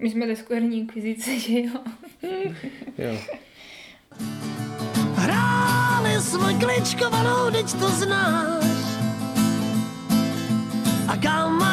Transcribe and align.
My 0.00 0.10
jsme 0.10 0.26
deskoherní 0.26 0.78
inkvizice, 0.78 1.38
že 1.38 1.60
jo? 1.60 1.80
Jo. 2.98 3.18
Hráli 5.14 6.20
jsme 6.20 6.54
kličkovanou, 6.54 7.50
teď 7.50 7.72
to 7.72 7.88
znáš. 7.88 8.64
A 11.08 11.16
kamaráde, 11.16 11.65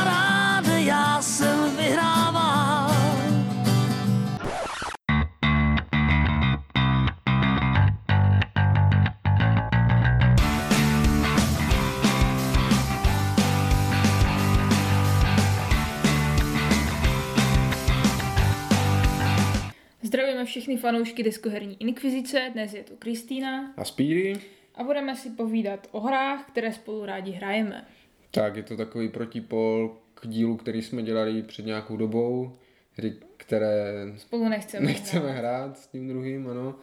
všechny 20.54 20.78
fanoušky 20.78 21.24
deskoherní 21.24 21.78
inkvizice, 21.80 22.50
dnes 22.54 22.74
je 22.74 22.84
tu 22.84 22.96
Kristýna 22.96 23.74
A 23.78 23.86
Speedy? 23.86 24.42
a 24.76 24.84
budeme 24.84 25.16
si 25.16 25.29
povídat 25.29 25.88
o 25.92 26.00
hrách, 26.00 26.48
které 26.48 26.74
spolu 26.74 27.06
rádi 27.06 27.32
hrajeme. 27.32 27.88
Tak, 28.32 28.56
je 28.56 28.64
to 28.64 28.78
takový 28.78 29.10
protipol 29.10 29.98
k 30.14 30.28
dílu, 30.28 30.57
který 30.57 30.82
jsme 30.82 31.04
dělali 31.04 31.43
před 31.43 31.66
nějakou 31.66 31.98
dobou. 31.98 32.58
Hry, 32.98 33.14
které 33.38 33.94
Spolu 34.17 34.50
nechceme, 34.50 34.86
nechceme 34.86 35.31
hrát 35.31 35.78
s 35.78 35.88
tím 35.88 36.08
druhým, 36.08 36.50
ano. 36.50 36.76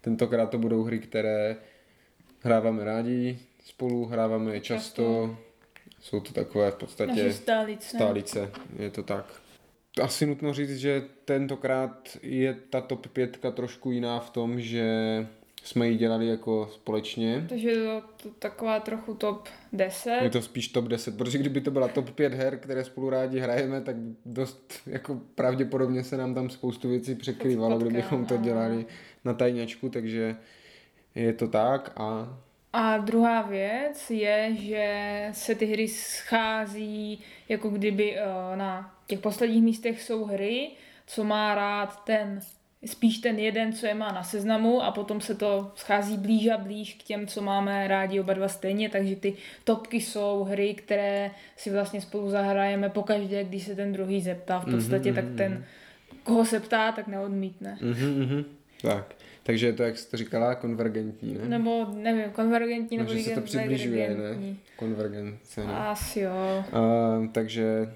Tentokrát 0.00 0.50
to 0.50 0.58
budou 0.58 0.82
hry, 0.82 0.98
které 0.98 1.56
hráváme 2.40 2.84
rádi, 2.84 3.38
spolu 3.64 4.04
hráváme 4.04 4.54
je 4.54 4.60
často. 4.60 5.36
Jsou 6.00 6.20
to 6.20 6.32
takové 6.32 6.70
v 6.70 6.76
podstatě 6.76 7.32
stálice. 7.32 7.96
stálice, 7.96 8.50
je 8.78 8.90
to 8.90 9.02
tak. 9.02 9.43
Asi 10.02 10.26
nutno 10.26 10.54
říct, 10.54 10.76
že 10.76 11.02
tentokrát 11.24 12.08
je 12.22 12.56
ta 12.70 12.80
top 12.80 13.06
5 13.06 13.38
trošku 13.54 13.90
jiná 13.90 14.20
v 14.20 14.30
tom, 14.30 14.60
že 14.60 14.86
jsme 15.64 15.88
ji 15.88 15.96
dělali 15.96 16.26
jako 16.26 16.68
společně. 16.72 17.46
Takže 17.48 17.70
je 17.70 17.76
to, 17.76 18.02
to 18.22 18.28
taková 18.38 18.80
trochu 18.80 19.14
top 19.14 19.48
10. 19.72 20.18
Je 20.22 20.30
to 20.30 20.42
spíš 20.42 20.68
top 20.68 20.84
10, 20.84 21.16
protože 21.16 21.38
kdyby 21.38 21.60
to 21.60 21.70
byla 21.70 21.88
top 21.88 22.10
5 22.10 22.34
her, 22.34 22.58
které 22.58 22.84
spolu 22.84 23.10
rádi 23.10 23.38
hrajeme, 23.38 23.80
tak 23.80 23.96
dost 24.26 24.72
jako 24.86 25.20
pravděpodobně 25.34 26.04
se 26.04 26.16
nám 26.16 26.34
tam 26.34 26.50
spoustu 26.50 26.88
věcí 26.88 27.14
překrývalo, 27.14 27.78
kdybychom 27.78 28.26
to 28.26 28.36
dělali 28.36 28.86
na 29.24 29.34
tajňačku, 29.34 29.88
takže 29.88 30.36
je 31.14 31.32
to 31.32 31.48
tak 31.48 31.92
a 31.96 32.38
A 32.76 32.98
druhá 32.98 33.42
věc 33.42 34.10
je, 34.10 34.56
že 34.58 35.28
se 35.32 35.54
ty 35.54 35.66
hry 35.66 35.88
schází, 35.88 37.20
jako 37.48 37.68
kdyby 37.68 38.16
eh, 38.16 38.56
na 38.56 38.94
těch 39.06 39.18
posledních 39.18 39.62
místech 39.62 40.02
jsou 40.02 40.24
hry, 40.24 40.70
co 41.06 41.24
má 41.24 41.54
rád 41.54 42.04
ten, 42.04 42.40
spíš 42.86 43.18
ten 43.18 43.38
jeden, 43.38 43.72
co 43.72 43.86
je 43.86 43.94
má 43.94 44.12
na 44.12 44.22
seznamu 44.22 44.82
a 44.82 44.90
potom 44.90 45.20
se 45.20 45.34
to 45.34 45.72
schází 45.76 46.16
blíž 46.16 46.48
a 46.48 46.56
blíž 46.58 46.94
k 46.94 47.02
těm, 47.02 47.26
co 47.26 47.42
máme 47.42 47.88
rádi 47.88 48.20
oba 48.20 48.32
dva 48.34 48.48
stejně, 48.48 48.88
takže 48.88 49.16
ty 49.16 49.34
topky 49.64 50.00
jsou 50.00 50.44
hry, 50.44 50.74
které 50.74 51.30
si 51.56 51.70
vlastně 51.70 52.00
spolu 52.00 52.30
zahrajeme 52.30 52.88
pokaždé, 52.88 53.44
když 53.44 53.62
se 53.62 53.74
ten 53.74 53.92
druhý 53.92 54.20
zeptá 54.20 54.58
v 54.58 54.70
podstatě, 54.70 55.08
Mhm, 55.12 55.14
tak 55.14 55.24
mhm, 55.24 55.36
ten, 55.36 55.64
koho 56.22 56.44
se 56.44 56.60
ptá, 56.60 56.92
tak 56.92 57.06
neodmítne. 57.06 57.78
mhm, 57.80 58.20
mhm. 58.24 58.44
tak. 58.82 59.14
Takže 59.46 59.66
je 59.66 59.72
to, 59.72 59.82
jak 59.82 59.98
jsi 59.98 60.10
to 60.10 60.16
říkala, 60.16 60.54
konvergentní, 60.54 61.34
ne? 61.34 61.48
Nebo 61.48 61.86
nevím, 61.92 62.30
konvergentní 62.32 62.96
nebo 62.96 63.10
Takže 63.10 63.24
se 63.24 63.34
to 63.34 63.40
přibližuje, 63.40 64.16
ne? 64.16 64.56
Konvergence, 64.76 65.64
ne? 65.66 65.72
Asi 65.78 66.20
jo. 66.20 66.64
A, 66.72 67.28
takže 67.32 67.94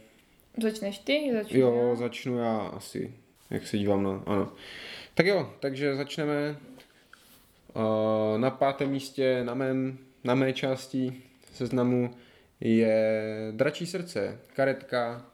Začneš 0.63 0.99
ty? 0.99 1.31
Začnu 1.33 1.61
Jo, 1.61 1.89
já? 1.91 1.95
začnu 1.95 2.39
já 2.39 2.59
asi, 2.59 3.15
jak 3.51 3.67
se 3.67 3.79
dívám 3.79 4.03
na, 4.03 4.23
ano. 4.27 4.53
Tak 5.15 5.27
jo, 5.27 5.53
takže 5.61 5.97
začneme 5.97 6.57
uh, 7.75 8.39
na 8.41 8.51
pátém 8.51 8.91
místě 8.91 9.45
na, 9.45 9.55
mém, 9.55 9.99
na 10.25 10.35
mé 10.35 10.53
části 10.53 11.23
seznamu 11.55 12.15
je 12.61 13.29
Dračí 13.53 13.87
srdce, 13.87 14.39
karetka, 14.55 15.27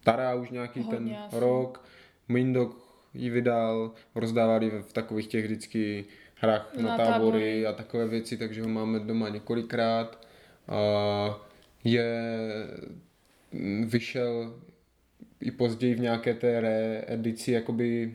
stará 0.00 0.34
už 0.34 0.50
nějaký 0.50 0.80
Hodně 0.80 0.98
ten 0.98 1.16
asi. 1.26 1.40
rok, 1.40 1.84
Mindok 2.28 2.85
ji 3.16 3.30
vydal, 3.30 3.90
rozdávali 4.14 4.70
v, 4.70 4.82
v 4.82 4.92
takových 4.92 5.26
těch 5.26 5.44
vždycky 5.44 6.04
hrách 6.40 6.74
na, 6.76 6.82
Na 6.82 6.96
tábory, 6.96 7.12
tábory. 7.12 7.66
a 7.66 7.72
takové 7.72 8.06
věci, 8.06 8.36
takže 8.36 8.62
ho 8.62 8.68
máme 8.68 8.98
doma 9.00 9.28
několikrát. 9.28 10.26
Uh, 10.68 11.34
je 11.84 12.22
mm, 13.52 13.86
vyšel 13.86 14.54
i 15.40 15.50
později 15.50 15.94
v 15.94 16.00
nějaké 16.00 16.34
té 16.34 16.60
reedici 16.60 17.52
jakoby 17.52 18.12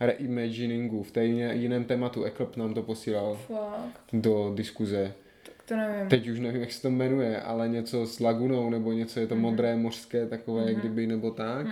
reimaginingu, 0.00 1.02
v 1.02 1.10
té 1.10 1.24
jiné, 1.24 1.54
jiném 1.54 1.84
tématu. 1.84 2.24
Eklep 2.24 2.56
nám 2.56 2.74
to 2.74 2.82
posílal 2.82 3.34
Fakt, 3.46 4.00
do 4.12 4.52
diskuze. 4.54 5.12
tak 5.42 5.54
to 5.68 5.76
nevím. 5.76 6.08
Teď 6.08 6.28
už 6.28 6.40
nevím, 6.40 6.60
jak 6.60 6.72
se 6.72 6.82
to 6.82 6.90
jmenuje, 6.90 7.40
ale 7.40 7.68
něco 7.68 8.06
s 8.06 8.20
lagunou, 8.20 8.70
nebo 8.70 8.92
něco 8.92 9.20
je 9.20 9.26
to 9.26 9.36
modré, 9.36 9.76
mořské, 9.76 10.26
takové, 10.26 10.68
jak 10.68 10.76
kdyby, 10.80 11.06
nebo 11.06 11.30
tak. 11.30 11.66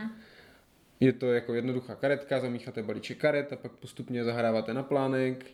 Je 1.01 1.13
to 1.13 1.33
jako 1.33 1.55
jednoduchá 1.55 1.95
karetka, 1.95 2.41
zamícháte 2.41 2.83
balíček 2.83 3.19
karet 3.19 3.53
a 3.53 3.57
pak 3.57 3.73
postupně 3.73 4.25
zahráváte 4.25 4.75
na 4.75 4.83
plánek 4.83 5.47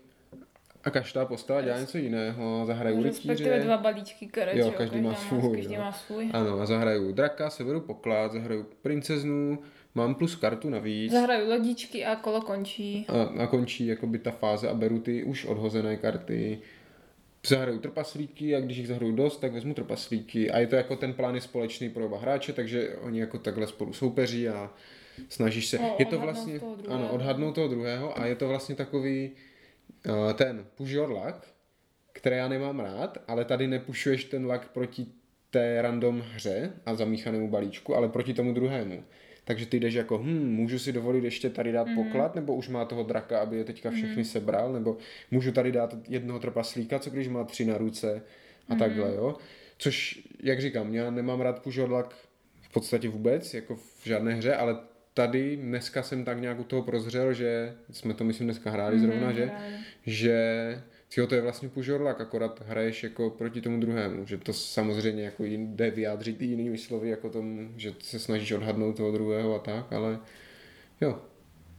a 0.85 0.91
každá 0.91 1.25
postava 1.27 1.61
dělá 1.63 1.81
něco 1.81 1.99
jiného. 1.99 2.65
Zahraju 2.67 3.03
rytíře. 3.03 3.61
dva 3.65 3.77
balíčky 3.77 4.27
karet, 4.27 4.57
Jo, 4.57 4.71
každý 4.71 5.01
má 5.01 5.15
svůj, 5.15 5.57
Každý 5.57 5.77
má 5.77 5.93
svůj. 5.93 6.31
Ano, 6.33 6.61
a 6.61 6.67
zahraju 6.67 7.13
draka, 7.13 7.51
severu 7.51 7.81
poklad, 7.81 8.33
zahraju 8.33 8.67
princeznu, 8.83 9.59
mám 9.95 10.15
plus 10.15 10.37
kartu 10.37 10.71
navíc. 10.71 11.13
Zahraju 11.13 11.49
lodičky 11.51 12.05
a 12.05 12.17
kolo 12.17 12.41
končí. 12.41 13.07
a, 13.09 13.43
a 13.43 13.47
končí 13.47 13.87
jakoby 13.87 14.19
ta 14.19 14.31
fáze 14.31 14.69
a 14.69 14.75
beru 14.75 14.99
ty 14.99 15.25
už 15.25 15.45
odhozené 15.45 15.97
karty. 15.97 16.59
Zahraju 17.47 17.79
trpaslíky 17.79 18.57
a 18.57 18.61
když 18.61 18.77
jich 18.77 18.89
zahraju 18.89 19.13
dost, 19.13 19.37
tak 19.41 19.53
vezmu 19.53 19.75
trpaslíky 19.75 20.51
a 20.51 20.59
je 20.59 20.67
to 20.67 20.77
jako 20.77 20.97
ten 20.97 21.13
plán 21.13 21.35
je 21.35 21.41
společný 21.41 21.91
pro 21.91 22.07
oba 22.07 22.19
hráče, 22.19 22.53
takže 22.53 22.97
oni 23.01 23.21
jako 23.21 23.39
takhle 23.39 23.67
spolu 23.67 23.93
soupeří 23.93 24.49
a 24.49 24.71
snažíš 25.29 25.67
se. 25.67 25.79
Je 25.99 26.07
to 26.07 26.19
vlastně, 26.19 26.61
toho 26.61 26.77
druhého. 26.77 27.05
ano, 27.05 27.13
odhadnout 27.13 27.55
toho 27.55 27.69
druhého 27.69 28.19
a 28.21 28.27
je 28.27 28.37
to 28.37 28.49
vlastně 28.49 28.75
takový 28.75 29.31
uh, 30.07 30.33
ten 30.33 30.67
push 30.77 30.91
your 30.91 31.11
luck, 31.11 31.37
které 32.13 32.37
já 32.37 32.49
nemám 32.49 32.81
rád, 32.81 33.19
ale 33.29 33.45
tady 33.45 33.67
nepušuješ 33.67 34.25
ten 34.25 34.53
luck 34.53 34.69
proti 34.69 35.07
té 35.51 35.83
random 35.83 36.21
hře 36.21 36.73
a 36.87 36.95
zamíchanému 36.95 37.49
balíčku, 37.49 37.95
ale 37.95 38.09
proti 38.09 38.35
tomu 38.35 38.53
druhému. 38.53 39.05
Takže 39.45 39.67
ty 39.67 39.81
jdeš 39.81 39.95
jako, 39.95 40.19
hm, 40.19 40.55
můžu 40.55 40.79
si 40.79 40.93
dovolit 40.93 41.25
ještě 41.25 41.51
tady 41.51 41.73
dát 41.73 41.87
mm. 41.87 41.95
poklad, 41.95 42.35
nebo 42.35 42.55
už 42.55 42.69
má 42.69 42.85
toho 42.85 43.03
draka, 43.03 43.41
aby 43.41 43.57
je 43.57 43.65
teďka 43.65 43.91
všechny 43.91 44.23
mm. 44.23 44.25
sebral, 44.25 44.73
nebo 44.73 44.97
můžu 45.31 45.53
tady 45.53 45.73
dát 45.73 45.95
jednoho 46.09 46.39
trpaslíka, 46.39 46.99
co 46.99 47.11
když 47.11 47.29
má 47.29 47.45
tři 47.45 47.65
na 47.65 47.79
ruce 47.79 48.23
a 48.69 48.75
mm. 48.75 48.79
takhle, 48.79 49.15
jo. 49.15 49.37
Což, 49.79 50.23
jak 50.43 50.61
říkám, 50.61 50.95
já 50.95 51.11
nemám 51.11 51.41
rád 51.41 51.67
luck 51.67 52.15
v 52.61 52.73
podstatě 52.73 53.09
vůbec, 53.09 53.55
jako 53.55 53.77
v 53.77 54.01
žádné 54.05 54.35
hře, 54.35 54.55
ale 54.55 54.77
tady 55.15 55.57
dneska 55.57 56.03
jsem 56.03 56.25
tak 56.25 56.41
nějak 56.41 56.59
u 56.61 56.65
toho 56.65 56.83
prozřel, 56.83 57.33
že 57.33 57.75
jsme 57.91 58.15
to 58.15 58.25
myslím 58.25 58.47
dneska 58.47 58.71
hráli 58.71 58.97
Mhm, 58.97 59.07
zrovna, 59.07 59.33
že, 59.33 59.45
hráli. 59.47 59.75
že 60.07 60.83
Jo, 61.17 61.27
to 61.27 61.35
je 61.35 61.41
vlastně 61.41 61.71
luck, 61.99 62.21
akorát 62.21 62.63
hraješ 62.67 63.03
jako 63.03 63.31
proti 63.31 63.61
tomu 63.61 63.81
druhému, 63.81 64.27
že 64.27 64.39
to 64.39 64.53
samozřejmě 64.53 65.25
jako 65.25 65.45
jde 65.45 65.91
vyjádřit 65.91 66.43
i 66.43 66.45
jinými 66.45 66.79
slovy, 66.79 67.09
jako 67.09 67.31
tomu, 67.31 67.69
že 67.77 67.95
se 67.99 68.19
snažíš 68.19 68.53
odhadnout 68.53 68.97
toho 68.97 69.13
druhého 69.13 69.55
a 69.55 69.59
tak, 69.59 69.93
ale 69.93 70.19
jo. 71.01 71.19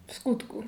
V 0.07 0.13
skutku. 0.13 0.63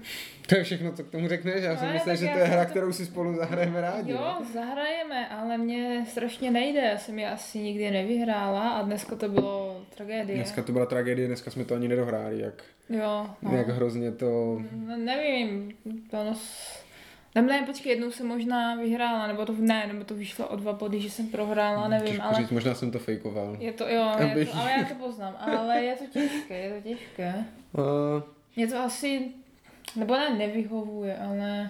To 0.48 0.56
je 0.58 0.64
všechno, 0.64 0.92
co 0.92 1.04
k 1.04 1.10
tomu 1.10 1.28
řekneš, 1.28 1.64
já 1.64 1.78
si 1.78 1.86
No, 1.86 1.94
myslím, 1.94 2.12
tak 2.12 2.18
že 2.20 2.26
to 2.28 2.38
je 2.40 2.44
jsem 2.46 2.54
hra, 2.54 2.66
to- 2.66 2.70
kterou 2.72 2.94
si 2.94 3.06
spolu 3.06 3.36
zahrajeme 3.36 3.82
rádi. 3.82 4.12
Jo, 4.12 4.36
ne? 4.40 4.46
zahrajeme, 4.54 5.30
ale 5.30 5.58
mě 5.58 6.06
strašně 6.10 6.52
nejde. 6.52 6.80
Já 6.82 6.98
jsem 6.98 7.20
je 7.20 7.30
asi 7.30 7.60
nikdy 7.60 7.92
nevyhrála 7.92 8.70
a 8.70 8.82
dneska 8.82 9.16
to 9.16 9.30
bylo 9.30 9.65
tragédie. 9.96 10.36
Dneska 10.36 10.64
to 10.64 10.72
byla 10.72 10.86
tragédie, 10.86 11.28
dneska 11.28 11.52
jsme 11.52 11.66
to 11.66 11.76
ani 11.76 11.88
nedohráli, 11.88 12.40
jak, 12.40 12.64
Jo, 12.90 13.30
no. 13.42 13.56
jak 13.58 13.68
hrozně 13.70 14.12
to... 14.12 14.62
No, 14.72 14.98
nevím, 14.98 15.74
to 16.12 16.24
no, 16.24 16.36
s- 16.36 16.84
nebo 17.36 17.48
ne, 17.48 17.64
počkej, 17.66 17.90
jednou 17.92 18.12
jsem 18.12 18.28
možná 18.28 18.76
vyhrála, 18.76 19.28
nebo 19.28 19.46
to 19.46 19.54
ne, 19.60 19.88
nebo 19.88 20.04
to 20.04 20.16
vyšlo 20.16 20.48
o 20.48 20.56
dva 20.56 20.74
body, 20.74 21.00
že 21.00 21.10
jsem 21.10 21.28
prohrála, 21.28 21.88
nevím, 21.88 22.08
Těžko 22.08 22.24
ale 22.24 22.36
říct, 22.36 22.50
možná 22.50 22.76
jsem 22.76 22.92
to 22.92 23.00
fejkoval. 23.00 23.58
je 23.60 23.74
to, 23.74 23.88
jo, 23.88 24.12
je 24.36 24.46
to, 24.46 24.56
ale 24.58 24.72
já 24.72 24.84
to 24.84 24.96
poznám, 24.96 25.36
ale 25.40 25.82
je 25.84 25.96
to 25.96 26.06
těžké, 26.06 26.58
je 26.60 26.74
to 26.82 26.88
těžké. 26.90 27.34
Uh, 27.78 27.84
Mě 28.56 28.68
to 28.68 28.78
asi, 28.80 29.28
nebo 29.96 30.14
ne, 30.16 30.30
nevyhovuje, 30.38 31.18
ale, 31.18 31.70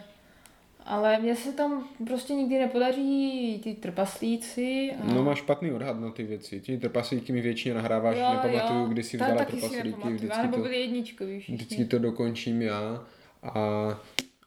ale 0.86 1.20
mně 1.20 1.36
se 1.36 1.52
tam 1.54 1.88
prostě 2.08 2.34
nikdy 2.34 2.60
nepodaří 2.60 3.60
ty 3.64 3.74
trpaslíci. 3.74 4.92
A... 5.02 5.14
no 5.14 5.24
máš 5.24 5.38
špatný 5.38 5.72
odhad 5.72 6.00
na 6.00 6.12
ty 6.12 6.24
věci. 6.24 6.62
Ti 6.62 6.78
trpaslíky 6.78 7.34
mi 7.34 7.42
většině 7.42 7.76
nahráváš, 7.76 8.16
nepamatuju, 8.18 8.86
kdy 8.86 9.04
si 9.04 9.18
Ta- 9.18 9.26
vzala 9.26 9.46
si 9.46 9.52
trpaslíky, 9.52 10.14
vždycky 10.14 10.48
to, 10.48 10.58
byli 10.58 11.04
všichni. 11.40 11.56
vždycky 11.56 11.86
to 11.86 12.00
dokončím 12.00 12.62
já. 12.62 13.04
A, 13.44 13.50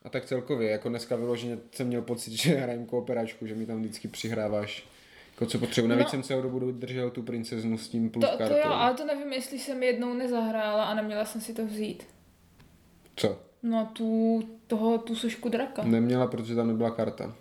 a 0.03 0.09
tak 0.11 0.25
celkově, 0.25 0.71
jako 0.71 0.89
dneska 0.89 1.17
vyloženě 1.17 1.59
jsem 1.73 1.87
měl 1.87 2.03
pocit, 2.03 2.33
že 2.43 2.55
hrajem 2.55 2.87
kooperačku, 2.87 3.47
že 3.47 3.55
mi 3.55 3.67
tam 3.67 3.79
vždycky 3.81 4.09
přihráváš 4.09 4.87
Jako 5.35 5.47
co 5.47 5.59
potřebuji. 5.59 5.89
Navíc 5.89 6.05
No. 6.07 6.11
jsem 6.11 6.23
celou 6.23 6.43
dobu 6.43 6.73
držel 6.73 7.11
tu 7.11 7.23
princeznu 7.23 7.79
s 7.79 7.89
tím 7.89 8.11
plus 8.11 8.25
To, 8.25 8.31
to 8.33 8.39
kartou. 8.39 8.55
jo, 8.57 8.65
ale 8.73 8.95
to 8.95 9.05
nevím, 9.05 9.33
jestli 9.33 9.59
jsem 9.59 9.83
jednou 9.83 10.15
nezahrála 10.15 10.85
a 10.85 10.95
neměla 10.95 11.25
jsem 11.25 11.41
si 11.41 11.55
to 11.55 11.67
vzít. 11.67 12.03
Co? 13.17 13.39
No 13.63 13.91
tu, 13.93 14.43
toho, 14.67 14.99
tu 14.99 15.15
sošku 15.15 15.49
draka. 15.49 15.83
Neměla, 15.85 16.27
protože 16.27 16.55
tam 16.55 16.69
nebyla 16.69 16.91
karta. 16.91 17.35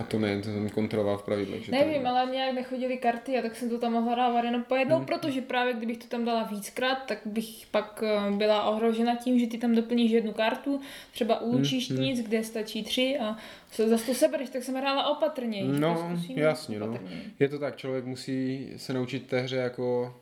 A 0.00 0.04
to 0.04 0.18
ne, 0.18 0.36
to 0.38 0.44
jsem 0.44 0.68
kontroloval 0.70 1.18
v 1.18 1.22
pravidlech. 1.22 1.68
Hmm. 1.68 1.78
Nevím, 1.80 2.06
ale 2.06 2.30
nějak 2.32 2.54
nechodily 2.54 2.96
karty 2.96 3.38
a 3.38 3.42
tak 3.42 3.56
jsem 3.56 3.70
to 3.70 3.78
tam 3.78 3.92
mohla 3.92 4.14
dávat 4.14 4.44
jenom 4.44 4.62
po 4.64 4.76
jednou, 4.76 4.96
Hmm. 4.96 5.06
protože 5.06 5.40
právě 5.40 5.74
kdybych 5.74 5.98
to 5.98 6.06
tam 6.06 6.24
dala 6.24 6.42
víckrát, 6.42 6.98
tak 7.06 7.18
bych 7.24 7.66
pak 7.70 8.02
eh, 8.06 8.30
byla 8.36 8.62
ohrožena 8.64 9.16
tím, 9.16 9.38
že 9.38 9.46
ty 9.46 9.58
tam 9.58 9.74
doplníš 9.74 10.10
jednu 10.10 10.32
kartu, 10.32 10.80
třeba 11.12 11.34
Hmm, 11.38 11.48
u 11.50 11.52
lučištnic, 11.58 12.20
kde 12.20 12.44
stačí 12.44 12.82
tři 12.84 13.18
a 13.22 13.36
se- 13.72 13.88
zase 13.88 14.06
to 14.06 14.14
sebereš, 14.14 14.50
tak 14.50 14.62
jsem 14.62 14.74
hrála 14.74 15.08
opatrněji. 15.10 15.68
No, 15.80 16.10
jasně, 16.34 16.78
no. 16.78 16.98
Je 17.38 17.48
to 17.48 17.58
tak, 17.58 17.76
člověk 17.76 18.04
musí 18.04 18.68
se 18.76 18.92
naučit 18.92 19.26
té 19.26 19.40
hře 19.40 19.56
jako 19.56 20.14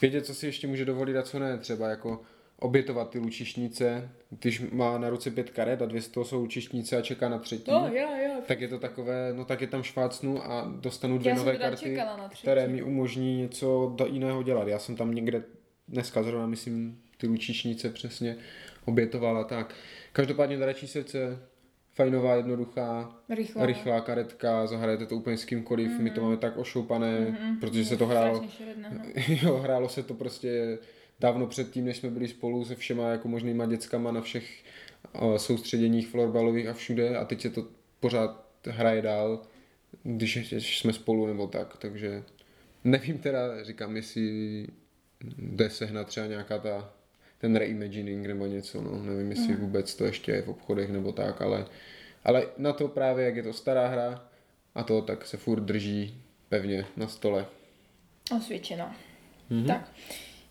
vědět, 0.00 0.26
co 0.26 0.34
si 0.34 0.46
ještě 0.46 0.66
může 0.66 0.84
dovolit 0.84 1.16
a 1.16 1.22
co 1.22 1.38
ne. 1.38 1.58
Třeba 1.58 1.88
jako 1.88 2.20
obětovat 2.60 3.10
ty 3.10 3.18
lučišnice, 3.18 4.10
když 4.30 4.62
má 4.72 4.98
na 4.98 5.10
ruce 5.10 5.30
pět 5.30 5.50
karet 5.50 5.82
a 5.82 5.86
dvě 5.86 6.02
z 6.02 6.08
toho 6.08 6.24
jsou 6.24 6.40
lučišnice 6.40 6.96
a 6.96 7.02
čeká 7.02 7.28
na 7.28 7.38
třetí. 7.38 7.70
No, 7.70 7.88
jo, 7.92 8.08
jo. 8.24 8.32
tak 8.46 8.60
je 8.60 8.68
to 8.68 8.78
takové, 8.78 9.32
no 9.32 9.44
tak 9.44 9.60
je 9.60 9.66
tam 9.66 9.82
švácnu 9.82 10.44
a 10.44 10.72
dostanu 10.80 11.18
dvě 11.18 11.30
Já 11.30 11.36
nové 11.36 11.56
karty, 11.56 11.98
které 12.40 12.68
mi 12.68 12.82
umožní 12.82 13.38
něco 13.38 13.96
jiného 14.06 14.42
dělat. 14.42 14.68
Já 14.68 14.78
jsem 14.78 14.96
tam 14.96 15.14
někde 15.14 15.42
dneska 15.88 16.22
zrovna, 16.22 16.46
myslím, 16.46 17.02
ty 17.16 17.26
lučišnice 17.26 17.90
přesně 17.90 18.36
obětovala 18.84 19.44
tak. 19.44 19.74
Každopádně 20.12 20.56
dračí 20.56 20.88
srdce, 20.88 21.38
fajnová, 21.94 22.34
jednoduchá, 22.34 23.16
Rychlá. 23.28 23.66
rychlá 23.66 24.00
karetka, 24.00 24.66
zahrajete 24.66 25.06
to 25.06 25.16
úplně 25.16 25.36
s 25.36 25.44
kýmkoliv, 25.44 25.90
mm-hmm. 25.90 26.02
my 26.02 26.10
to 26.10 26.20
máme 26.20 26.36
tak 26.36 26.56
ošoupané, 26.58 27.20
mm-hmm. 27.20 27.60
protože 27.60 27.84
se 27.84 27.96
to 27.96 28.04
No, 28.04 28.10
hrálo, 28.10 28.44
no. 28.76 28.88
jo, 29.42 29.56
hrálo 29.56 29.88
se 29.88 30.02
to 30.02 30.14
prostě 30.14 30.78
dávno 31.20 31.46
předtím, 31.46 31.84
než 31.84 31.96
jsme 31.96 32.10
byli 32.10 32.28
spolu 32.28 32.64
se 32.64 32.74
všema 32.74 33.08
jako 33.08 33.28
možnýma 33.28 33.66
dětskama 33.66 34.12
na 34.12 34.20
všech 34.20 34.64
uh, 35.20 35.36
soustředěních 35.36 36.08
florbalových 36.08 36.66
a 36.66 36.72
všude 36.74 37.16
a 37.16 37.24
teď 37.24 37.40
se 37.40 37.50
to 37.50 37.68
pořád 38.00 38.46
hraje 38.68 39.02
dál, 39.02 39.42
když 40.02 40.78
jsme 40.78 40.92
spolu 40.92 41.26
nebo 41.26 41.46
tak, 41.46 41.76
takže 41.76 42.22
nevím 42.84 43.18
teda, 43.18 43.64
říkám, 43.64 43.96
jestli 43.96 44.66
jde 45.38 45.70
sehnat 45.70 46.06
třeba 46.06 46.26
nějaká 46.26 46.58
ta 46.58 46.92
ten 47.38 47.56
reimagining 47.56 48.26
nebo 48.26 48.46
něco, 48.46 48.82
no, 48.82 49.02
nevím, 49.02 49.30
jestli 49.30 49.52
Mhm. 49.52 49.60
vůbec 49.60 49.94
to 49.94 50.04
ještě 50.04 50.32
je 50.32 50.42
v 50.42 50.48
obchodech 50.48 50.90
nebo 50.90 51.12
tak, 51.12 51.42
ale, 51.42 51.66
ale 52.24 52.46
na 52.56 52.72
to 52.72 52.88
právě, 52.88 53.24
jak 53.24 53.36
je 53.36 53.42
to 53.42 53.52
stará 53.52 53.88
hra 53.88 54.28
a 54.74 54.82
to, 54.82 55.02
tak 55.02 55.26
se 55.26 55.36
furt 55.36 55.60
drží 55.60 56.22
pevně 56.48 56.86
na 56.96 57.08
stole. 57.08 57.46
Osvědčeno. 58.36 58.90
Mm-hmm. 59.50 59.66
Tak, 59.66 59.92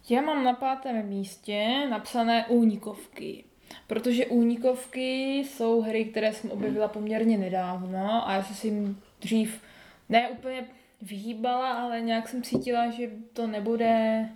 já 0.10 0.22
mám 0.22 0.44
na 0.44 0.54
pátém 0.54 1.08
místě 1.08 1.88
napsané 1.90 2.46
únikovky. 2.48 3.44
Protože 3.88 4.26
únikovky 4.26 5.38
jsou 5.38 5.82
hry, 5.82 6.06
které 6.06 6.34
jsem 6.34 6.52
objevila 6.52 6.88
poměrně 6.88 7.38
nedávno 7.38 8.28
a 8.28 8.34
já 8.34 8.44
jsem 8.44 8.56
si 8.56 8.68
jim 8.68 9.02
dřív 9.22 9.62
ne 10.10 10.30
úplně 10.30 10.68
vyhýbala, 11.02 11.72
ale 11.74 12.02
nějak 12.02 12.30
jsem 12.30 12.44
cítila, 12.44 12.90
že 12.90 13.10
to 13.34 13.48
nebude, 13.48 14.30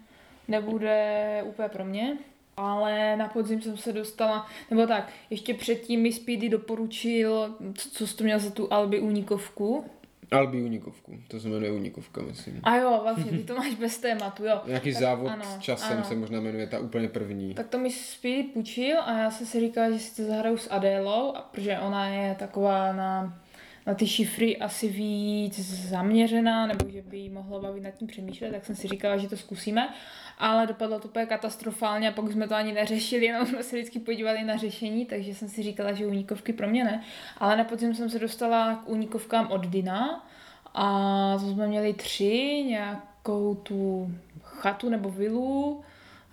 nebude 0.47 1.43
úplně 1.45 1.69
pro 1.69 1.85
mě. 1.85 2.17
Ale 2.57 3.15
na 3.15 3.27
podzim 3.27 3.61
jsem 3.61 3.77
se 3.77 3.93
dostala, 3.93 4.47
nebo 4.71 4.87
tak, 4.87 5.13
ještě 5.29 5.53
předtím 5.53 6.01
mi 6.01 6.11
Speedy 6.11 6.49
doporučil, 6.49 7.55
co, 7.73 7.89
co 7.89 8.07
jsi 8.07 8.17
to 8.17 8.23
měl 8.23 8.39
za 8.39 8.51
tu 8.51 8.73
Albi 8.73 8.99
únikovku. 8.99 9.85
Albi 10.31 10.61
Unikovku, 10.61 11.17
to 11.27 11.39
se 11.39 11.49
jmenuje 11.49 11.71
Unikovka, 11.71 12.21
myslím. 12.21 12.59
A 12.63 12.75
jo, 12.75 12.99
vlastně, 13.03 13.31
ty 13.31 13.43
to 13.43 13.55
máš 13.55 13.73
bez 13.75 13.97
tématu, 13.97 14.45
jo. 14.45 14.61
Nějaký 14.65 14.93
Tak 14.93 15.01
závod 15.01 15.31
ano, 15.31 15.43
s 15.45 15.57
časem 15.57 15.97
ano. 15.97 16.05
se 16.05 16.15
možná 16.15 16.41
jmenuje 16.41 16.67
ta 16.67 16.79
úplně 16.79 17.07
první. 17.07 17.53
Tak 17.53 17.67
to 17.67 17.77
mi 17.77 17.91
Speedy 17.91 18.43
půjčil 18.43 18.97
a 19.05 19.17
já 19.17 19.31
jsem 19.31 19.47
si 19.47 19.59
říkala, 19.59 19.91
že 19.91 19.99
si 19.99 20.15
to 20.15 20.27
zahraju 20.27 20.57
s 20.57 20.71
Adélou, 20.71 21.33
protože 21.51 21.79
ona 21.79 22.07
je 22.07 22.35
taková 22.39 22.93
na, 22.93 23.39
na 23.89 23.95
ty 23.95 24.07
šifry 24.07 24.57
asi 24.57 24.87
víc 24.87 25.59
zaměřená, 25.89 26.67
nebo 26.67 26.89
že 26.89 27.01
by 27.01 27.17
jí 27.17 27.29
mohlo 27.29 27.59
bavit 27.61 27.83
nad 27.83 27.91
tím 27.91 28.07
přemýšlet, 28.07 28.51
tak 28.51 28.65
jsem 28.65 28.75
si 28.75 28.87
říkala, 28.87 29.17
že 29.17 29.29
to 29.29 29.37
zkusíme. 29.37 29.89
Ale 30.37 30.67
dopadlo 30.67 30.99
to 30.99 31.07
úplně 31.07 31.25
katastrofálně 31.25 32.09
a 32.09 32.11
pak 32.11 32.31
jsme 32.31 32.47
to 32.47 32.55
ani 32.55 32.73
neřešili, 32.73 33.25
jenom 33.25 33.45
jsme 33.45 33.63
se 33.63 33.75
vždycky 33.75 33.99
podívali 33.99 34.43
na 34.43 34.57
řešení, 34.57 35.05
takže 35.05 35.35
jsem 35.35 35.47
si 35.49 35.63
říkala, 35.63 35.93
že 35.93 36.07
únikovky 36.07 36.53
pro 36.53 36.67
mě 36.67 36.83
ne. 36.83 37.03
Ale 37.37 37.57
na 37.57 37.63
podzim 37.63 37.95
jsem 37.95 38.09
se 38.09 38.19
dostala 38.19 38.75
k 38.75 38.89
únikovkám 38.89 39.51
od 39.51 39.65
Dina 39.67 40.27
a 40.73 41.37
to 41.39 41.51
jsme 41.53 41.67
měli 41.67 41.93
tři, 41.93 42.63
nějakou 42.67 43.55
tu 43.55 44.11
chatu 44.43 44.89
nebo 44.89 45.09
vilu, 45.09 45.83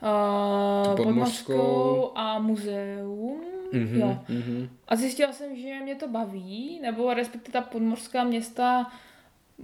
Uh, 0.02 0.96
podmořskou 0.96 1.04
podmořskou. 1.04 2.12
a 2.14 2.38
muzeum. 2.38 3.55
Mhm, 3.72 4.00
Jo. 4.00 4.18
mhm. 4.28 4.68
A 4.88 4.96
zjistila 4.96 5.32
jsem, 5.32 5.56
že 5.56 5.80
mě 5.80 5.94
to 5.94 6.08
baví, 6.08 6.80
nebo 6.82 7.14
respektive 7.14 7.52
ta 7.52 7.60
podmořská 7.60 8.24
města 8.24 8.92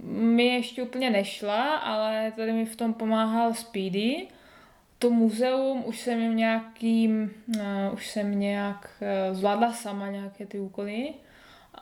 mi 0.05 0.45
ještě 0.45 0.83
úplně 0.83 1.09
nešla, 1.09 1.75
ale 1.75 2.33
tady 2.35 2.51
mi 2.53 2.65
v 2.65 2.75
tom 2.75 2.93
pomáhal 2.93 3.53
Speedy. 3.53 4.27
To 4.99 5.09
muzeum 5.09 5.83
už 5.85 5.99
jsem 5.99 6.21
jim 6.21 6.37
nějakým, 6.37 7.31
uh, 7.47 7.93
už 7.93 8.07
jsem 8.07 8.39
nějak 8.39 8.89
uh, 9.01 9.35
zvládla 9.35 9.73
sama 9.73 10.09
nějaké 10.09 10.45
ty 10.45 10.59
úkoly. 10.59 11.13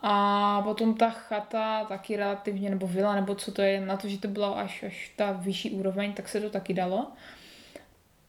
A 0.04 0.62
potom 0.64 0.94
ta 0.94 1.10
chata 1.10 1.86
taky 1.86 2.16
relativně, 2.16 2.70
nebo 2.70 2.88
vila, 2.88 3.16
nebo 3.16 3.36
co 3.36 3.52
to 3.52 3.62
je, 3.62 3.82
na 3.82 3.98
to, 3.98 4.08
že 4.08 4.20
to 4.20 4.28
bylo 4.28 4.58
až, 4.58 4.84
až 4.84 5.14
ta 5.16 5.32
vyšší 5.32 5.72
úroveň, 5.72 6.14
tak 6.14 6.30
se 6.30 6.42
to 6.42 6.50
taky 6.50 6.74
dalo. 6.74 7.08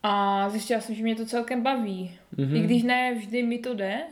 A 0.02 0.49
zjistila 0.50 0.81
jsem, 0.81 0.94
že 0.94 1.02
mě 1.02 1.16
to 1.16 1.26
celkem 1.26 1.62
baví. 1.62 2.19
Mm-hmm. 2.37 2.56
I 2.56 2.60
když 2.60 2.82
ne 2.82 3.14
vždy 3.14 3.43
mi 3.43 3.58
to 3.58 3.75
jde. 3.75 4.02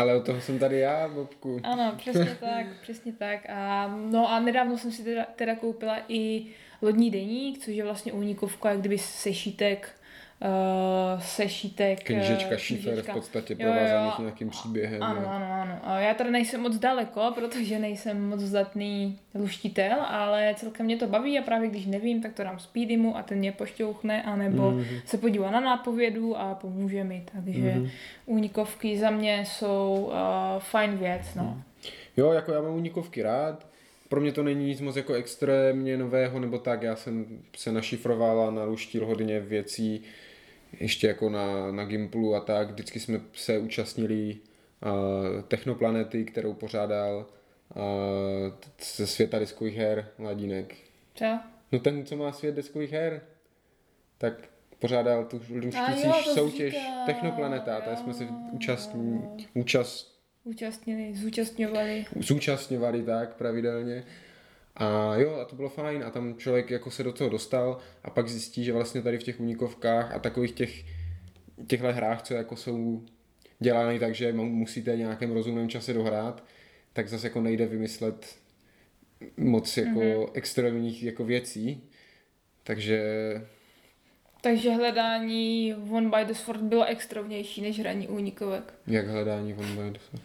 Ale 0.00 0.16
od 0.16 0.26
toho 0.26 0.40
jsem 0.40 0.58
tady 0.58 0.78
já, 0.78 1.08
Bobku. 1.08 1.60
Ano, 1.62 1.94
přesně 1.96 2.36
tak, 2.40 2.66
přesně 2.82 3.12
tak. 3.12 3.40
A, 3.48 3.88
no 4.10 4.30
a 4.30 4.40
nedávno 4.40 4.78
jsem 4.78 4.92
si 4.92 5.04
teda, 5.04 5.26
teda 5.36 5.54
koupila 5.54 5.98
i 6.08 6.46
lodní 6.82 7.10
deník, 7.10 7.58
což 7.58 7.74
je 7.74 7.84
vlastně 7.84 8.12
únikovka, 8.12 8.70
jak 8.70 8.80
kdyby 8.80 8.98
sešítek, 8.98 9.95
uh, 10.40 11.20
sešítek... 11.20 12.00
eh, 12.00 12.04
Knížečka 12.04 12.56
šifer 12.56 13.02
v 13.02 13.12
podstatě 13.12 13.56
provázaných 13.56 14.18
nějakým 14.18 14.50
příběhem. 14.50 15.02
Ano, 15.02 15.20
jo. 15.22 15.28
ano, 15.28 15.46
ano. 15.62 15.78
A 15.82 15.98
já 16.00 16.14
tady 16.14 16.30
nejsem 16.30 16.60
moc 16.60 16.78
daleko, 16.78 17.32
protože 17.34 17.78
nejsem 17.78 18.28
moc 18.28 18.40
zdatný 18.40 19.18
luštitel, 19.34 19.96
ale 20.00 20.54
celkem 20.56 20.86
mě 20.86 20.96
to 20.96 21.06
baví 21.06 21.38
a 21.38 21.42
právě 21.42 21.68
když 21.68 21.86
nevím, 21.86 22.22
tak 22.22 22.32
to 22.34 22.44
dám 22.44 22.58
Speedymu 22.58 23.16
a 23.16 23.22
ten 23.22 23.38
mě 23.38 23.52
pošťouchne, 23.52 24.22
anebo 24.22 24.70
Mhm. 24.70 24.80
mm-hmm. 24.80 25.00
se 25.06 25.18
podívá 25.18 25.50
na 25.50 25.60
nápovědu 25.60 26.36
a 26.38 26.54
pomůže 26.54 27.04
mi. 27.04 27.24
Takže 27.34 27.60
mm-hmm. 27.74 27.90
únikovky 28.26 28.98
za 28.98 29.10
mě 29.10 29.44
jsou 29.46 30.08
uh, 30.12 30.14
fajn 30.58 30.96
věc, 30.96 31.34
no. 31.34 31.62
Jo, 32.16 32.32
jako 32.32 32.52
já 32.52 32.60
mám 32.62 32.74
unikovky 32.74 33.22
rád. 33.22 33.66
Pro 34.08 34.20
mě 34.20 34.32
to 34.32 34.42
není 34.42 34.66
nic 34.66 34.80
moc 34.80 34.96
jako 34.96 35.12
extrémně 35.12 35.96
nového, 35.96 36.40
nebo 36.40 36.58
tak, 36.58 36.82
já 36.82 36.96
jsem 36.96 37.26
se 37.56 37.72
našifroval 37.72 38.40
a 38.40 38.50
naluštil 38.50 39.06
hodně 39.06 39.40
věcí, 39.40 40.02
ještě 40.80 41.06
jako 41.06 41.30
na, 41.30 41.72
na 41.72 41.84
Gimplu 41.84 42.34
a 42.34 42.40
tak. 42.40 42.70
Vždycky 42.70 43.00
jsme 43.00 43.20
se 43.34 43.58
účastnili 43.58 44.36
uh, 44.36 45.42
Technoplanety, 45.42 46.24
kterou 46.24 46.54
pořádal 46.54 47.26
uh, 47.76 47.82
ze 48.96 49.06
světa 49.06 49.38
diskových 49.38 49.76
her 49.76 50.08
Ladínek. 50.18 50.74
Co? 51.14 51.38
No 51.72 51.78
ten, 51.78 52.06
co 52.06 52.16
má 52.16 52.32
svět 52.32 52.54
deskových 52.54 52.92
her, 52.92 53.20
tak 54.18 54.48
pořádal 54.78 55.24
tu 55.24 55.38
to 55.38 56.34
soutěž 56.34 56.74
říkal, 56.74 57.06
Technoplaneta, 57.06 57.80
tak 57.80 57.98
jsme 57.98 58.14
se 58.14 58.24
účastní, 58.52 59.22
účast, 59.54 60.16
Účastnili, 60.44 61.14
zúčastňovali. 61.14 62.04
zúčastňovali 62.20 63.02
tak 63.02 63.34
pravidelně. 63.34 64.04
A 64.76 65.14
jo, 65.16 65.34
a 65.34 65.44
to 65.44 65.56
bylo 65.56 65.68
fajn 65.68 66.04
a 66.04 66.10
tam 66.10 66.34
člověk 66.38 66.70
jako 66.70 66.90
se 66.90 67.02
do 67.02 67.12
toho 67.12 67.30
dostal 67.30 67.78
a 68.04 68.10
pak 68.10 68.28
zjistí, 68.28 68.64
že 68.64 68.72
vlastně 68.72 69.02
tady 69.02 69.18
v 69.18 69.22
těch 69.22 69.40
unikovkách 69.40 70.14
a 70.14 70.18
takových 70.18 70.52
těch 70.52 70.84
těchto 71.66 71.92
hrách, 71.92 72.22
co 72.22 72.34
jako 72.34 72.56
jsou 72.56 73.02
dělány 73.58 73.98
tak, 73.98 74.14
že 74.14 74.32
mu- 74.32 74.50
musíte 74.50 74.96
nějakém 74.96 75.32
rozumném 75.32 75.68
čase 75.68 75.92
dohrát, 75.92 76.44
tak 76.92 77.08
zase 77.08 77.26
jako 77.26 77.40
nejde 77.40 77.66
vymyslet 77.66 78.36
moc 79.36 79.76
jako 79.76 80.00
mm-hmm. 80.00 80.28
extrémních 80.32 81.02
jako 81.02 81.24
věcí. 81.24 81.82
Takže 82.62 83.02
Takže 84.40 84.70
hledání 84.70 85.74
One 85.90 86.08
by 86.08 86.24
the 86.24 86.32
Sword 86.32 86.60
bylo 86.60 86.84
extrovnější 86.84 87.62
než 87.62 87.80
hraní 87.80 88.08
únikovek. 88.08 88.74
jak 88.86 89.06
hledání 89.06 89.52
von 89.52 89.76
Birdsa. 89.76 90.18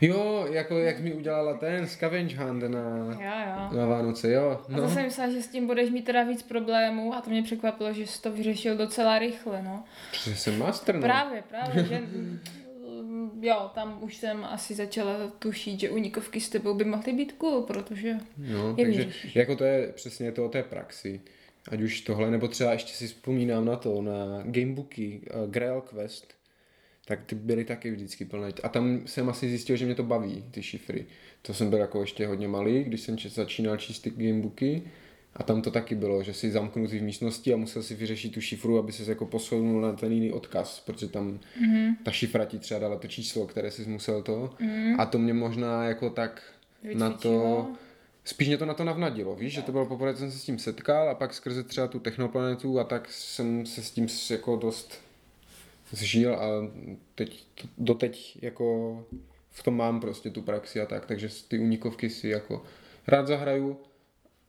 Jo, 0.00 0.46
jako 0.50 0.78
jak 0.78 1.00
mi 1.00 1.12
udělala 1.12 1.54
ten 1.54 1.86
Scavenge 1.86 2.36
Hunt 2.36 2.62
na, 2.62 2.96
Jo, 3.20 3.30
jo. 3.46 3.78
na 3.78 3.86
Vánoce, 3.86 4.32
jo. 4.32 4.60
A 4.68 4.76
to 4.76 4.82
No. 4.82 4.88
jsem 4.90 5.02
myslela, 5.04 5.32
že 5.32 5.42
s 5.42 5.48
tím 5.48 5.66
budeš 5.66 5.90
mít 5.90 6.04
teda 6.04 6.22
víc 6.22 6.42
problémů 6.42 7.14
a 7.14 7.20
to 7.20 7.30
mě 7.30 7.42
překvapilo, 7.42 7.92
že 7.92 8.06
jsi 8.06 8.22
to 8.22 8.32
vyřešil 8.32 8.76
docela 8.76 9.18
rychle, 9.18 9.62
no. 9.62 9.84
Protože 10.10 10.36
jsem 10.36 10.58
master, 10.58 10.94
no. 10.94 11.00
Právě, 11.00 11.42
právě, 11.48 11.84
že 11.84 12.00
jo, 13.40 13.70
tam 13.74 13.98
už 14.00 14.16
jsem 14.16 14.44
asi 14.44 14.74
začala 14.74 15.14
tušit, 15.38 15.80
že 15.80 15.90
unikovky 15.90 16.40
s 16.40 16.48
tebou 16.48 16.74
by 16.74 16.84
mohly 16.84 17.12
být 17.12 17.32
cool, 17.32 17.62
protože 17.62 18.14
No, 18.38 18.68
je 18.78 18.84
takže 18.84 18.98
vyřešíš. 19.04 19.36
jako 19.36 19.56
to 19.56 19.64
je 19.64 19.92
přesně 19.92 20.32
to 20.32 20.46
o 20.46 20.48
té 20.48 20.62
praxi. 20.62 21.20
Ať 21.70 21.80
už 21.80 22.00
tohle, 22.00 22.30
nebo 22.30 22.48
třeba 22.48 22.72
ještě 22.72 22.92
si 22.92 23.06
vzpomínám 23.06 23.64
na 23.64 23.76
to, 23.76 24.02
na 24.02 24.12
gamebooky, 24.44 25.20
uh, 25.44 25.50
Grail 25.50 25.80
Quest, 25.80 26.34
tak 27.10 27.24
ty 27.24 27.34
byly 27.34 27.64
taky 27.64 27.90
vždycky 27.90 28.24
plné. 28.24 28.48
A 28.62 28.68
tam 28.68 29.00
jsem 29.06 29.28
asi 29.28 29.48
zjistil, 29.48 29.76
že 29.76 29.86
mě 29.86 29.94
to 29.94 30.02
baví, 30.02 30.44
ty 30.50 30.62
šifry. 30.62 31.06
To 31.42 31.54
jsem 31.54 31.70
byl 31.70 31.78
jako 31.78 32.00
ještě 32.00 32.26
hodně 32.26 32.48
malý, 32.48 32.84
když 32.84 33.00
jsem 33.00 33.16
začínal 33.18 33.76
číst 33.76 34.00
ty 34.00 34.10
gamebooky. 34.10 34.82
A 35.36 35.42
tam 35.42 35.62
to 35.62 35.70
taky 35.70 35.94
bylo, 35.94 36.22
že 36.22 36.34
si 36.34 36.50
zamknutý 36.50 36.98
v 36.98 37.02
místnosti 37.02 37.54
a 37.54 37.56
musel 37.56 37.82
si 37.82 37.94
vyřešit 37.94 38.32
tu 38.32 38.40
šifru, 38.40 38.78
aby 38.78 38.92
se 38.92 39.10
jako 39.10 39.26
posunul 39.26 39.80
na 39.80 39.92
ten 39.92 40.12
jiný 40.12 40.32
odkaz, 40.32 40.80
protože 40.80 41.08
tam 41.08 41.40
mm-hmm. 41.62 41.96
ta 42.02 42.10
šifra 42.10 42.44
ti 42.44 42.58
třeba 42.58 42.80
dala 42.80 42.96
to 42.96 43.08
číslo, 43.08 43.46
které 43.46 43.70
jsi 43.70 43.84
musel 43.84 44.22
to. 44.22 44.54
Mm-hmm. 44.60 44.96
A 44.98 45.06
to 45.06 45.18
mě 45.18 45.34
možná 45.34 45.84
jako 45.84 46.10
tak 46.10 46.42
na 46.94 47.10
to, 47.10 47.28
Vycvičilo. 47.28 47.76
spíš 48.24 48.48
mě 48.48 48.58
to 48.58 48.66
na 48.66 48.74
to 48.74 48.84
navnadilo, 48.84 49.36
víš, 49.36 49.52
že 49.52 49.62
to 49.62 49.72
bylo 49.72 49.86
poprvé, 49.86 50.14
co 50.14 50.18
jsem 50.18 50.30
se 50.30 50.38
s 50.38 50.44
tím 50.44 50.58
setkal 50.58 51.08
a 51.08 51.14
pak 51.14 51.34
skrze 51.34 51.62
třeba 51.62 51.88
tu 51.88 51.98
technoplanetu 51.98 52.80
a 52.80 52.84
tak 52.84 53.08
jsem 53.10 53.66
se 53.66 53.82
s 53.82 53.90
tím 53.90 54.06
jako 54.30 54.56
dost 54.56 55.09
zžil 55.90 56.34
a 56.34 56.70
teď, 57.14 57.46
doteď 57.78 58.38
jako 58.42 59.04
v 59.50 59.62
tom 59.62 59.76
mám 59.76 60.00
prostě 60.00 60.30
tu 60.30 60.42
praxi 60.42 60.80
a 60.80 60.86
tak, 60.86 61.06
takže 61.06 61.28
ty 61.48 61.58
unikovky 61.58 62.10
si 62.10 62.28
jako 62.28 62.62
rád 63.06 63.26
zahraju, 63.26 63.76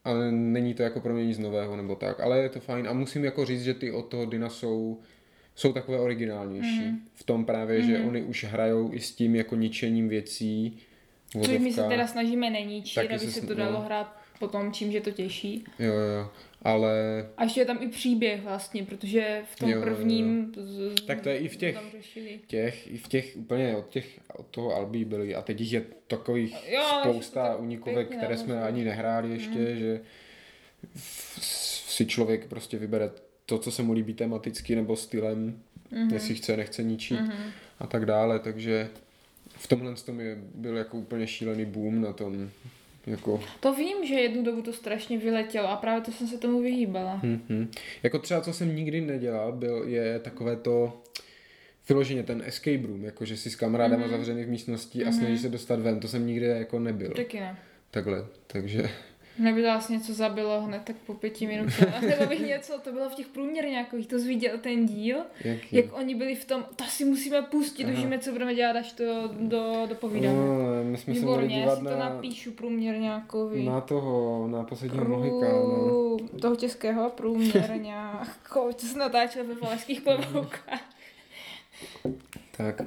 ale 0.03 0.31
není 0.31 0.73
to 0.73 0.83
jako 0.83 0.99
pro 0.99 1.13
mě 1.13 1.25
nic 1.25 1.37
nového 1.37 1.75
nebo 1.75 1.95
tak, 1.95 2.19
ale 2.19 2.39
je 2.39 2.49
to 2.49 2.59
fajn 2.59 2.87
a 2.87 2.93
musím 2.93 3.25
jako 3.25 3.45
říct, 3.45 3.63
že 3.63 3.73
ty 3.73 3.91
od 3.91 4.01
toho 4.01 4.25
Dina 4.25 4.49
jsou, 4.49 4.99
jsou 5.55 5.73
takové 5.73 5.99
originálnější. 5.99 6.81
Mm. 6.81 6.99
V 7.13 7.23
tom 7.23 7.45
právě, 7.45 7.79
mm. 7.79 7.87
že 7.87 7.99
oni 7.99 8.21
už 8.21 8.43
hrajou 8.43 8.93
i 8.93 8.99
s 8.99 9.15
tím 9.15 9.35
jako 9.35 9.55
ničením 9.55 10.09
věcí. 10.09 10.77
Což 11.45 11.59
my 11.59 11.73
se 11.73 11.83
teda 11.83 12.07
snažíme 12.07 12.49
neníčit, 12.49 12.99
aby 12.99 13.19
se 13.19 13.47
to 13.47 13.55
dalo 13.55 13.73
no. 13.73 13.81
hrát 13.81 14.20
potom, 14.41 14.71
čím, 14.73 14.91
že 14.91 15.01
to 15.01 15.11
těší. 15.11 15.63
Jo, 15.79 15.93
jo, 15.93 16.29
ale 16.61 16.91
A 17.37 17.43
ještě 17.43 17.61
je 17.61 17.65
tam 17.65 17.77
i 17.83 17.87
příběh 17.87 18.41
vlastně, 18.43 18.83
protože 18.85 19.41
v 19.53 19.59
tom 19.59 19.69
Jo, 19.69 19.75
jo, 19.79 19.81
jo. 19.87 19.95
prvním... 19.95 20.53
z- 20.57 21.01
Tak 21.05 21.21
to 21.21 21.29
je 21.29 21.37
i 21.37 21.47
v 21.47 21.55
těch- 21.55 21.77
těch, 22.47 22.91
i 22.93 22.97
v 22.97 23.07
těch 23.07 23.37
úplně 23.37 23.75
od 23.77 23.89
těch, 23.89 24.19
od 24.35 24.47
toho 24.47 24.75
Albi 24.75 25.05
byly 25.05 25.35
a 25.35 25.41
teď 25.41 25.59
jich 25.59 25.73
je 25.73 25.83
takových 26.07 26.55
Jo, 26.71 26.81
spousta 27.01 27.47
tak 27.49 27.59
unikovek, 27.59 28.07
pěkně 28.07 28.17
které 28.17 28.37
jsme 28.37 28.47
navazuje. 28.55 28.73
ani 28.73 28.83
nehráli 28.85 29.29
ještě, 29.29 29.59
Mhm. 29.59 29.75
že 29.79 30.01
si 30.97 32.05
člověk 32.05 32.45
prostě 32.47 32.77
vybere 32.77 33.09
to, 33.45 33.57
co 33.59 33.71
se 33.71 33.83
mu 33.83 33.93
líbí 33.93 34.13
tematicky 34.13 34.75
nebo 34.75 34.95
stylem, 34.95 35.59
Mhm. 35.91 36.13
jestli 36.13 36.35
chce, 36.35 36.57
nechce 36.57 36.83
ničit 36.83 37.19
a 37.79 37.87
tak 37.87 38.05
dále, 38.05 38.39
takže 38.39 38.89
v 39.49 39.67
tomhle 39.67 39.95
tom 39.95 40.19
je, 40.19 40.37
byl 40.55 40.77
jako 40.77 40.97
úplně 40.97 41.27
šílený 41.27 41.65
boom 41.65 42.01
na 42.01 42.13
tom, 42.13 42.49
jako, 43.07 43.43
To 43.59 43.73
vím, 43.73 44.05
že 44.07 44.13
jednu 44.15 44.43
dobu 44.43 44.61
to 44.61 44.73
strašně 44.73 45.17
vyletělo 45.17 45.67
a 45.69 45.75
právě 45.75 46.01
to 46.01 46.11
jsem 46.11 46.27
se 46.27 46.37
tomu 46.37 46.61
vyhýbala. 46.61 47.19
hm, 47.23 47.41
hm. 47.49 47.71
jako 48.03 48.19
třeba, 48.19 48.41
co 48.41 48.53
jsem 48.53 48.75
nikdy 48.75 49.01
nedělal, 49.01 49.51
byl, 49.51 49.83
je 49.87 50.19
takové 50.19 50.55
to, 50.55 51.01
vyloženě 51.89 52.23
ten 52.23 52.43
escape 52.45 52.87
room, 52.87 53.03
jako 53.03 53.25
že 53.25 53.37
si 53.37 53.49
s 53.49 53.55
kamarádama 53.55 54.01
Mhm. 54.03 54.11
zavřený 54.11 54.43
v 54.43 54.49
místnosti 54.49 55.05
a 55.05 55.11
snažíš 55.11 55.41
se 55.41 55.49
dostat 55.49 55.79
ven, 55.79 55.99
to 55.99 56.07
jsem 56.07 56.27
nikdy 56.27 56.45
jako 56.45 56.79
nebyl. 56.79 57.11
Taky 57.15 57.39
ne. 57.39 57.57
Takhle, 57.91 58.25
takže 58.47 58.89
Mě 59.37 59.53
by 59.53 59.63
vás 59.63 59.89
něco 59.89 60.13
zabilo 60.13 60.61
hned 60.61 60.81
tak 60.83 60.95
po 60.95 61.13
pěti 61.13 61.47
minutách. 61.47 62.01
Nebo 62.09 62.25
bych 62.25 62.39
něco, 62.39 62.79
to 62.83 62.91
bylo 62.91 63.09
v 63.09 63.15
těch 63.15 63.27
průměrňákových, 63.27 64.07
to 64.07 64.19
jsi 64.19 64.27
viděl 64.27 64.57
ten 64.57 64.85
díl, 64.85 65.17
jaký? 65.43 65.75
jak 65.75 65.85
oni 65.93 66.15
byli 66.15 66.35
v 66.35 66.45
tom, 66.45 66.65
to 66.75 66.83
si 66.83 67.05
musíme 67.05 67.41
pustit, 67.41 67.83
Aha. 67.83 67.93
už 67.93 67.99
víme, 67.99 68.19
co 68.19 68.31
budeme 68.31 68.55
dělat, 68.55 68.75
až 68.75 68.91
to 68.91 69.03
do, 69.39 69.85
dopovídáme. 69.89 70.35
No, 70.35 70.83
my 70.83 70.97
jsme 70.97 71.13
se 71.13 71.19
měli 71.19 71.19
Výborně, 71.19 71.55
já 71.55 71.61
dívat 71.61 71.77
si 71.77 71.83
to 71.83 71.89
na, 71.89 71.97
napíšu 72.09 72.51
průměrňákovi. 72.51 73.63
na 73.63 73.81
toho, 73.81 74.47
na 74.47 74.63
posledního. 74.63 75.05
Prů... 75.05 76.17
toho 76.41 76.55
českého 76.55 77.09
průměrňáko, 77.09 78.69
co 78.75 78.87
se 78.87 78.99
natáčel 78.99 79.45
ve 79.45 79.53
Valašských 79.55 80.01
kloboukách. 80.01 80.81
Tak, 82.57 82.81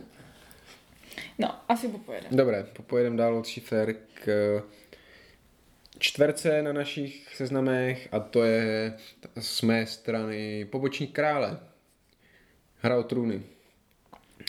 No, 1.38 1.54
asi 1.68 1.88
popojedeme. 1.88 2.36
dobré, 2.36 2.66
popojedeme 2.76 3.16
dál 3.16 3.36
od 3.36 3.46
šifer 3.46 3.94
k 4.14 4.62
čtverce 5.98 6.62
na 6.62 6.72
našich 6.72 7.34
seznamech 7.36 8.08
a 8.12 8.20
to 8.20 8.44
je 8.44 8.94
z 9.38 9.62
mé 9.62 9.86
strany 9.86 10.64
Pobočník 10.64 11.12
krále. 11.12 11.60
Hra 12.76 12.98
o 12.98 13.02
trůny. 13.02 13.42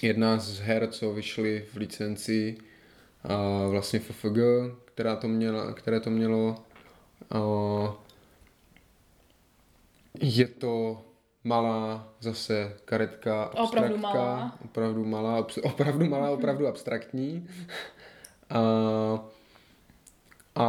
Jedna 0.02 0.38
z 0.38 0.60
her, 0.60 0.88
co 0.92 1.14
vyšly 1.14 1.66
v 1.74 1.76
licenci 1.76 2.58
a 3.24 3.68
vlastně 3.68 4.00
FFG, 4.00 4.38
která 4.86 5.16
to 5.16 5.28
měla, 5.28 5.74
které 5.74 6.00
to 6.00 6.10
mělo. 6.10 6.64
A 7.32 7.40
je 10.22 10.48
to 10.48 11.06
malá 11.44 12.14
zase 12.20 12.78
karetka 12.86 13.46
Opravdu 13.46 13.96
abstraktka, 13.96 14.00
malá. 14.00 14.58
opravdu 14.66 15.06
malá, 15.06 15.48
opravdu 15.64 16.06
malá, 16.06 16.30
opravdu 16.30 16.68
abstraktní. 16.68 17.48
A, 18.50 19.26
a 20.56 20.68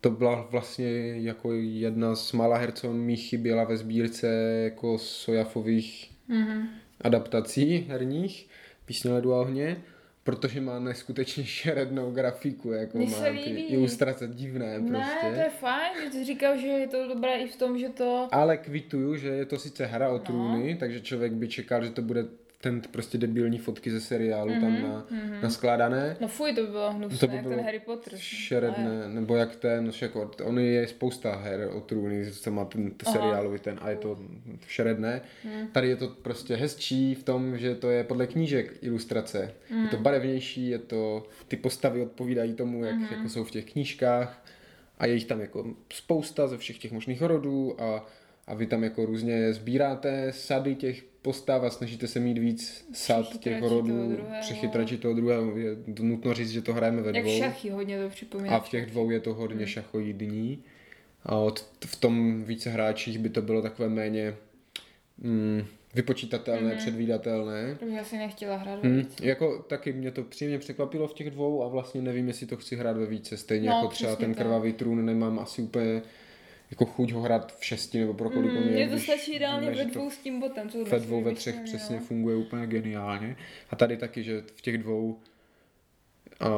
to 0.00 0.10
byla 0.10 0.48
vlastně 0.50 0.88
jako 1.16 1.52
jedna 1.52 2.14
z 2.16 2.32
mála 2.32 2.56
her, 2.56 2.72
co 2.72 2.92
mi 2.92 3.16
chyběla 3.16 3.64
ve 3.64 3.76
sbírce 3.76 4.26
jako 4.64 4.98
sojafových 4.98 6.10
Mhm. 6.28 6.68
adaptací 7.00 7.86
herních, 7.88 8.48
písně 8.84 9.10
ledu 9.12 9.34
a 9.34 9.40
ohně, 9.40 9.82
protože 10.24 10.60
má 10.60 10.78
neskutečně 10.78 11.44
šerednou 11.44 12.10
grafiku, 12.10 12.70
jako 12.72 12.98
Mně 12.98 13.06
má 13.06 13.12
se 13.12 13.24
ty 13.24 13.30
líbí. 13.30 13.62
ilustrace 13.62 14.28
divné 14.28 14.80
prostě. 14.80 15.26
Ne, 15.26 15.34
to 15.34 15.40
je 15.40 15.50
fajn, 15.60 15.92
ty 16.10 16.10
jsi 16.18 16.24
říkal, 16.24 16.56
že 16.58 16.66
je 16.66 16.88
to 16.88 17.08
dobré 17.08 17.38
i 17.38 17.46
v 17.48 17.56
tom, 17.56 17.78
že 17.78 17.88
to... 17.88 18.28
Ale 18.32 18.56
kvituju, 18.56 19.16
že 19.16 19.28
je 19.28 19.44
to 19.46 19.58
sice 19.58 19.86
hra 19.86 20.08
o 20.10 20.18
trůny, 20.18 20.76
takže 20.80 21.00
člověk 21.00 21.32
by 21.32 21.48
čekal, 21.48 21.84
že 21.84 21.90
to 21.90 22.02
bude 22.02 22.24
ten 22.60 22.80
prostě 22.80 23.18
debilní 23.18 23.58
fotky 23.58 23.90
ze 23.90 24.00
seriálu 24.00 24.50
mm-hmm, 24.50 24.60
tam 24.60 24.82
na, 24.82 25.06
mm-hmm. 25.10 25.42
naskládané. 25.42 26.16
No 26.20 26.28
fuj, 26.28 26.54
to 26.54 26.60
by 26.60 26.66
bylo 26.66 26.92
hnusné, 26.92 27.18
To 27.18 27.26
by 27.26 27.34
jak 27.34 27.42
bylo 27.42 27.56
ten 27.56 27.64
Harry 27.64 27.80
Potter. 27.80 28.12
Šeredné, 28.16 29.08
nebo 29.08 29.36
jak 29.36 29.56
ten, 29.56 29.86
no 29.86 29.92
jako, 30.02 30.30
on 30.44 30.58
je 30.58 30.86
spousta 30.86 31.36
her 31.36 31.70
o 31.72 31.80
trůny, 31.80 32.30
co 32.30 32.50
má 32.50 32.64
ten 32.64 32.90
t- 32.90 33.06
Aha. 33.06 33.12
seriálový 33.12 33.58
ten 33.58 33.78
a 33.82 33.90
je 33.90 33.96
to 33.96 34.18
šeredné. 34.66 35.20
Tady 35.72 35.88
je 35.88 35.96
to 35.96 36.08
prostě 36.08 36.56
hezčí 36.56 37.14
v 37.14 37.22
tom, 37.22 37.58
že 37.58 37.74
to 37.74 37.90
je 37.90 38.04
podle 38.04 38.26
knížek 38.26 38.78
ilustrace. 38.80 39.54
Je 39.82 39.88
to 39.88 39.96
barevnější, 39.96 40.68
je 40.68 40.78
to, 40.78 41.26
ty 41.48 41.56
postavy 41.56 42.02
odpovídají 42.02 42.54
tomu, 42.54 42.84
jak 42.84 43.10
jako 43.10 43.28
jsou 43.28 43.44
v 43.44 43.50
těch 43.50 43.72
knížkách 43.72 44.44
a 44.98 45.06
je 45.06 45.14
jich 45.14 45.24
tam 45.24 45.40
jako 45.40 45.74
spousta 45.92 46.46
ze 46.46 46.58
všech 46.58 46.78
těch 46.78 46.92
možných 46.92 47.22
rodů 47.22 47.82
a, 47.82 48.06
a 48.48 48.54
vy 48.54 48.66
tam 48.66 48.84
jako 48.84 49.06
různě 49.06 49.52
sbíráte 49.52 50.32
sady 50.32 50.74
těch 50.74 51.02
postav 51.22 51.62
a 51.62 51.70
snažíte 51.70 52.06
se 52.06 52.20
mít 52.20 52.38
víc 52.38 52.88
sad 52.92 53.38
těch 53.38 53.62
rodů, 53.62 53.82
druhého. 54.12 54.40
přechytračit 54.40 55.00
toho 55.00 55.14
druhého. 55.14 55.56
Je 55.58 55.76
nutno 56.00 56.34
říct, 56.34 56.50
že 56.50 56.62
to 56.62 56.72
hrajeme 56.74 57.02
ve 57.02 57.12
Jak 57.16 57.24
dvou. 57.24 57.38
šachy 57.38 57.70
hodně 57.70 58.02
to 58.02 58.08
připomíná. 58.08 58.56
A 58.56 58.60
v 58.60 58.68
těch 58.68 58.86
dvou 58.86 59.10
je 59.10 59.20
to 59.20 59.34
hodně 59.34 59.56
Hmm. 59.56 59.66
šachoidní. 59.66 60.62
A 61.24 61.36
od, 61.36 61.64
v 61.86 61.96
tom 61.96 62.44
více 62.44 62.70
hráčích 62.70 63.18
by 63.18 63.28
to 63.28 63.42
bylo 63.42 63.62
takové 63.62 63.88
méně 63.88 64.34
mm, 65.18 65.62
vypočítatelné, 65.94 66.68
Mhm. 66.68 66.76
předvídatelné. 66.78 67.76
To 67.80 67.84
bych 67.84 67.98
asi 67.98 68.16
nechtěla 68.18 68.56
hrát 68.56 68.82
víc. 68.82 69.16
jako 69.22 69.58
taky 69.68 69.92
mě 69.92 70.10
to 70.10 70.22
příjemně 70.22 70.58
překvapilo 70.58 71.08
v 71.08 71.14
těch 71.14 71.30
dvou 71.30 71.62
a 71.64 71.68
vlastně 71.68 72.02
nevím, 72.02 72.28
jestli 72.28 72.46
to 72.46 72.56
chci 72.56 72.76
hrát 72.76 72.96
ve 72.96 73.06
více. 73.06 73.36
Stejně 73.36 73.68
No, 73.70 73.74
jako 73.76 73.88
třeba 73.88 74.16
ten 74.16 74.34
tak. 74.34 74.44
krvavý 74.46 74.72
trůn 74.72 75.04
nemám 75.04 75.38
asi 75.38 75.62
úplně 75.62 76.02
jako 76.70 76.84
chuť 76.84 77.12
ho 77.12 77.20
hrát 77.20 77.56
v 77.58 77.64
šesti 77.64 77.98
nebo 78.00 78.14
pro 78.14 78.30
kolik 78.30 78.52
Mm, 78.52 78.56
je, 78.56 78.62
Mně 78.86 78.88
to 78.88 78.98
stačí 78.98 79.32
ideálně 79.32 79.70
ve 79.70 79.84
dvou 79.84 80.10
s 80.10 80.18
tím 80.18 80.40
botem. 80.40 80.68
co 80.70 80.84
ve 80.84 80.98
dvou, 81.00 81.22
ve 81.22 81.34
třech 81.34 81.54
přesně 81.64 81.96
no. 81.96 82.02
funguje 82.02 82.36
úplně 82.36 82.66
geniálně. 82.66 83.36
A 83.70 83.76
tady 83.76 83.96
taky, 83.96 84.22
že 84.24 84.42
v 84.56 84.60
těch 84.60 84.78
dvou 84.78 85.18
a 86.40 86.48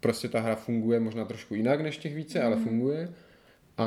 prostě 0.00 0.28
ta 0.28 0.40
hra 0.40 0.54
funguje 0.54 1.00
možná 1.00 1.24
trošku 1.24 1.54
jinak 1.54 1.80
než 1.80 1.96
těch 1.98 2.14
více, 2.14 2.42
ale 2.42 2.56
Mhm. 2.56 2.64
funguje. 2.64 3.08
A 3.78 3.86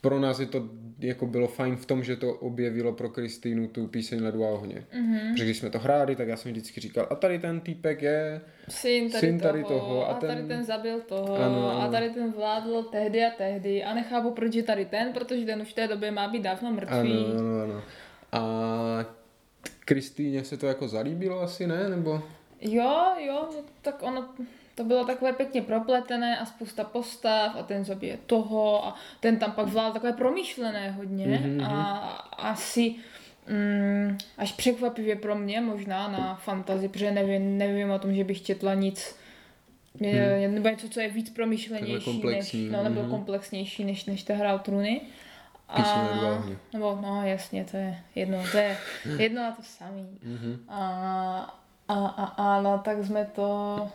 pro 0.00 0.20
nás 0.20 0.40
je 0.40 0.46
to 0.46 0.68
jako 0.98 1.26
bylo 1.26 1.48
fajn 1.48 1.76
v 1.76 1.86
tom, 1.86 2.04
že 2.04 2.16
to 2.16 2.32
objevilo 2.34 2.92
pro 2.92 3.08
Kristýnu 3.08 3.68
tu 3.68 3.86
píseň 3.86 4.22
Ledu 4.24 4.44
a 4.44 4.48
ohně. 4.48 4.84
Mhm. 4.94 5.32
Protože 5.32 5.44
když 5.44 5.58
jsme 5.58 5.70
to 5.70 5.78
hráli, 5.78 6.16
tak 6.16 6.28
já 6.28 6.36
jsem 6.36 6.52
vždycky 6.52 6.80
říkal, 6.80 7.06
a 7.10 7.14
tady 7.14 7.38
ten 7.38 7.60
týpek 7.60 8.02
je, 8.02 8.40
Syn 8.68 9.10
tady, 9.10 9.20
Syn 9.20 9.40
tady 9.40 9.62
toho, 9.64 9.78
toho 9.80 10.08
a 10.08 10.10
a 10.10 10.14
tady 10.14 10.34
ten- 10.36 10.48
ten 10.48 10.64
zabil 10.64 11.00
toho 11.00 11.36
Ano, 11.36 11.82
a 11.82 11.88
tady 11.88 12.10
ten 12.10 12.32
vládl 12.32 12.82
tehdy 12.82 13.24
a 13.24 13.30
tehdy 13.38 13.84
a 13.84 13.94
nechápu, 13.94 14.30
proč 14.30 14.54
je 14.54 14.62
tady 14.62 14.84
ten, 14.84 15.12
protože 15.12 15.44
ten 15.46 15.62
už 15.62 15.68
v 15.68 15.74
té 15.74 15.88
době 15.88 16.10
má 16.10 16.28
být 16.28 16.42
dávno 16.42 16.72
mrtvý. 16.72 16.92
ano, 16.94 17.38
ano, 17.38 17.62
ano. 17.62 17.82
A 18.32 18.40
Kristýně 19.84 20.44
se 20.44 20.56
to 20.56 20.66
jako 20.66 20.88
zalíbilo 20.88 21.40
asi, 21.40 21.66
ne? 21.66 21.88
Nebo 21.88 22.22
Jo, 22.60 23.04
jo, 23.26 23.48
tak 23.82 24.02
ono, 24.02 24.28
to 24.80 24.84
bylo 24.84 25.04
takové 25.04 25.32
pěkně 25.32 25.62
propletené 25.62 26.38
a 26.38 26.46
spousta 26.46 26.84
postav 26.84 27.56
a 27.58 27.62
ten 27.62 27.84
zabije 27.84 28.18
toho 28.26 28.86
a 28.86 28.94
ten 29.20 29.36
tam 29.36 29.52
pak 29.52 29.66
vládl 29.66 29.92
takové 29.92 30.12
promyšlené 30.12 30.90
hodně 30.90 31.26
Mhm, 31.26 31.64
a 31.64 31.98
asi, 32.38 32.94
mm, 33.48 34.18
až 34.38 34.52
překvapivě 34.52 35.16
pro 35.16 35.34
mě 35.34 35.60
možná 35.60 36.08
na 36.08 36.34
fantazi, 36.34 36.88
protože 36.88 37.10
nevím, 37.10 37.58
nevím 37.58 37.90
o 37.90 37.98
tom, 37.98 38.14
že 38.14 38.24
bych 38.24 38.42
četla 38.42 38.74
nic 38.74 39.16
hmm. 40.00 40.54
nebo 40.54 40.68
něco, 40.68 40.88
co 40.88 41.00
je 41.00 41.08
víc 41.08 41.30
promyšlenější, 41.30 42.22
než, 42.26 42.52
no, 42.70 42.84
nebo 42.84 43.00
mhm. 43.00 43.10
komplexnější 43.10 43.84
než, 43.84 44.04
než 44.04 44.22
ta 44.22 44.34
hra 44.34 44.54
o 44.54 44.58
trůny. 44.58 45.00
Odvážně. 45.68 46.56
nebo 46.72 46.98
no 47.02 47.26
jasně, 47.26 47.64
to 47.70 47.76
je 47.76 47.98
jedno, 48.14 48.38
to 48.52 48.56
je 48.56 48.76
jedno 49.18 49.42
a 49.42 49.50
to 49.50 49.62
samý. 49.62 50.18
Mhm. 50.22 50.64
A, 50.68 51.60
a, 51.88 51.94
a, 51.94 52.24
a 52.24 52.62
no, 52.62 52.78
tak 52.84 53.04
jsme 53.04 53.24
to 53.34 53.88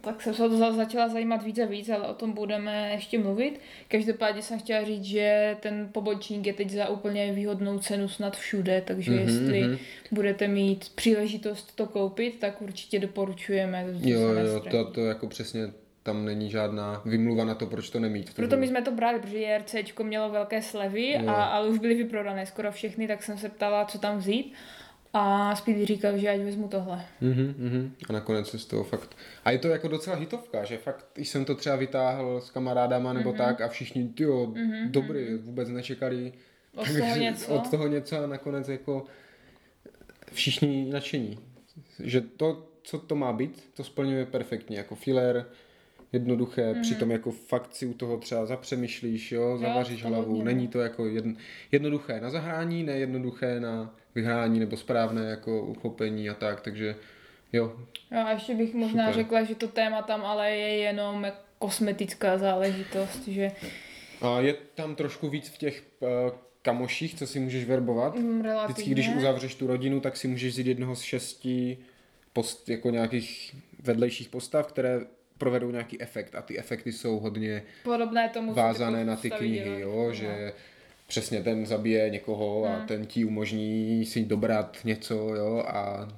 tak 0.00 0.22
jsem 0.22 0.34
se 0.34 0.44
o 0.44 0.48
to 0.48 0.56
za- 0.56 0.72
začala 0.72 1.08
zajímat 1.08 1.42
víc 1.42 1.58
a 1.58 1.64
víc, 1.66 1.88
ale 1.88 2.08
o 2.08 2.14
tom 2.14 2.32
budeme 2.32 2.90
ještě 2.92 3.18
mluvit. 3.18 3.60
Každopádně 3.88 4.42
jsem 4.42 4.58
chtěla 4.58 4.84
říct, 4.84 5.04
že 5.04 5.56
ten 5.60 5.88
pobočník 5.92 6.46
je 6.46 6.52
teď 6.52 6.70
za 6.70 6.88
úplně 6.88 7.32
výhodnou 7.32 7.78
cenu 7.78 8.08
snad 8.08 8.36
všude, 8.36 8.82
takže 8.86 9.10
Mhm, 9.10 9.20
mm-hmm. 9.20 9.28
jestli 9.28 9.62
mhm. 9.62 9.78
budete 10.10 10.48
mít 10.48 10.88
příležitost 10.94 11.74
to 11.76 11.86
koupit, 11.86 12.36
tak 12.40 12.62
určitě 12.62 12.98
doporučujeme. 12.98 13.84
to 14.02 14.08
Jo, 14.08 14.20
jo, 14.20 14.60
to, 14.70 14.84
to 14.90 15.00
jako 15.06 15.26
přesně 15.26 15.60
tam 16.02 16.24
není 16.24 16.50
žádná 16.50 17.02
vymluva 17.04 17.44
na 17.44 17.54
to, 17.54 17.66
proč 17.66 17.90
to 17.90 18.00
nemít. 18.00 18.34
Proto 18.34 18.56
my 18.56 18.68
jsme 18.68 18.82
to 18.82 18.90
brali, 18.90 19.18
protože 19.20 19.38
JRCčko 19.38 20.04
mělo 20.04 20.30
velké 20.30 20.62
slevy, 20.62 21.10
Jo. 21.12 21.28
a, 21.28 21.44
ale 21.44 21.68
už 21.68 21.78
byly 21.78 21.94
vyprodané 21.94 22.46
skoro 22.46 22.72
všechny, 22.72 23.08
tak 23.08 23.22
jsem 23.22 23.38
se 23.38 23.48
ptala, 23.48 23.84
co 23.84 23.98
tam 23.98 24.18
vzít. 24.18 24.52
A 25.20 25.54
Speedy 25.56 25.86
říkal, 25.86 26.18
že 26.18 26.28
ať 26.28 26.40
vezmu 26.40 26.68
tohle. 26.68 27.04
Mhm, 27.20 27.54
mhm. 27.58 27.94
A 28.08 28.12
nakonec 28.12 28.48
se 28.48 28.58
z 28.58 28.66
toho 28.66 28.84
fakt... 28.84 29.16
A 29.44 29.50
je 29.50 29.58
to 29.58 29.68
jako 29.68 29.88
docela 29.88 30.16
hitovka, 30.16 30.64
že 30.64 30.76
fakt, 30.76 31.06
když 31.14 31.28
jsem 31.28 31.44
to 31.44 31.54
třeba 31.54 31.76
vytáhl 31.76 32.40
s 32.40 32.50
kamarádama 32.50 33.12
nebo 33.12 33.28
Mhm. 33.30 33.38
tak 33.38 33.60
a 33.60 33.68
všichni, 33.68 34.12
jo, 34.20 34.54
dobrý, 34.86 35.34
vůbec 35.34 35.68
nečekali 35.68 36.32
Od 36.74 36.84
Takže 36.84 36.98
toho 37.00 37.16
něco. 37.20 37.54
Od 37.54 37.70
toho 37.70 37.86
něco 37.88 38.24
a 38.24 38.26
nakonec 38.26 38.68
jako 38.68 39.04
všichni 40.32 40.90
nadšení. 40.92 41.38
Že 41.98 42.20
to, 42.20 42.66
co 42.82 42.98
to 42.98 43.16
má 43.16 43.32
být, 43.32 43.70
to 43.74 43.84
splňuje 43.84 44.26
perfektně. 44.26 44.76
Jako 44.76 44.94
filler, 44.94 45.46
jednoduché, 46.12 46.74
mm. 46.74 46.82
přitom 46.82 47.10
jako 47.10 47.30
fakt 47.30 47.74
si 47.74 47.86
u 47.86 47.94
toho 47.94 48.16
třeba 48.16 48.46
zapřemýšlíš, 48.46 49.32
jo, 49.32 49.58
zavaříš 49.58 50.02
to 50.02 50.08
hlavu. 50.08 50.24
hodně, 50.24 50.38
no. 50.38 50.44
Není 50.44 50.68
to 50.68 50.80
jako 50.80 51.06
jedn, 51.06 51.32
jednoduché 51.72 52.20
na 52.20 52.30
zahrání, 52.30 52.82
ne 52.82 52.92
jednoduché 52.92 53.60
na 53.60 53.94
vyhrání 54.14 54.60
nebo 54.60 54.76
správné 54.76 55.30
jako 55.30 55.62
uchopení 55.62 56.30
a 56.30 56.34
tak, 56.34 56.60
takže 56.60 56.96
jo, 57.52 57.76
Jo, 58.10 58.18
a 58.26 58.30
ještě 58.32 58.54
bych 58.54 58.74
možná 58.74 59.02
Super. 59.06 59.14
řekla, 59.22 59.42
že 59.44 59.54
to 59.54 59.68
téma 59.68 60.02
tam 60.02 60.24
ale 60.24 60.50
je 60.50 60.68
jenom 60.76 61.24
jako 61.24 61.36
kosmetická 61.58 62.38
záležitost, 62.38 63.28
že 63.28 63.50
A 64.20 64.40
je 64.40 64.54
tam 64.74 64.94
trošku 64.94 65.28
víc 65.28 65.48
v 65.48 65.58
těch 65.58 65.82
uh, 66.00 66.08
kamoších, 66.62 67.14
co 67.14 67.26
si 67.26 67.40
můžeš 67.40 67.64
verbovat. 67.64 68.14
mm, 68.14 68.22
Vždycky, 68.38 68.48
relativně. 68.48 68.92
když 68.92 69.08
uzavřeš 69.16 69.54
tu 69.54 69.66
rodinu, 69.66 70.00
tak 70.00 70.16
si 70.16 70.28
můžeš 70.28 70.52
vzít 70.52 70.66
jednoho 70.66 70.96
z 70.96 71.00
šesti 71.02 71.78
post, 72.32 72.68
jako 72.68 72.90
nějakých 72.90 73.56
vedlejších 73.82 74.28
postav, 74.28 74.66
které 74.66 75.00
provedou 75.38 75.70
nějaký 75.70 76.00
efekt 76.02 76.34
a 76.34 76.42
ty 76.42 76.58
efekty 76.58 76.92
jsou 76.92 77.18
hodně 77.18 77.62
Podobné 77.84 78.28
tomu, 78.28 78.54
vázané 78.54 79.04
na 79.04 79.16
ty 79.16 79.30
knihy, 79.30 79.80
jo, 79.80 80.04
No. 80.08 80.14
že 80.14 80.52
přesně 81.08 81.42
ten 81.42 81.66
zabije 81.66 82.10
někoho 82.10 82.64
a 82.64 82.76
Hmm. 82.76 82.86
ten 82.86 83.06
ti 83.06 83.24
umožní 83.24 84.04
si 84.06 84.24
dobrat 84.24 84.76
něco, 84.84 85.14
jo, 85.34 85.64
a 85.66 86.08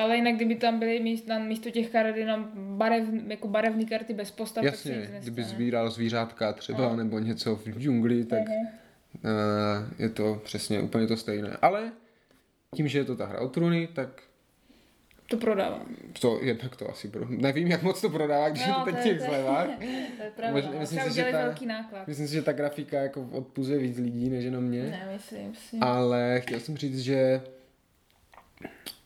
Ale 0.00 0.16
jinak, 0.16 0.34
kdyby 0.34 0.54
tam 0.54 0.78
byly 0.78 1.00
míst, 1.00 1.26
na 1.26 1.38
místo 1.38 1.70
těch 1.70 1.90
karet 1.90 2.16
jenom 2.16 2.50
barev, 2.54 3.04
jako 3.26 3.48
barevné 3.48 3.84
karty 3.84 4.14
bez 4.14 4.30
postav, 4.30 4.64
tak 4.64 4.72
jasně, 4.72 4.96
nestane. 4.96 5.20
kdyby 5.20 5.42
sbíral 5.44 5.90
zvířátka 5.90 6.52
třeba, 6.52 6.78
No. 6.88 6.96
nebo 6.96 7.18
něco 7.18 7.56
v 7.56 7.66
džungli, 7.78 8.24
tak 8.24 8.38
Mhm. 8.48 8.66
uh, 9.24 9.30
je 9.98 10.08
to 10.08 10.40
přesně 10.44 10.80
úplně 10.80 11.06
to 11.06 11.16
stejné. 11.16 11.56
Ale 11.62 11.92
tím, 12.74 12.88
že 12.88 12.98
je 12.98 13.04
to 13.04 13.16
ta 13.16 13.26
hra 13.26 13.40
o 13.40 13.48
trůny, 13.48 13.88
tak 13.94 14.08
To 15.26 15.36
prodávám. 15.36 15.86
to 16.20 16.38
jednak 16.42 16.76
to 16.76 16.90
asi 16.90 17.08
pro... 17.08 17.26
Nevím, 17.28 17.68
jak 17.68 17.82
moc 17.82 18.00
to 18.00 18.10
prodává, 18.10 18.48
když 18.48 18.66
je 18.66 18.72
to 18.72 18.80
teď 18.84 18.94
v 18.94 19.02
těch 19.02 19.20
slevách. 19.20 19.66
to 20.16 20.22
je 20.22 20.30
pravda. 20.36 20.52
Možná- 20.52 20.70
no. 20.72 20.80
myslím 20.80 20.98
Třeba 20.98 21.10
si, 21.12 21.16
že 21.20 21.24
ta- 21.32 21.38
velký 21.42 21.66
náklad. 21.66 22.06
Myslím 22.08 22.28
si, 22.28 22.34
že 22.34 22.42
ta 22.42 22.52
grafika 22.52 23.00
jako 23.00 23.28
odpuzuje 23.32 23.78
víc 23.78 23.98
lidí, 23.98 24.30
než 24.30 24.44
jenom 24.44 24.64
mě. 24.64 24.82
Ne, 24.82 25.08
myslím 25.12 25.54
si. 25.54 25.76
Ale 25.80 26.40
chtěl 26.40 26.60
jsem 26.60 26.76
říct, 26.76 26.98
že 27.00 27.40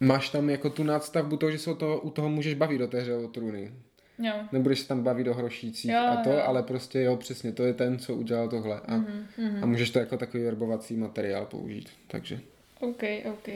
máš 0.00 0.28
tam 0.28 0.50
jako 0.50 0.70
tu 0.70 0.82
nadstavbu 0.84 1.36
toho, 1.36 1.50
že 1.52 1.58
se 1.58 1.70
o 1.70 1.74
toho, 1.74 2.00
u 2.00 2.10
toho 2.10 2.28
můžeš 2.28 2.54
bavit 2.54 2.78
do 2.78 2.88
té 2.88 3.00
hře 3.00 3.14
o 3.14 3.28
trůny. 3.28 3.72
Jo. 4.18 4.32
Nebudeš 4.52 4.78
se 4.80 4.88
tam 4.88 5.02
bavit 5.02 5.28
o 5.28 5.34
hrošících 5.34 5.90
Jo, 5.90 5.98
a 6.10 6.16
to, 6.16 6.30
jo. 6.30 6.42
ale 6.46 6.62
prostě 6.62 7.00
jo, 7.00 7.16
přesně, 7.16 7.52
to 7.52 7.62
je 7.64 7.74
ten, 7.74 7.98
co 7.98 8.14
udělal 8.14 8.48
tohle. 8.48 8.80
A, 8.80 8.96
Mhm, 8.96 9.26
a 9.62 9.66
můžeš 9.66 9.90
to 9.90 9.98
jako 9.98 10.16
takový 10.16 10.42
verbovací 10.44 10.96
materiál 10.96 11.46
použít. 11.46 11.88
Takže 12.06 12.40
OK, 12.80 13.02
OK. 13.32 13.48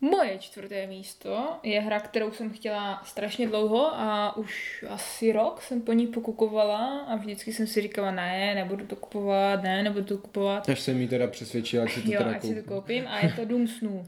Moje 0.00 0.38
čtvrté 0.38 0.86
místo 0.86 1.48
je 1.62 1.80
hra, 1.80 2.00
kterou 2.00 2.32
jsem 2.32 2.50
chtěla 2.52 3.02
strašně 3.04 3.48
dlouho 3.48 3.86
a 3.94 4.36
už 4.36 4.84
asi 4.88 5.32
rok 5.32 5.62
jsem 5.62 5.80
po 5.82 5.92
ní 5.92 6.06
pokukovala 6.06 7.00
a 7.00 7.16
vždycky 7.16 7.52
jsem 7.52 7.66
si 7.66 7.80
říkala, 7.82 8.10
ne, 8.10 8.54
nebudu 8.54 8.86
to 8.86 8.96
kupovat, 8.96 9.62
ne, 9.62 9.82
nebudu 9.82 10.04
to 10.04 10.18
kupovat. 10.18 10.68
až 10.68 10.80
jsem 10.80 10.98
mi 10.98 11.08
teda 11.08 11.26
přesvědčil, 11.26 11.82
ať 11.82 11.90
si 11.92 12.02
to 12.02 12.12
Jo, 12.12 12.18
teda 12.18 12.30
ať 12.30 12.42
si 12.42 12.48
to 12.48 12.54
koupím. 12.54 12.64
koupím 12.74 13.04
a 13.08 13.18
je 13.26 13.32
to 13.32 13.44
Doom 13.44 13.68
snů. 13.68 14.04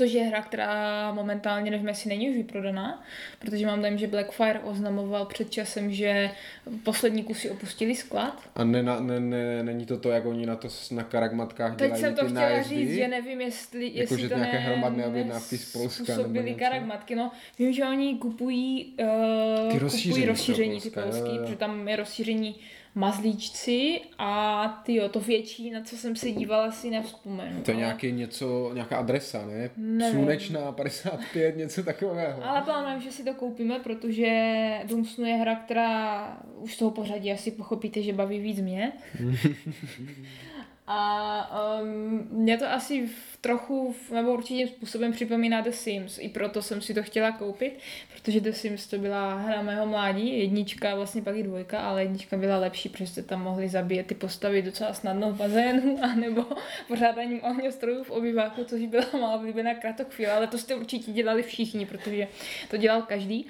Což 0.00 0.12
je 0.12 0.22
hra, 0.22 0.42
která 0.42 1.12
momentálně 1.12 1.70
nevím, 1.70 1.88
jestli 1.88 2.08
není 2.08 2.30
už 2.30 2.36
vyprodaná, 2.36 3.02
protože 3.38 3.66
mám 3.66 3.80
dojem, 3.80 3.98
že 3.98 4.06
Blackfire 4.06 4.60
oznamoval 4.60 5.26
před 5.26 5.50
časem, 5.50 5.92
že 5.92 6.30
poslední 6.84 7.22
kusy 7.22 7.50
opustili 7.50 7.96
sklad. 7.96 8.42
A 8.54 8.64
ne, 8.64 8.82
ne, 8.82 9.20
ne, 9.20 9.62
není 9.62 9.86
to 9.86 9.98
to, 9.98 10.10
jak 10.10 10.26
oni 10.26 10.46
na 10.46 10.56
to 10.56 10.68
na 10.90 11.02
karagmatkách 11.02 11.76
Teď 11.76 11.86
dělají 11.86 12.02
jsem 12.02 12.14
to 12.14 12.24
chtěla 12.24 12.40
nájezdy? 12.40 12.76
říct, 12.76 12.94
že 12.94 13.08
nevím, 13.08 13.40
jestli, 13.40 13.86
Jako, 13.86 14.00
jestli 14.00 14.20
že 14.20 14.28
to 14.28 14.34
nějaké 14.34 14.58
ne, 14.58 14.64
hromadné 14.64 15.06
objednávky 15.06 15.58
z 15.58 15.72
Polska 15.72 16.16
něco? 16.16 16.54
karagmatky. 16.58 17.14
No, 17.14 17.30
vím, 17.58 17.72
že 17.72 17.84
oni 17.84 18.14
kupují, 18.14 18.94
uh, 19.00 19.72
Ty 19.72 19.78
rozšíření 19.78 20.12
kupují 20.12 20.26
rozšíření 20.26 20.80
ty 20.80 20.90
polský, 20.90 21.28
jo, 21.28 21.34
jo. 21.34 21.42
protože 21.42 21.56
tam 21.56 21.88
je 21.88 21.96
rozšíření 21.96 22.56
mazlíčci 22.94 24.00
a 24.18 24.68
ty 24.84 24.94
jo, 24.94 25.08
to 25.08 25.20
větší, 25.20 25.70
na 25.70 25.80
co 25.82 25.96
jsem 25.96 26.16
se 26.16 26.30
dívala, 26.30 26.70
si 26.70 26.90
nevzpomenu. 26.90 27.62
To 27.62 27.70
je 27.70 27.74
ale- 27.74 27.84
nějaký 27.84 28.12
něco, 28.12 28.70
nějaká 28.74 28.98
adresa, 28.98 29.46
ne? 29.46 29.70
Nevím. 29.76 30.14
Slunečná 30.18 30.72
55, 30.72 31.56
něco 31.56 31.82
takového. 31.82 32.44
Ale 32.48 32.62
plánujeme, 32.62 33.00
že 33.00 33.12
si 33.12 33.24
to 33.24 33.34
koupíme, 33.34 33.78
protože 33.78 34.28
Doom 34.84 35.04
Snu 35.04 35.24
je 35.24 35.34
hra, 35.34 35.54
která 35.56 36.36
už 36.56 36.74
z 36.74 36.78
toho 36.78 36.90
pořadí 36.90 37.32
asi 37.32 37.50
pochopíte, 37.50 38.02
že 38.02 38.12
baví 38.12 38.38
víc 38.38 38.60
mě. 38.60 38.92
A 40.92 41.80
um, 41.82 42.28
mě 42.30 42.58
to 42.58 42.70
asi 42.70 43.06
v 43.06 43.29
trochu, 43.40 43.94
nebo 44.14 44.32
určitým 44.32 44.68
způsobem 44.68 45.12
připomíná 45.12 45.60
The 45.60 45.70
Sims. 45.70 46.18
I 46.18 46.28
proto 46.28 46.62
jsem 46.62 46.80
si 46.80 46.94
to 46.94 47.02
chtěla 47.02 47.32
koupit, 47.32 47.78
protože 48.12 48.40
The 48.40 48.50
Sims 48.50 48.86
to 48.86 48.98
byla 48.98 49.34
hra 49.34 49.62
mého 49.62 49.86
mládí, 49.86 50.38
jednička, 50.38 50.94
vlastně 50.94 51.22
pak 51.22 51.36
i 51.36 51.42
dvojka, 51.42 51.80
ale 51.80 52.02
jednička 52.02 52.36
byla 52.36 52.58
lepší, 52.58 52.88
protože 52.88 53.06
jste 53.06 53.22
tam 53.22 53.42
mohli 53.42 53.68
zabíjet 53.68 54.06
ty 54.06 54.14
postavy 54.14 54.62
docela 54.62 54.94
snadno 54.94 55.32
v 55.32 55.36
bazénu, 55.36 55.98
anebo 56.12 56.44
pořádáním 56.88 57.44
ohňostrojů 57.44 58.04
v 58.04 58.10
obyváku, 58.10 58.64
což 58.64 58.86
byla 58.86 59.04
má 59.20 59.34
oblíbená 59.34 59.74
kratochvíle, 59.74 60.32
ale 60.32 60.46
to 60.46 60.58
jste 60.58 60.74
určitě 60.74 61.12
dělali 61.12 61.42
všichni, 61.42 61.86
protože 61.86 62.28
to 62.70 62.76
dělal 62.76 63.02
každý. 63.02 63.46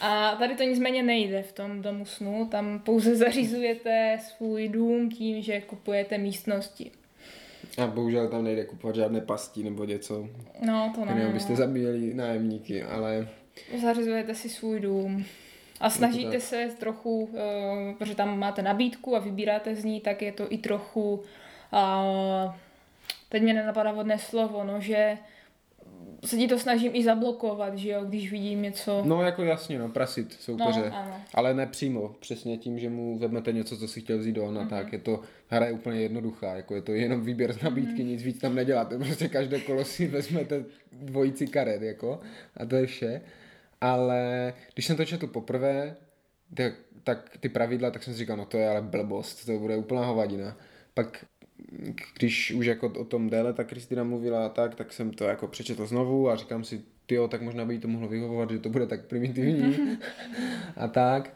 A 0.00 0.36
tady 0.36 0.54
to 0.54 0.62
nicméně 0.62 1.02
nejde 1.02 1.42
v 1.42 1.52
tom 1.52 1.82
domu 1.82 2.04
snu, 2.04 2.48
tam 2.50 2.78
pouze 2.78 3.16
zařizujete 3.16 4.18
svůj 4.20 4.68
dům 4.68 5.10
tím, 5.10 5.42
že 5.42 5.60
kupujete 5.60 6.18
místnosti. 6.18 7.01
A 7.78 7.86
bohužel 7.86 8.28
tam 8.28 8.44
nejde 8.44 8.64
kupovat 8.64 8.96
žádné 8.96 9.20
pasti 9.20 9.62
nebo 9.62 9.84
něco, 9.84 10.28
No, 10.60 10.92
to 10.94 11.04
ne, 11.04 11.32
no. 11.48 11.56
zabíjeli 11.56 12.14
nájemníky, 12.14 12.82
ale 12.82 13.28
Zařizujete 13.82 14.34
si 14.34 14.48
svůj 14.48 14.80
dům. 14.80 15.24
A 15.80 15.90
snažíte 15.90 16.40
se 16.40 16.68
trochu, 16.78 17.24
uh, 17.24 17.98
protože 17.98 18.14
tam 18.14 18.38
máte 18.38 18.62
nabídku 18.62 19.16
a 19.16 19.18
vybíráte 19.18 19.74
z 19.74 19.84
ní, 19.84 20.00
tak 20.00 20.22
je 20.22 20.32
to 20.32 20.52
i 20.52 20.58
trochu, 20.58 21.14
uh, 21.14 22.52
teď 23.28 23.42
mě 23.42 23.54
nenapadá 23.54 23.92
vodné 23.92 24.18
slovo, 24.18 24.64
no, 24.64 24.80
že 24.80 25.18
se 26.24 26.36
ti 26.36 26.48
to 26.48 26.58
snažím 26.58 26.90
i 26.94 27.04
zablokovat, 27.04 27.78
že 27.78 27.90
jo, 27.90 28.04
když 28.04 28.30
vidím 28.30 28.62
něco. 28.62 29.02
no 29.06 29.22
jako 29.22 29.42
jasně, 29.42 29.78
no, 29.78 29.88
prasit 29.88 30.32
soupeře. 30.40 30.80
No, 30.90 30.96
ano. 30.96 31.14
Ale 31.34 31.54
ne 31.54 31.66
přímo, 31.66 32.08
přesně 32.20 32.58
tím, 32.58 32.78
že 32.78 32.90
mu 32.90 33.18
vezmete 33.18 33.52
něco, 33.52 33.76
co 33.78 33.88
si 33.88 34.00
chtěl 34.00 34.18
vzít 34.18 34.38
on 34.38 34.54
Mhm. 34.54 34.66
a 34.66 34.68
tak. 34.70 34.92
Je 34.92 34.98
to, 34.98 35.20
hra 35.48 35.66
je 35.66 35.72
úplně 35.72 36.00
jednoduchá, 36.00 36.54
jako 36.54 36.74
je 36.74 36.82
to 36.82 36.92
jenom 36.92 37.20
výběr 37.24 37.52
z 37.52 37.62
nabídky, 37.62 38.04
nic 38.04 38.22
víc 38.22 38.38
tam 38.40 38.54
neděláte. 38.54 38.98
Prostě 38.98 39.28
každé 39.28 39.60
kolo 39.60 39.84
si 39.84 40.06
vezmete 40.06 40.64
dvojici 40.92 41.46
karet, 41.46 41.82
jako, 41.82 42.20
a 42.56 42.66
to 42.66 42.76
je 42.76 42.86
vše. 42.86 43.20
Ale 43.80 44.52
když 44.74 44.86
jsem 44.86 44.96
to 44.96 45.04
četl 45.04 45.26
poprvé, 45.26 45.96
tak, 46.54 46.72
tak 47.04 47.36
ty 47.40 47.48
pravidla, 47.48 47.90
tak 47.90 48.02
jsem 48.02 48.12
si 48.14 48.18
říkal, 48.18 48.36
no 48.36 48.44
to 48.44 48.56
je 48.58 48.68
ale 48.68 48.82
blbost, 48.82 49.44
to 49.46 49.58
bude 49.58 49.76
úplná 49.76 50.04
hovadina. 50.06 50.56
Pak 50.94 51.24
když 52.18 52.50
už 52.50 52.66
jako 52.66 52.86
o 52.86 53.04
tom 53.04 53.30
déle 53.30 53.52
ta 53.52 53.64
Kristina 53.64 54.04
mluvila 54.04 54.46
a 54.46 54.48
tak, 54.48 54.74
tak 54.74 54.92
jsem 54.92 55.10
to 55.10 55.24
jako 55.24 55.46
přečetl 55.46 55.86
znovu 55.86 56.30
a 56.30 56.36
říkám 56.36 56.64
si, 56.64 56.82
tyjo, 57.06 57.28
tak 57.28 57.42
možná 57.42 57.64
by 57.64 57.74
jí 57.74 57.80
to 57.80 57.88
mohlo 57.88 58.08
vyhovovat, 58.08 58.50
že 58.50 58.58
to 58.58 58.68
bude 58.68 58.86
tak 58.86 59.04
primitivní 59.04 59.98
a 60.76 60.88
tak. 60.88 61.34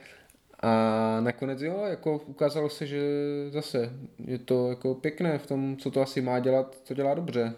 A 0.61 1.21
nakonec 1.21 1.61
jo, 1.61 1.85
jako 1.87 2.19
ukázalo 2.27 2.71
se, 2.71 2.87
že 2.87 3.01
zase 3.49 3.93
je 4.25 4.39
to 4.39 4.71
jako 4.71 4.95
pěkné 4.95 5.39
v 5.39 5.47
tom, 5.47 5.77
co 5.77 5.91
to 5.91 6.01
asi 6.01 6.21
má 6.21 6.39
dělat, 6.39 6.77
co 6.85 6.95
dělá 6.95 7.15
dobře. 7.15 7.55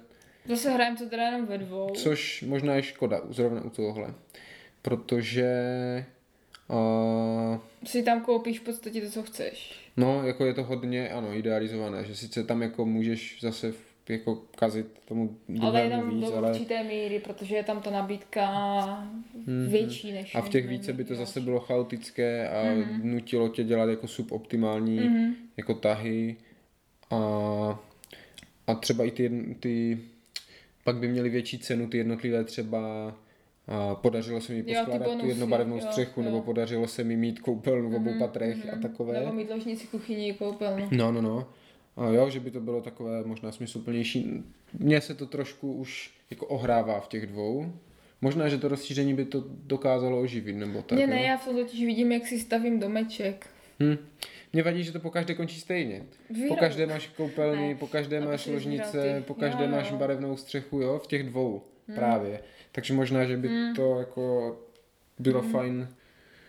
Zase 0.49 0.71
hrajeme 0.71 0.97
to 0.97 1.09
teda 1.09 1.23
jenom 1.23 1.47
ve 1.47 1.59
dvou. 1.59 1.91
Což 1.91 2.43
možná 2.43 2.75
je 2.75 2.83
škoda, 2.83 3.21
zrovna 3.29 3.65
u 3.65 3.71
tohohle. 3.71 4.15
Protože 4.83 5.47
uh, 6.69 7.59
Si 7.85 8.03
tam 8.03 8.21
koupíš 8.21 8.61
v 8.61 8.63
podstatě 8.63 9.01
to, 9.01 9.11
co 9.11 9.23
chceš. 9.23 9.88
No, 9.99 10.27
jako 10.27 10.45
je 10.45 10.55
to 10.55 10.65
hodně, 10.65 11.09
ano, 11.09 11.37
idealizované, 11.37 12.05
že 12.05 12.15
sice 12.17 12.45
tam 12.45 12.63
jako 12.63 12.85
můžeš 12.87 13.39
zase 13.41 13.73
jako 14.09 14.43
kazit 14.57 14.87
tomu 15.05 15.37
Ale 15.61 15.71
druhému 15.81 15.91
jenom 15.91 16.11
víc, 16.21 16.31
do 16.31 16.37
ale 16.37 16.51
určité 16.51 16.85
míry, 16.85 17.19
protože 17.19 17.55
je 17.57 17.63
tam 17.65 17.81
ta 17.83 17.91
nabídka 17.91 19.09
větší 19.69 20.13
než 20.13 20.35
a 20.35 20.41
v 20.41 20.49
těch 20.49 20.69
více 20.69 20.93
by 20.93 21.05
to 21.05 21.15
zase 21.15 21.41
bylo 21.41 21.61
chaotické 21.61 22.49
a 22.49 22.65
Mhm. 22.75 23.11
nutilo 23.11 23.49
tě 23.49 23.65
dělat 23.65 23.89
jako 23.91 24.09
suboptimální 24.09 25.01
Mhm. 25.01 25.35
jako 25.57 25.75
tahy 25.75 26.37
a, 27.11 27.17
a 28.67 28.75
třeba 28.75 29.05
i 29.05 29.11
ty, 29.11 29.57
ty 29.61 29.99
pak 30.85 30.97
by 30.97 31.09
měly 31.09 31.31
větší 31.31 31.59
cenu 31.59 31.89
ty 31.89 31.99
jednotlivé 31.99 32.45
třeba 32.45 33.15
podařilo 33.95 34.41
se 34.41 34.53
mi 34.53 34.63
poskládat 34.63 35.05
tu 35.05 35.11
bonusy, 35.11 35.29
jednobarevnou 35.29 35.77
jo, 35.77 35.83
střechu, 35.83 36.21
jo. 36.21 36.25
nebo 36.25 36.41
podařilo 36.43 36.87
se 36.87 37.05
mi 37.05 37.17
mít 37.17 37.41
koupelnu 37.41 37.91
v 37.91 37.95
obou 37.95 38.11
Mhm, 38.11 38.19
patrech 38.19 38.57
a 38.69 38.73
mhm. 38.73 38.83
takové. 38.83 39.21
Nebo 39.21 39.33
mít 39.33 39.51
ložnici, 39.51 39.87
kuchyni, 39.87 40.33
koupelnu. 40.35 40.89
No, 40.91 41.13
no, 41.13 41.23
no. 41.23 41.49
A 41.97 42.09
jo, 42.09 42.31
že 42.31 42.41
by 42.41 42.51
to 42.51 42.61
bylo 42.61 42.81
takové 42.81 43.25
možná 43.25 43.53
smysluplnější. 43.53 44.43
Mně 44.79 45.01
se 45.01 45.15
to 45.15 45.27
trošku 45.27 45.73
už 45.73 46.11
jako 46.31 46.47
ohrává 46.47 47.01
v 47.01 47.09
těch 47.09 47.27
dvou. 47.27 47.73
Možná, 48.21 48.49
že 48.49 48.59
to 48.59 48.69
rozšíření 48.69 49.15
by 49.15 49.25
to 49.25 49.45
dokázalo 49.49 50.21
oživit, 50.21 50.57
nebo 50.57 50.83
tak. 50.83 50.99
Ne, 50.99 51.05
jo? 51.05 51.11
ne, 51.11 51.23
já 51.23 51.37
v 51.37 51.45
tom 51.45 51.57
totiž 51.57 51.85
vidím, 51.85 52.13
jak 52.13 52.27
si 52.27 52.39
stavím 52.39 52.81
domeček. 52.81 53.47
Hm. 53.83 53.97
Mně 54.53 54.63
vadí, 54.63 54.85
že 54.85 54.93
to 54.93 55.01
po 55.01 55.11
každé 55.11 55.35
končí 55.35 55.61
stejně. 55.61 56.03
Po 56.49 56.57
každé 56.57 56.87
máš 56.87 57.07
koupelny, 57.07 57.69
Ne. 57.69 57.75
po 57.75 57.87
každé 57.87 58.21
máš 58.21 58.47
ložnice, 58.47 59.23
po 59.27 59.35
každé 59.35 59.65
Jo, 59.65 59.71
máš 59.71 59.91
jo. 59.91 59.97
barevnou 59.97 60.37
střechu, 60.37 60.81
jo, 60.81 60.99
v 60.99 61.07
těch 61.07 61.23
dvou 61.23 61.63
právě. 61.95 62.41
Takže 62.73 62.95
možná, 62.95 63.25
že 63.25 63.37
by 63.37 63.49
Hmm. 63.49 63.75
to 63.75 63.99
jako 63.99 64.57
bylo 65.19 65.43
fajn 65.43 65.89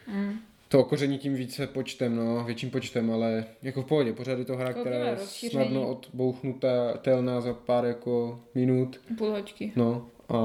Mm. 0.07 0.39
to 0.67 0.79
okoření 0.79 1.17
tím 1.17 1.33
více 1.35 1.67
počtem, 1.67 2.15
no, 2.15 2.43
větším 2.43 2.69
počtem, 2.71 3.11
ale 3.11 3.45
jako 3.61 3.81
v 3.81 3.85
pohodě, 3.85 4.13
pořád 4.13 4.39
je 4.39 4.45
to 4.45 4.57
hra, 4.57 4.73
která 4.73 4.95
je 5.09 5.17
snadno 5.17 5.89
odbouchnutelná 5.89 7.41
za 7.41 7.53
pár 7.53 7.85
jako 7.85 8.41
minut, 8.55 9.01
Půl 9.17 9.29
hoďky. 9.31 9.71
no, 9.75 10.07
a 10.29 10.37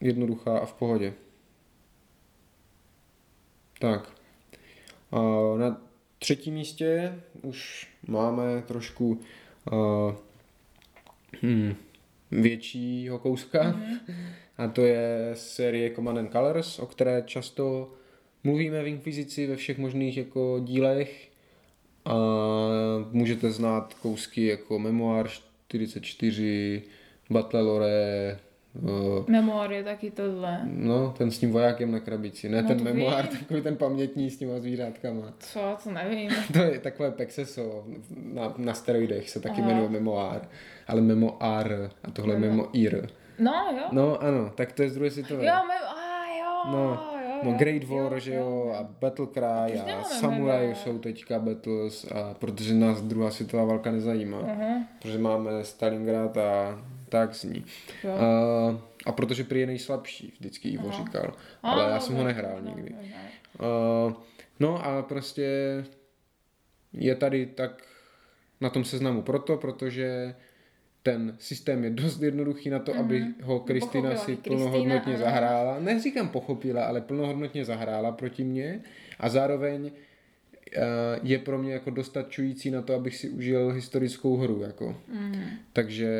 jednoduchá 0.00 0.58
a 0.58 0.66
v 0.66 0.72
pohodě. 0.72 1.12
Tak. 3.80 4.10
A 5.12 5.18
na 5.58 5.80
třetím 6.18 6.54
místě 6.54 7.14
už 7.42 7.88
máme 8.08 8.62
trošku 8.66 9.20
uh, 9.72 10.14
hmm, 11.42 11.74
většího 12.30 13.18
kouska 13.18 13.62
Mhm. 13.62 13.98
A 14.58 14.68
to 14.68 14.80
je 14.84 15.30
série 15.34 15.90
Command 15.90 16.18
and 16.18 16.32
Colors, 16.32 16.78
o 16.78 16.86
které 16.86 17.22
často 17.26 17.92
mluvíme 18.44 18.82
v 18.82 18.86
Inkvizici 18.86 19.46
ve 19.46 19.56
všech 19.56 19.78
možných 19.78 20.16
jako 20.16 20.60
dílech 20.64 21.28
a 22.04 22.14
můžete 23.12 23.50
znát 23.50 23.94
kousky 23.94 24.46
jako 24.46 24.78
Memoir 24.78 25.26
44, 25.68 26.82
Battle 27.30 27.60
Lore, 27.62 28.38
uh, 28.82 29.28
Memoir 29.28 29.72
je 29.72 29.84
taky 29.84 30.10
tohle. 30.10 30.60
no, 30.64 31.14
ten 31.18 31.30
s 31.30 31.38
tím 31.38 31.50
vojákem 31.52 31.90
na 31.92 32.00
krabici, 32.00 32.48
ne 32.48 32.62
No 32.62 32.68
ten 32.68 32.78
to 32.78 32.84
memoár, 32.84 33.28
vím. 33.30 33.38
takový 33.38 33.60
ten 33.62 33.76
pamětní 33.76 34.30
s 34.30 34.36
těma 34.36 34.58
zvířátkama. 34.60 35.32
Co, 35.38 35.60
to 35.84 35.90
nevím. 35.92 36.30
To 36.52 36.58
je 36.58 36.78
takové 36.78 37.10
pexeso 37.10 37.84
na, 38.32 38.54
na 38.56 38.74
steroidech 38.74 39.30
se 39.30 39.40
taky 39.40 39.60
Aha. 39.60 39.70
jmenuje 39.70 39.88
memoár, 39.88 40.48
ale 40.86 41.00
memoár 41.00 41.90
a 42.04 42.10
tohle 42.10 42.34
je 42.34 42.38
Memo- 42.40 42.42
memoír. 42.50 43.08
No, 43.38 43.52
jo. 43.78 43.84
No 43.92 44.22
ano, 44.22 44.50
tak 44.54 44.72
to 44.72 44.82
je 44.82 44.90
z 44.90 44.94
druhé 44.94 45.10
světové. 45.10 45.46
Jo, 45.46 45.54
me, 45.68 45.74
a 45.74 46.26
jo, 46.38 46.72
No, 46.72 46.82
jo, 47.28 47.40
No 47.44 47.50
jo, 47.50 47.56
Great 47.58 47.84
War, 47.84 48.18
že 48.20 48.34
jo, 48.34 48.74
a 48.78 48.82
Battle 48.82 49.26
Cry 49.26 49.80
a 49.80 50.02
Samurai 50.02 50.74
jsou 50.74 50.98
teďka 50.98 51.38
battles, 51.38 52.04
a 52.12 52.34
protože 52.34 52.74
nás 52.74 53.00
druhá 53.02 53.30
světová 53.30 53.64
válka 53.64 53.90
nezajímá. 53.90 54.38
Aha, 54.38 54.84
Protože 55.02 55.18
máme 55.18 55.64
Stalingrad 55.64 56.36
a 56.38 56.80
tak 57.08 57.34
zní. 57.34 57.64
jo. 58.04 58.10
A, 58.12 58.80
a 59.06 59.12
protože 59.12 59.44
prý 59.44 59.60
je 59.60 59.66
nejslabší, 59.66 60.32
vždycky 60.38 60.68
Ivo 60.68 60.88
Aha. 60.88 60.96
říkal. 61.04 61.34
A, 61.62 61.70
Ale 61.70 61.82
já 61.84 61.94
no, 61.94 62.00
jsem 62.00 62.14
ho 62.14 62.20
no, 62.22 62.26
nehrál 62.26 62.56
no, 62.60 62.68
nikdy. 62.76 62.94
no, 62.94 62.98
no. 63.60 64.06
Uh, 64.06 64.12
no 64.60 64.84
a 64.86 65.02
prostě 65.02 65.46
je 66.92 67.14
tady 67.14 67.46
tak 67.46 67.82
na 68.60 68.70
tom 68.70 68.84
seznamu 68.84 69.22
proto, 69.22 69.56
protože 69.56 70.34
ten 71.06 71.36
systém 71.38 71.84
je 71.84 71.90
dost 71.90 72.22
jednoduchý 72.22 72.70
na 72.70 72.78
to, 72.78 72.92
mm-hmm. 72.92 73.00
aby 73.00 73.24
ho 73.42 73.60
Kristina 73.60 74.16
si 74.16 74.36
Kristýna, 74.36 74.56
plnohodnotně 74.56 75.14
ano. 75.14 75.24
zahrála. 75.24 75.80
Neříkám 75.80 76.28
pochopila, 76.28 76.84
ale 76.84 77.00
plnohodnotně 77.00 77.64
zahrála 77.64 78.12
proti 78.12 78.44
mně 78.44 78.80
a 79.18 79.28
zároveň 79.28 79.82
uh, 79.84 79.90
je 81.22 81.38
pro 81.38 81.58
mě 81.58 81.72
jako 81.72 81.90
dostačující 81.90 82.70
na 82.70 82.82
to, 82.82 82.94
abych 82.94 83.16
si 83.16 83.28
užil 83.28 83.70
historickou 83.70 84.36
hru. 84.36 84.62
Jako. 84.62 84.96
Mm. 85.12 85.42
Takže 85.72 86.10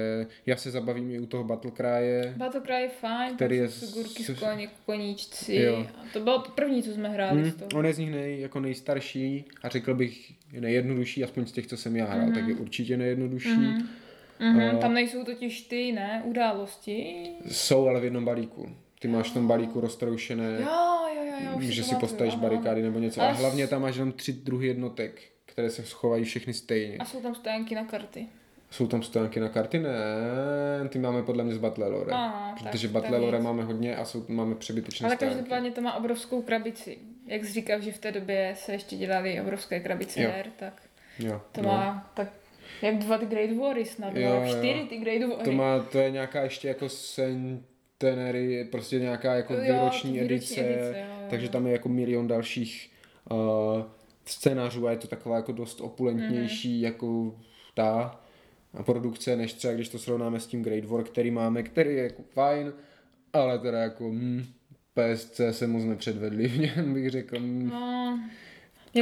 já 0.46 0.57
se 0.57 0.70
zabavím 0.70 1.11
i 1.11 1.18
u 1.18 1.27
toho 1.27 1.44
Battle 1.44 1.70
Crye. 1.77 2.35
Battlecry 2.37 2.75
je 2.75 2.88
fajn, 2.88 3.35
Který 3.37 3.57
je 3.57 3.68
figurky 3.68 4.25
s- 4.25 4.38
koně, 4.38 4.68
koníčci. 4.87 5.55
Jo. 5.55 5.87
A 5.96 6.05
to 6.12 6.20
bylo 6.20 6.44
první, 6.55 6.83
co 6.83 6.90
jsme 6.92 7.09
hráli 7.09 7.51
z 7.51 7.55
toho. 7.55 7.68
on 7.75 7.87
je 7.87 7.94
z 7.94 7.99
nich 7.99 8.11
nej, 8.11 8.40
jako 8.40 8.61
nejstarší 8.61 9.44
a 9.62 9.68
řekl 9.68 9.94
bych 9.94 10.33
je 10.53 10.61
nejjednodušší, 10.61 11.25
aspoň 11.25 11.46
z 11.46 11.53
těch, 11.53 11.66
co 11.66 11.77
jsem 11.77 11.96
já 11.96 12.07
hrál, 12.07 12.27
mm-hmm. 12.27 12.35
tak 12.35 12.49
je 12.49 12.55
určitě 12.55 12.96
nejjednodušší. 12.96 13.51
Mm-hmm. 14.40 14.53
Mhm, 14.66 14.77
A- 14.77 14.79
tam 14.81 14.94
nejsou 14.94 15.25
totiž 15.25 15.61
ty, 15.61 15.92
ne, 15.92 16.22
události. 16.25 17.27
Jsou 17.51 17.88
ale 17.88 18.01
v 18.01 18.05
jednom 18.05 18.25
balíku. 18.25 18.68
Ty 19.01 19.09
máš 19.09 19.31
v 19.31 19.35
tom 19.35 19.49
balíku 19.49 19.81
roztroušené, 19.81 20.44
Jo, 20.61 21.09
jo, 21.16 21.22
jo, 21.25 21.51
jo. 21.53 21.61
že 21.61 21.85
si 21.85 21.94
postavíš 21.94 22.35
aha. 22.35 22.42
barikády 22.42 22.83
nebo 22.83 22.99
něco. 22.99 23.20
Ale 23.20 23.31
A 23.31 23.33
hlavně 23.33 23.66
tam 23.68 23.83
máš 23.83 23.94
jenom 23.96 24.12
tři 24.12 24.33
druhy 24.33 24.66
jednotek, 24.66 25.22
které 25.46 25.70
se 25.70 25.83
schovají 25.83 26.25
všechny 26.25 26.53
stejně. 26.55 26.96
A 26.99 27.05
jsou 27.05 27.20
tam 27.20 27.35
stojanky 27.35 27.75
na 27.75 27.85
karty. 27.85 28.27
Jsou 28.70 28.87
tam 28.87 29.03
stojánky 29.03 29.40
na 29.40 29.49
karty? 29.49 29.79
Ne, 29.79 30.88
ty 30.88 30.99
máme 30.99 31.22
podle 31.22 31.44
mě 31.44 31.55
z 31.55 31.59
Battle 31.59 31.88
Lore. 31.88 32.12
Aha, 32.12 32.55
protože 32.59 32.88
tak- 32.88 32.92
Battle 32.92 33.11
tak 33.11 33.20
Lore 33.20 33.38
nic. 33.38 33.44
máme 33.44 33.64
hodně 33.64 33.96
a 33.96 34.05
jsou, 34.05 34.25
máme 34.29 34.55
přebytečné 34.55 35.07
Ale 35.07 35.16
stojánky. 35.16 35.38
každopádně 35.38 35.70
to 35.70 35.81
má 35.81 35.94
obrovskou 35.94 36.42
krabici. 36.42 36.99
Jak 37.27 37.44
jsi 37.44 37.53
říkal, 37.53 37.81
že 37.81 37.92
v 37.92 37.99
té 37.99 38.12
době 38.12 38.53
se 38.59 38.72
ještě 38.72 38.96
dělali 38.96 39.40
obrovské 39.40 39.81
krabice 39.81 40.22
Jo. 40.22 40.31
her, 40.31 40.46
tak 40.57 40.83
Jo, 41.18 41.40
to 41.53 41.62
no. 41.62 41.68
má 41.68 42.11
tak 42.14 42.29
jak 42.83 42.99
dva 42.99 43.19
ty 43.19 43.27
Great 43.27 43.53
Wary 43.57 43.85
snad, 43.85 44.17
Jo, 44.17 44.31
jo. 44.35 44.43
čtyři 44.49 44.87
ty 44.89 44.97
Great 44.99 45.23
Wary. 45.31 45.45
To, 45.45 45.53
má, 45.53 45.79
to 45.79 45.99
je 45.99 46.11
nějaká 46.11 46.43
ještě 46.43 46.69
jako 46.69 46.89
centenary, 46.89 48.65
prostě 48.71 48.99
nějaká 49.01 49.35
jako 49.35 49.55
Jo, 49.55 49.61
výroční, 49.61 50.21
edice, 50.21 50.61
edice, 50.61 50.95
jo, 50.99 51.07
jo, 51.21 51.27
takže 51.31 51.49
tam 51.49 51.67
je 51.67 51.73
jako 51.73 51.89
milion 51.89 52.27
dalších 52.29 52.91
uh, 53.31 53.39
scénářů 54.25 54.87
a 54.87 54.91
je 54.91 54.97
to 54.97 55.07
taková 55.09 55.37
jako 55.37 55.53
dost 55.53 55.81
opulentnější 55.81 56.75
Mhm. 56.75 56.85
jako 56.85 57.35
ta 57.75 58.21
produkce, 58.85 59.37
než 59.37 59.53
třeba 59.53 59.75
když 59.75 59.89
to 59.89 59.99
srovnáme 59.99 60.41
s 60.41 60.47
tím 60.47 60.63
Great 60.63 60.85
War, 60.85 61.05
který 61.05 61.31
máme, 61.31 61.63
který 61.63 61.95
je 61.95 62.03
jako 62.03 62.23
fajn, 62.23 62.73
ale 63.33 63.59
teda 63.59 63.79
jako 63.79 64.09
hm, 64.13 64.45
PSC 64.95 65.41
se 65.51 65.67
moc 65.67 65.85
nepředvedli 65.85 66.49
v 66.49 66.59
něm, 66.59 66.95
bych 66.95 67.11
řekl. 67.11 67.37
hm. 67.41 67.69
No, 67.73 68.21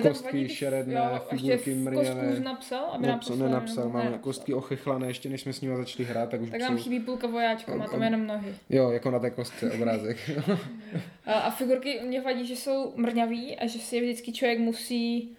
mě 0.01 0.11
Kostky 0.11 0.49
šeredné, 0.49 0.95
jo, 0.95 1.21
figurky 1.37 1.75
mrňavé. 1.75 2.27
kostku 2.27 2.45
napsal, 2.45 2.85
aby 2.85 3.07
Napsal, 3.07 3.37
napsal, 3.37 3.49
nenapsal, 3.49 3.85
nebo 3.85 3.99
máme 3.99 4.11
ne, 4.11 4.19
kostky 4.19 4.55
ochechlané, 4.55 5.07
ještě 5.07 5.29
než 5.29 5.41
jsme 5.41 5.53
s 5.53 5.61
nimi 5.61 5.77
začali 5.77 6.05
hrát, 6.05 6.31
tak 6.31 6.41
už 6.43 6.51
Tak 6.51 6.61
nám 6.61 6.77
chybí 6.79 7.01
půlka 7.01 7.27
vojáčka, 7.27 7.75
má 7.77 7.87
tam 7.89 8.03
jenom 8.03 8.27
nohy. 8.27 8.55
jo, 8.71 8.91
jako 8.91 9.11
na 9.11 9.19
té 9.19 9.31
kostce 9.31 9.73
obrázek. 9.73 10.31
A, 11.27 11.33
a 11.33 11.51
figurky 11.51 12.01
mě 12.07 12.21
vadí, 12.21 12.47
že 12.47 12.57
jsou 12.57 12.93
mrňavý 12.97 13.57
a 13.57 13.67
že 13.67 13.79
si 13.79 13.97
je 13.97 14.03
vždycky 14.03 14.33
člověk 14.33 14.59
musí 14.59 15.31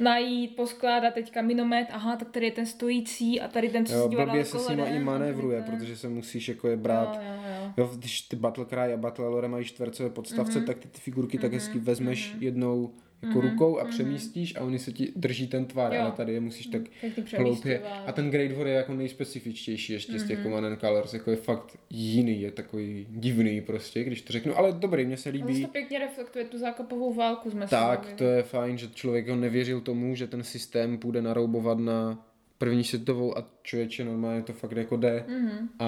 najít, 0.00 0.56
poskládat 0.56 1.14
teďka 1.14 1.42
minomet, 1.42 1.86
aha, 1.90 2.16
tak 2.16 2.30
tady 2.30 2.46
je 2.46 2.52
ten 2.52 2.66
stojící 2.66 3.40
a 3.40 3.48
tady 3.48 3.68
ten, 3.68 3.86
co 3.86 3.94
Jo, 3.94 4.02
se 4.02 4.08
blbě 4.08 4.44
se 4.44 4.58
s 4.58 4.68
nima 4.68 4.86
i 4.86 4.98
manévruje, 4.98 5.62
ten- 5.62 5.78
protože 5.78 5.96
se 5.96 6.08
musíš 6.08 6.48
jako 6.48 6.68
je 6.68 6.76
brát. 6.76 7.14
Jo, 7.22 7.32
jo, 7.32 7.42
jo. 7.64 7.72
Jo, 7.76 7.90
když 7.98 8.20
ty 8.20 8.36
Battle 8.36 8.64
Cry 8.64 8.92
a 8.92 8.96
Battle 8.96 9.28
Lore 9.28 9.48
mají 9.48 9.64
čtvercové 9.64 10.10
podstavce, 10.10 10.60
tak 10.60 10.78
ty, 10.78 10.88
ty 10.88 11.00
figurky 11.00 11.38
tak 11.38 11.52
hezky 11.52 11.78
vezmeš 11.78 12.34
jednou 12.40 12.90
jako 13.22 13.40
rukou 13.40 13.78
a 13.78 13.84
přemístíš 13.84 14.56
a 14.56 14.60
oni 14.60 14.78
se 14.78 14.92
ti 14.92 15.12
drží 15.16 15.46
ten 15.46 15.64
tvar, 15.64 15.94
Jo. 15.94 16.00
ale 16.00 16.10
tady 16.12 16.32
je 16.32 16.40
musíš 16.40 16.66
tak 16.66 16.82
Pěkně 17.00 17.38
hloupě. 17.38 17.82
A 18.06 18.12
ten 18.12 18.30
Great 18.30 18.52
War 18.52 18.66
je 18.66 18.74
jako 18.74 18.94
nejspecifičtější 18.94 19.92
ještě 19.92 20.18
z 20.18 20.26
těch 20.26 20.42
Command 20.42 20.66
and 20.66 20.80
Colors, 20.80 21.14
jako 21.14 21.30
je 21.30 21.36
fakt 21.36 21.78
jiný, 21.90 22.40
je 22.40 22.50
takový 22.50 23.06
divný 23.10 23.60
prostě, 23.60 24.04
když 24.04 24.22
to 24.22 24.32
řeknu, 24.32 24.58
ale 24.58 24.72
dobrý, 24.72 25.04
mně 25.04 25.16
se 25.16 25.30
líbí. 25.30 25.62
to 25.62 25.68
pěkně 25.68 25.98
reflektuje 25.98 26.44
tu 26.44 26.58
zákopovou 26.58 27.14
válku 27.14 27.50
jsme 27.50 27.68
Tak, 27.68 28.12
to 28.12 28.24
je 28.24 28.42
fajn, 28.42 28.78
že 28.78 28.88
člověk 28.88 29.28
ho 29.28 29.36
nevěřil 29.36 29.80
tomu, 29.80 30.14
že 30.14 30.26
ten 30.26 30.42
systém 30.42 30.98
půjde 30.98 31.22
naroubovat 31.22 31.78
na 31.78 32.26
první 32.58 32.84
světovou 32.84 33.38
a 33.38 33.44
člověče 33.62 34.04
normálně 34.04 34.42
to 34.42 34.52
fakt 34.52 34.72
jako 34.76 34.96
jde. 34.96 35.24
Mhm. 35.28 35.68
A, 35.78 35.86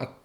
a 0.00 0.22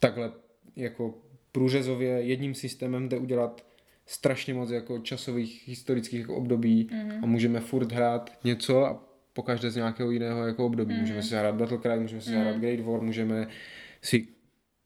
takhle 0.00 0.32
jako 0.76 1.14
průřezově 1.52 2.10
jedním 2.10 2.54
systémem 2.54 3.08
jde 3.08 3.18
udělat 3.18 3.67
strašně 4.10 4.54
moc 4.54 4.70
jako 4.70 4.98
časových 4.98 5.68
historických 5.68 6.20
jako 6.20 6.34
období 6.36 6.88
Mhm. 6.92 7.24
a 7.24 7.26
můžeme 7.26 7.60
furt 7.60 7.92
hrát 7.92 8.30
něco 8.44 8.84
a 8.86 9.04
pokaždé 9.32 9.70
z 9.70 9.76
nějakého 9.76 10.10
jiného 10.10 10.46
jako 10.46 10.66
období. 10.66 10.92
Mhm. 10.92 11.00
Můžeme 11.00 11.22
si 11.22 11.28
zahrát 11.28 11.54
Battle 11.54 11.78
Cry, 11.78 11.98
můžeme 12.00 12.20
si 12.22 12.30
zahrát 12.30 12.56
Great 12.56 12.80
War, 12.80 13.00
můžeme 13.00 13.48
si 14.02 14.28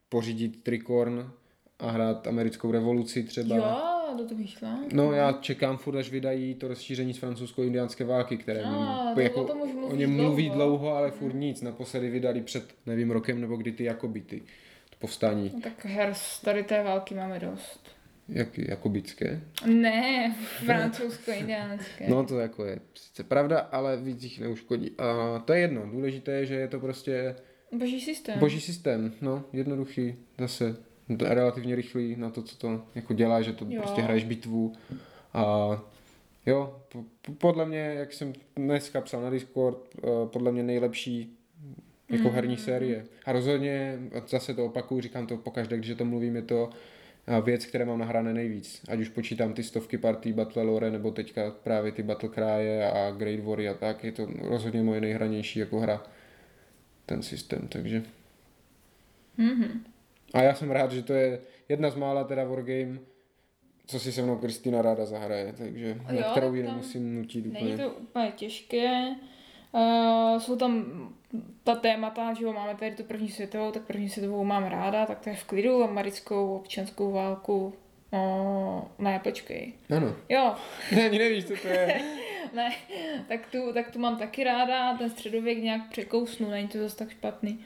pořídit 0.09 0.63
Trikorn 0.63 1.31
a 1.79 1.91
hrát 1.91 2.27
americkou 2.27 2.71
revoluci 2.73 3.23
třeba. 3.23 3.57
Jo, 3.57 3.79
do 4.19 4.25
toho 4.29 4.39
vyšla. 4.41 4.79
No 4.93 5.13
já 5.13 5.33
čekám 5.33 5.77
furt, 5.77 5.97
až 5.97 6.11
vydají 6.11 6.55
to 6.55 6.69
rozšíření 6.69 7.15
z 7.15 7.19
francouzsko-indiánské 7.19 8.05
války, 8.05 8.37
které 8.37 8.63
A, 8.63 9.09
m- 9.09 9.15
to 9.15 9.21
jako, 9.21 9.43
o 9.45 9.87
o 9.89 9.97
něm 9.97 10.17
mluví 10.17 10.45
dlouho. 10.51 10.57
dlouho, 10.79 10.97
ale 10.97 11.11
furt 11.11 11.35
nic. 11.35 11.63
Naposledy 11.63 12.11
vydali 12.11 12.41
před, 12.41 12.75
nevím, 12.87 13.11
rokem 13.11 13.41
nebo 13.41 13.57
kdy 13.57 13.73
ty 13.73 13.85
Jakobity. 13.85 14.41
To 14.91 14.97
povstání. 14.99 15.51
No, 15.55 15.61
tak 15.61 15.85
her 15.85 16.13
tady 16.45 16.63
té 16.65 16.83
války 16.83 17.15
máme 17.15 17.39
dost. 17.39 17.91
Jak, 18.35 18.59
jakobické. 18.59 19.41
Ne, 19.67 20.35
francouzsko-indiánské. 20.67 22.09
No 22.09 22.25
to 22.25 22.39
jako 22.39 22.65
je 22.65 22.79
sice 22.95 23.25
pravda, 23.25 23.59
ale 23.59 23.97
víc 23.97 24.23
jich 24.23 24.41
neuškodí. 24.41 24.91
A 24.99 25.39
to 25.45 25.53
je 25.53 25.61
jedno. 25.61 25.87
Důležité 25.91 26.33
je, 26.33 26.47
že 26.47 26.55
je 26.55 26.69
to 26.69 26.81
prostě 26.81 27.35
Boží 27.79 28.01
systém. 28.01 28.39
boží 28.39 28.61
systém. 28.61 29.13
No, 29.21 29.45
jednoduchý, 29.53 30.15
zase 30.39 30.77
relativně 31.21 31.75
rychlý 31.77 32.17
na 32.17 32.31
to, 32.31 32.43
co 32.43 32.57
to 32.57 32.83
jako 32.95 33.15
dělá, 33.15 33.43
že 33.43 33.53
to 33.53 33.67
Jo. 33.69 33.83
prostě 33.83 34.03
hraješ 34.03 34.25
bitvu. 34.25 34.73
A 35.33 35.45
jo, 36.47 36.81
po- 36.93 37.05
po- 37.23 37.33
podle 37.33 37.67
mě, 37.67 37.79
jak 37.79 38.13
jsem 38.13 38.33
dneska 38.57 39.01
psal 39.01 39.23
na 39.23 39.31
Discord, 39.31 39.79
eh, 39.99 40.01
podle 40.27 40.53
mě 40.53 40.63
nejlepší 40.63 41.37
jako 42.09 42.29
Mm. 42.29 42.35
herní 42.35 42.57
série. 42.57 43.05
A 43.25 43.33
rozhodně, 43.33 43.99
zase 44.29 44.55
to 44.55 44.65
opakuju, 44.67 45.01
říkám 45.01 45.27
to 45.27 45.37
pokaždé, 45.37 45.77
když 45.79 45.91
o 45.91 45.95
tom 45.97 46.09
mluvím, 46.09 46.37
je 46.37 46.43
to 46.43 46.71
věc, 47.45 47.67
které 47.67 47.85
mám 47.85 47.99
nahrané 47.99 48.35
nejvíc. 48.35 48.83
Ať 48.89 48.99
už 48.99 49.09
počítám 49.09 49.55
ty 49.55 49.63
stovky 49.63 49.99
partí 49.99 50.33
Battle 50.33 50.63
Lore, 50.63 50.91
nebo 50.91 51.11
teďka 51.11 51.51
právě 51.51 51.93
ty 51.93 52.03
Battle 52.03 52.29
Cry 52.29 52.83
a 52.83 53.11
Great 53.11 53.41
War 53.41 53.61
a 53.61 53.75
tak, 53.75 54.05
je 54.05 54.13
to 54.13 54.27
rozhodně 54.41 54.83
moje 54.83 55.01
nejhranější 55.01 55.59
jako 55.59 55.81
hra 55.81 56.03
ten 57.07 57.23
systém, 57.23 57.69
takže. 57.69 58.03
Mhm. 59.37 59.85
A 60.35 60.43
já 60.43 60.55
jsem 60.55 60.71
rád, 60.71 60.93
že 60.93 61.03
to 61.03 61.13
je 61.13 61.41
jedna 61.69 61.91
z 61.91 61.95
mála 61.95 62.25
teda 62.25 62.45
wargame, 62.45 62.99
co 63.87 64.01
si 64.01 64.13
se 64.13 64.23
mnou 64.23 64.39
Kristýna 64.39 64.83
ráda 64.83 65.07
zahraje, 65.07 65.55
takže 65.59 65.89
Jo, 66.11 66.21
na 66.21 66.31
kterou 66.31 66.55
ji 66.55 66.63
nemusím 66.63 67.15
nutit 67.15 67.47
úplně. 67.47 67.65
Není 67.65 67.77
to 67.77 67.91
úplně 67.91 68.33
těžké. 68.37 69.15
Uh, 69.73 70.39
jsou 70.39 70.57
tam 70.57 70.85
ta 71.65 71.75
témata, 71.75 72.35
že 72.35 72.45
jo, 72.45 72.53
máme 72.53 72.75
tady 72.75 72.95
tu 72.95 73.05
první 73.05 73.29
světovou, 73.29 73.71
tak 73.71 73.83
první 73.83 74.09
světovou 74.09 74.45
mám 74.45 74.65
ráda, 74.65 75.07
tak 75.07 75.21
to 75.21 75.31
je 75.31 75.37
v 75.37 75.45
klidu, 75.45 75.85
americkou 75.85 76.57
občanskou 76.57 77.13
válku. 77.13 77.75
Uh, 78.11 78.83
ne, 78.99 79.21
počkej. 79.25 79.73
Ano. 79.97 80.17
Jo, 80.29 80.55
Ne, 80.93 81.05
ani 81.09 81.19
nevíš, 81.19 81.45
co 81.45 81.55
to 81.63 81.69
je. 81.69 82.01
ne, 82.55 82.71
tak 83.29 83.47
tu, 83.47 83.73
tak 83.73 83.91
tu 83.91 83.99
mám 83.99 84.17
taky 84.17 84.45
ráda, 84.45 84.97
ten 84.97 85.11
středověk 85.11 85.59
nějak 85.59 85.89
překousnu, 85.91 86.51
není 86.51 86.69
to 86.69 86.79
zase 86.79 86.97
tak 86.97 87.11
špatný. 87.11 87.65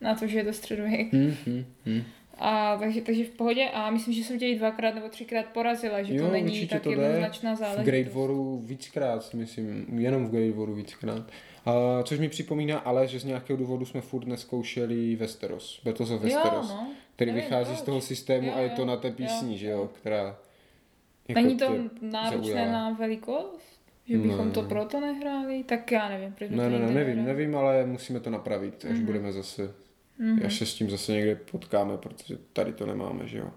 Na 0.00 0.14
to, 0.14 0.26
že 0.26 0.38
je 0.38 0.44
to 0.44 0.52
středověk. 0.52 1.12
hm, 1.12 1.36
hm, 1.46 1.64
hm. 1.86 2.02
A 2.38 2.76
takže, 2.76 3.00
takže 3.00 3.24
v 3.24 3.30
pohodě 3.30 3.68
a 3.68 3.90
myslím, 3.90 4.14
že 4.14 4.24
jsem 4.24 4.38
tě 4.38 4.46
i 4.48 4.58
dvakrát 4.58 4.94
nebo 4.94 5.08
třikrát 5.08 5.46
porazila, 5.46 6.02
že 6.02 6.14
Jo, 6.14 6.26
to 6.26 6.32
není 6.32 6.66
tak 6.66 6.82
to 6.82 6.90
jednoznačná 6.90 7.54
V 7.54 7.56
záležitost. 7.58 7.86
Great 7.86 8.12
Waru 8.14 8.62
víckrát, 8.66 9.34
myslím, 9.34 9.86
jenom 9.98 10.26
v 10.26 10.30
Great 10.30 10.54
Waru 10.54 10.74
víckrát. 10.74 11.22
A, 11.66 12.02
což 12.02 12.18
mi 12.18 12.28
připomíná 12.28 12.78
ale, 12.78 13.06
že 13.08 13.20
z 13.20 13.24
nějakého 13.24 13.56
důvodu 13.56 13.84
jsme 13.84 14.00
furt 14.00 14.26
neskoušeli 14.26 15.16
Westeros, 15.16 15.80
Battles 15.84 16.10
of 16.10 16.20
Westeros, 16.22 16.70
Jo, 16.70 16.76
no. 16.76 16.86
který 17.16 17.30
Nevím 17.30 17.44
vychází 17.44 17.68
proč. 17.70 17.78
z 17.78 17.82
toho 17.82 18.00
systému 18.00 18.46
Jo, 18.48 18.54
a 18.56 18.60
je 18.60 18.70
to 18.70 18.82
jo, 18.82 18.86
na 18.86 18.96
té 18.96 19.08
jo, 19.08 19.14
písni, 19.16 19.58
že 19.58 19.66
jo, 19.68 19.78
jo. 19.78 19.90
která 20.00 20.38
jako 21.28 21.40
Není 21.40 21.56
to 21.56 21.66
náročné 22.00 22.52
zaujala. 22.52 22.72
na 22.72 22.90
velikost? 22.90 23.72
Že 24.08 24.18
bychom 24.18 24.46
Ne. 24.46 24.50
to 24.52 24.62
proto 24.62 25.00
nehráli? 25.00 25.64
Tak 25.64 25.92
já 25.92 26.08
nevím, 26.08 26.32
proč 26.32 26.50
Ne, 26.50 26.56
to 26.56 26.70
ne, 26.70 26.78
ne, 26.78 26.90
nevím, 26.92 27.24
nevím, 27.24 27.56
ale 27.56 27.86
musíme 27.86 28.20
to 28.20 28.30
napravit, 28.30 28.84
až 28.90 28.96
Mhm. 28.96 29.06
budeme 29.06 29.32
zase, 29.32 29.74
Mhm. 30.22 30.46
až 30.46 30.58
se 30.58 30.66
s 30.66 30.74
tím 30.74 30.90
zase 30.90 31.12
někde 31.12 31.34
potkáme, 31.34 31.98
protože 31.98 32.38
tady 32.52 32.72
to 32.72 32.86
nemáme, 32.86 33.28
že 33.28 33.38
jo. 33.38 33.50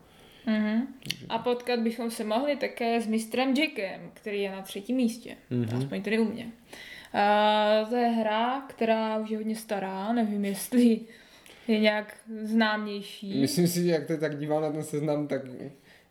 Mhm. 0.46 0.88
A 1.30 1.38
potkat 1.38 1.80
bychom 1.80 2.12
se 2.12 2.24
mohli 2.24 2.56
také 2.56 3.02
s 3.02 3.08
mistrem 3.08 3.54
Jackem, 3.54 4.12
který 4.14 4.42
je 4.42 4.52
na 4.52 4.62
třetím 4.62 4.96
místě. 4.96 5.36
Mhm. 5.50 5.78
Aspoň 5.78 6.02
tedy 6.02 6.20
u 6.20 6.26
mě. 6.26 6.52
A 7.14 7.86
to 7.90 7.96
je 7.96 8.08
hra, 8.08 8.62
která 8.62 9.18
už 9.18 9.30
je 9.30 9.38
hodně 9.38 9.56
stará, 9.56 10.14
nevím 10.14 10.46
jestli 10.46 11.00
je 11.68 11.80
nějak 11.80 12.18
známější. 12.42 13.42
Myslím 13.42 13.68
si, 13.68 13.84
že 13.84 13.92
jak 13.92 14.08
to 14.08 14.18
tak 14.18 14.40
dívám 14.40 14.62
na 14.62 14.72
ten 14.72 14.84
seznam, 14.84 15.28
tak 15.28 15.42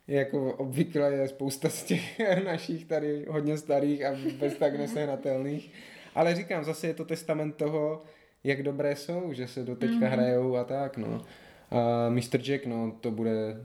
jako 0.09 0.55
obvykle 0.55 1.13
je 1.13 1.29
spousta 1.29 1.69
z 1.69 1.85
těch 1.85 2.21
našich 2.45 2.85
tady 2.85 3.25
hodně 3.29 3.59
starých 3.59 4.05
a 4.05 4.17
bez 4.39 4.57
tak 4.57 4.79
nesehnatelných. 4.79 5.73
Ale 6.15 6.35
říkám, 6.35 6.65
zase 6.65 6.87
je 6.87 6.95
to 6.95 7.05
testament 7.05 7.57
toho, 7.57 8.03
jak 8.45 8.63
dobré 8.63 8.97
jsou, 8.97 9.33
že 9.33 9.49
se 9.49 9.63
do 9.65 9.77
teďka 9.77 9.95
Mhm. 9.97 10.07
hrajou 10.13 10.57
a 10.57 10.65
tak, 10.65 10.97
no. 10.97 11.23
A 11.71 12.09
Mr. 12.11 12.41
Jack, 12.41 12.67
no, 12.67 12.93
to 13.01 13.11
bude, 13.11 13.57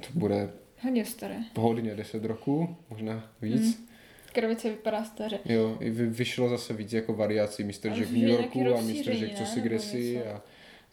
to 0.00 0.08
bude 0.14 0.50
Hodně 0.82 1.04
staré. 1.04 1.36
hodně 1.58 1.94
10 1.94 2.24
roků, 2.24 2.76
možná 2.90 3.30
víc. 3.42 3.76
Mhm. 3.76 3.86
Kravice 4.32 4.70
vypadá 4.70 5.04
staře. 5.04 5.38
Jo, 5.44 5.76
i 5.80 5.90
vy, 5.90 6.06
vyšlo 6.06 6.48
zase 6.48 6.72
víc 6.74 6.92
jako 6.92 7.14
variací 7.14 7.64
Mr. 7.64 7.70
Jack 7.88 7.96
v 8.08 8.12
New 8.12 8.28
Yorku 8.28 8.60
a 8.74 8.80
Mr. 8.80 9.10
Jack 9.12 9.34
co 9.38 9.44
si 9.44 9.60
kdesi 9.60 10.14
něco. 10.16 10.30
a 10.30 10.42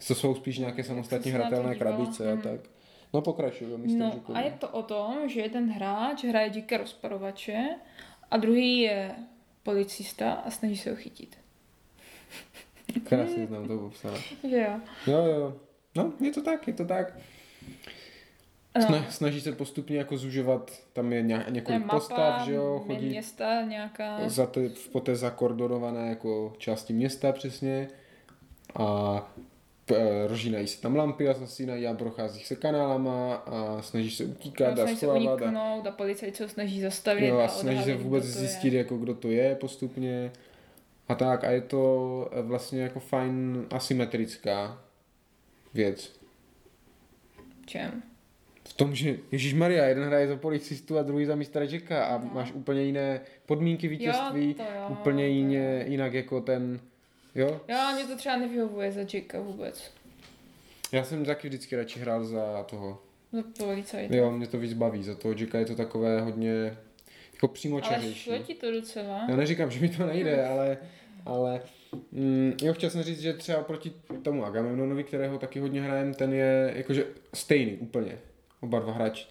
to 0.08 0.14
jsou 0.14 0.34
spíš 0.34 0.58
nějaké 0.58 0.84
samostatně 0.84 1.32
hratelné 1.32 1.74
krabice 1.74 2.30
a 2.32 2.34
mhm. 2.34 2.42
tak. 2.42 2.60
No 3.14 3.20
pokračuj, 3.22 3.70
jo, 3.70 3.78
Mr. 3.78 3.86
No 3.88 4.04
Jackovi. 4.06 4.38
a 4.38 4.42
je 4.44 4.50
to 4.50 4.68
o 4.68 4.82
tom, 4.82 5.28
že 5.28 5.40
jeden 5.40 5.70
hráč 5.70 6.24
hraje 6.24 6.50
díka 6.50 6.76
rozparovače 6.76 7.68
a 8.30 8.36
druhý 8.36 8.78
je 8.80 9.10
policista 9.62 10.32
a 10.32 10.50
snaží 10.50 10.76
se 10.76 10.90
ho 10.90 10.96
chytit. 10.96 11.36
Krásně 13.04 13.46
znám 13.46 13.68
to 13.68 13.78
popsat. 13.78 14.14
Že 14.50 14.56
jo? 14.56 14.80
Jo, 15.12 15.24
jo. 15.24 15.54
No, 15.96 16.12
je 16.20 16.32
to 16.32 16.42
tak, 16.42 16.68
je 16.68 16.74
to 16.74 16.84
tak. 16.84 17.18
No. 18.78 18.82
Sna- 18.82 19.04
snaží 19.10 19.40
se 19.40 19.52
postupně 19.52 19.98
jako 19.98 20.16
zužovat, 20.16 20.70
tam 20.92 21.12
je 21.12 21.22
ně- 21.22 21.38
To 21.38 21.44
je 21.46 21.50
několik 21.50 21.80
mapa, 21.80 21.94
postav, 21.96 22.44
že 22.46 22.54
jo, 22.54 22.82
chodí 22.86 23.06
města 23.08 23.62
nějaká. 23.62 24.28
za 24.28 24.46
ty, 24.46 24.70
poté 24.92 25.16
zakordonované 25.16 26.08
jako 26.08 26.52
části 26.58 26.92
města 26.92 27.32
přesně 27.32 27.88
a 28.74 29.16
p- 29.86 30.26
rozžínají 30.26 30.66
se 30.66 30.80
tam 30.80 30.96
lampy 30.96 31.28
a 31.28 31.32
zasínají 31.32 31.86
a 31.86 31.94
prochází 31.94 32.40
se 32.40 32.56
kanálama 32.56 33.34
a 33.34 33.82
snaží 33.82 34.10
se 34.10 34.24
utíkat 34.24 34.72
a 34.72 34.76
snaží 34.76 34.94
se 34.96 35.06
schovávat 35.06 35.42
a, 35.42 35.44
uniknout 35.44 35.86
a 35.86 35.90
policajt 35.90 36.36
se 36.36 36.42
ho 36.42 36.48
snaží 36.48 36.80
zastavit 36.80 37.28
jo, 37.28 37.38
a 37.38 37.44
a 37.44 37.48
snaží 37.48 37.82
se 37.84 37.94
vůbec 37.94 38.24
zjistit, 38.24 38.72
Je. 38.72 38.78
jako 38.78 38.96
kdo 38.96 39.14
to 39.14 39.28
je 39.30 39.54
postupně 39.54 40.32
a 41.08 41.14
tak 41.14 41.44
a 41.44 41.50
je 41.50 41.60
to 41.60 42.30
eh, 42.32 42.42
vlastně 42.42 42.82
jako 42.82 43.00
fajn 43.00 43.66
asymetrická 43.70 44.82
věc. 45.74 46.20
Čem? 47.66 48.02
V 48.68 48.72
tom, 48.72 48.94
že 48.94 49.16
Ježíš 49.32 49.54
Maria, 49.54 49.84
jeden 49.84 50.04
hraje 50.04 50.28
za 50.28 50.36
policistu 50.36 50.98
a 50.98 51.02
druhý 51.02 51.24
za 51.24 51.34
mistra 51.34 51.64
Jacka 51.64 52.04
a 52.06 52.18
máš 52.18 52.52
úplně 52.52 52.82
jiné 52.82 53.20
podmínky 53.46 53.88
vítězství, 53.88 54.48
Jo, 54.48 54.54
to 54.56 54.62
jo, 54.62 54.86
úplně 54.90 55.28
jině, 55.28 55.84
jinak 55.88 56.12
jako 56.14 56.40
ten, 56.40 56.80
jo? 57.34 57.60
Jo, 57.68 57.78
mě 57.94 58.04
to 58.06 58.16
třeba 58.16 58.36
nevyhovuje 58.36 58.92
za 58.92 59.00
Jacka 59.00 59.40
vůbec. 59.40 59.90
Já 60.92 61.04
jsem 61.04 61.24
taky 61.24 61.48
vždycky 61.48 61.76
radši 61.76 62.00
hrál 62.00 62.24
za 62.24 62.62
toho, 62.62 63.02
Za 63.32 63.42
policajt. 63.58 64.12
jo, 64.12 64.30
mě 64.30 64.46
to 64.46 64.58
víc 64.58 64.72
baví, 64.72 65.02
za 65.02 65.14
toho 65.14 65.34
Jacka 65.38 65.58
je 65.58 65.66
to 65.66 65.74
takové 65.76 66.20
hodně, 66.20 66.76
jako 67.36 67.46
Ale 67.46 67.54
přímočařejší. 67.54 68.14
šlo 68.20 68.38
ti 68.38 68.54
to 68.54 68.70
docela. 68.70 69.24
Já 69.28 69.36
neříkám, 69.36 69.70
že 69.70 69.80
mi 69.80 69.88
to 69.88 70.06
nejde, 70.06 70.46
ale, 70.46 70.78
ale 71.24 71.60
mm, 72.12 72.52
jo, 72.62 72.72
chtěl 72.74 72.90
jsem 72.90 73.02
říct, 73.02 73.20
že 73.20 73.32
třeba 73.32 73.62
proti 73.62 73.92
tomu 74.22 74.44
Agamemnonovi, 74.44 75.04
kterého 75.04 75.38
taky 75.38 75.60
hodně 75.60 75.82
hrajem, 75.82 76.14
ten 76.14 76.32
je 76.32 76.72
jakože 76.76 77.06
stejný 77.34 77.72
úplně, 77.76 78.18
oba 78.60 78.80
dva 78.80 78.92
hráči. 78.92 79.26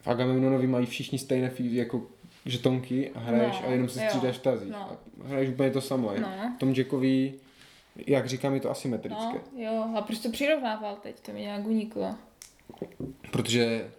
V 0.00 0.08
Agamemnonovi 0.08 0.66
mají 0.66 0.86
všichni 0.86 1.18
stejné 1.18 1.52
jako 1.58 2.02
žetonky 2.46 3.10
a 3.14 3.18
hraješ 3.20 3.60
No, 3.62 3.68
a 3.68 3.70
jenom 3.70 3.88
se 3.88 4.00
střídáš 4.00 4.36
v 4.38 4.42
tazích. 4.42 4.70
no. 4.72 4.90
A 5.24 5.28
hraješ 5.28 5.48
úplně 5.48 5.70
to 5.70 5.80
samo. 5.80 6.12
No. 6.20 6.52
V 6.56 6.58
tom 6.58 6.74
Jackovi, 6.76 7.34
jak 8.06 8.26
říkám, 8.26 8.54
je 8.54 8.60
to 8.60 8.70
asymetrické. 8.70 9.24
No, 9.56 9.62
jo, 9.64 9.92
a 9.96 10.02
proč 10.02 10.18
to 10.18 10.30
přirovnával 10.30 10.96
teď? 10.96 11.20
To 11.20 11.32
mi 11.32 11.40
nějak 11.40 11.66
uniklo. 11.66 12.14
Protože 13.30 13.90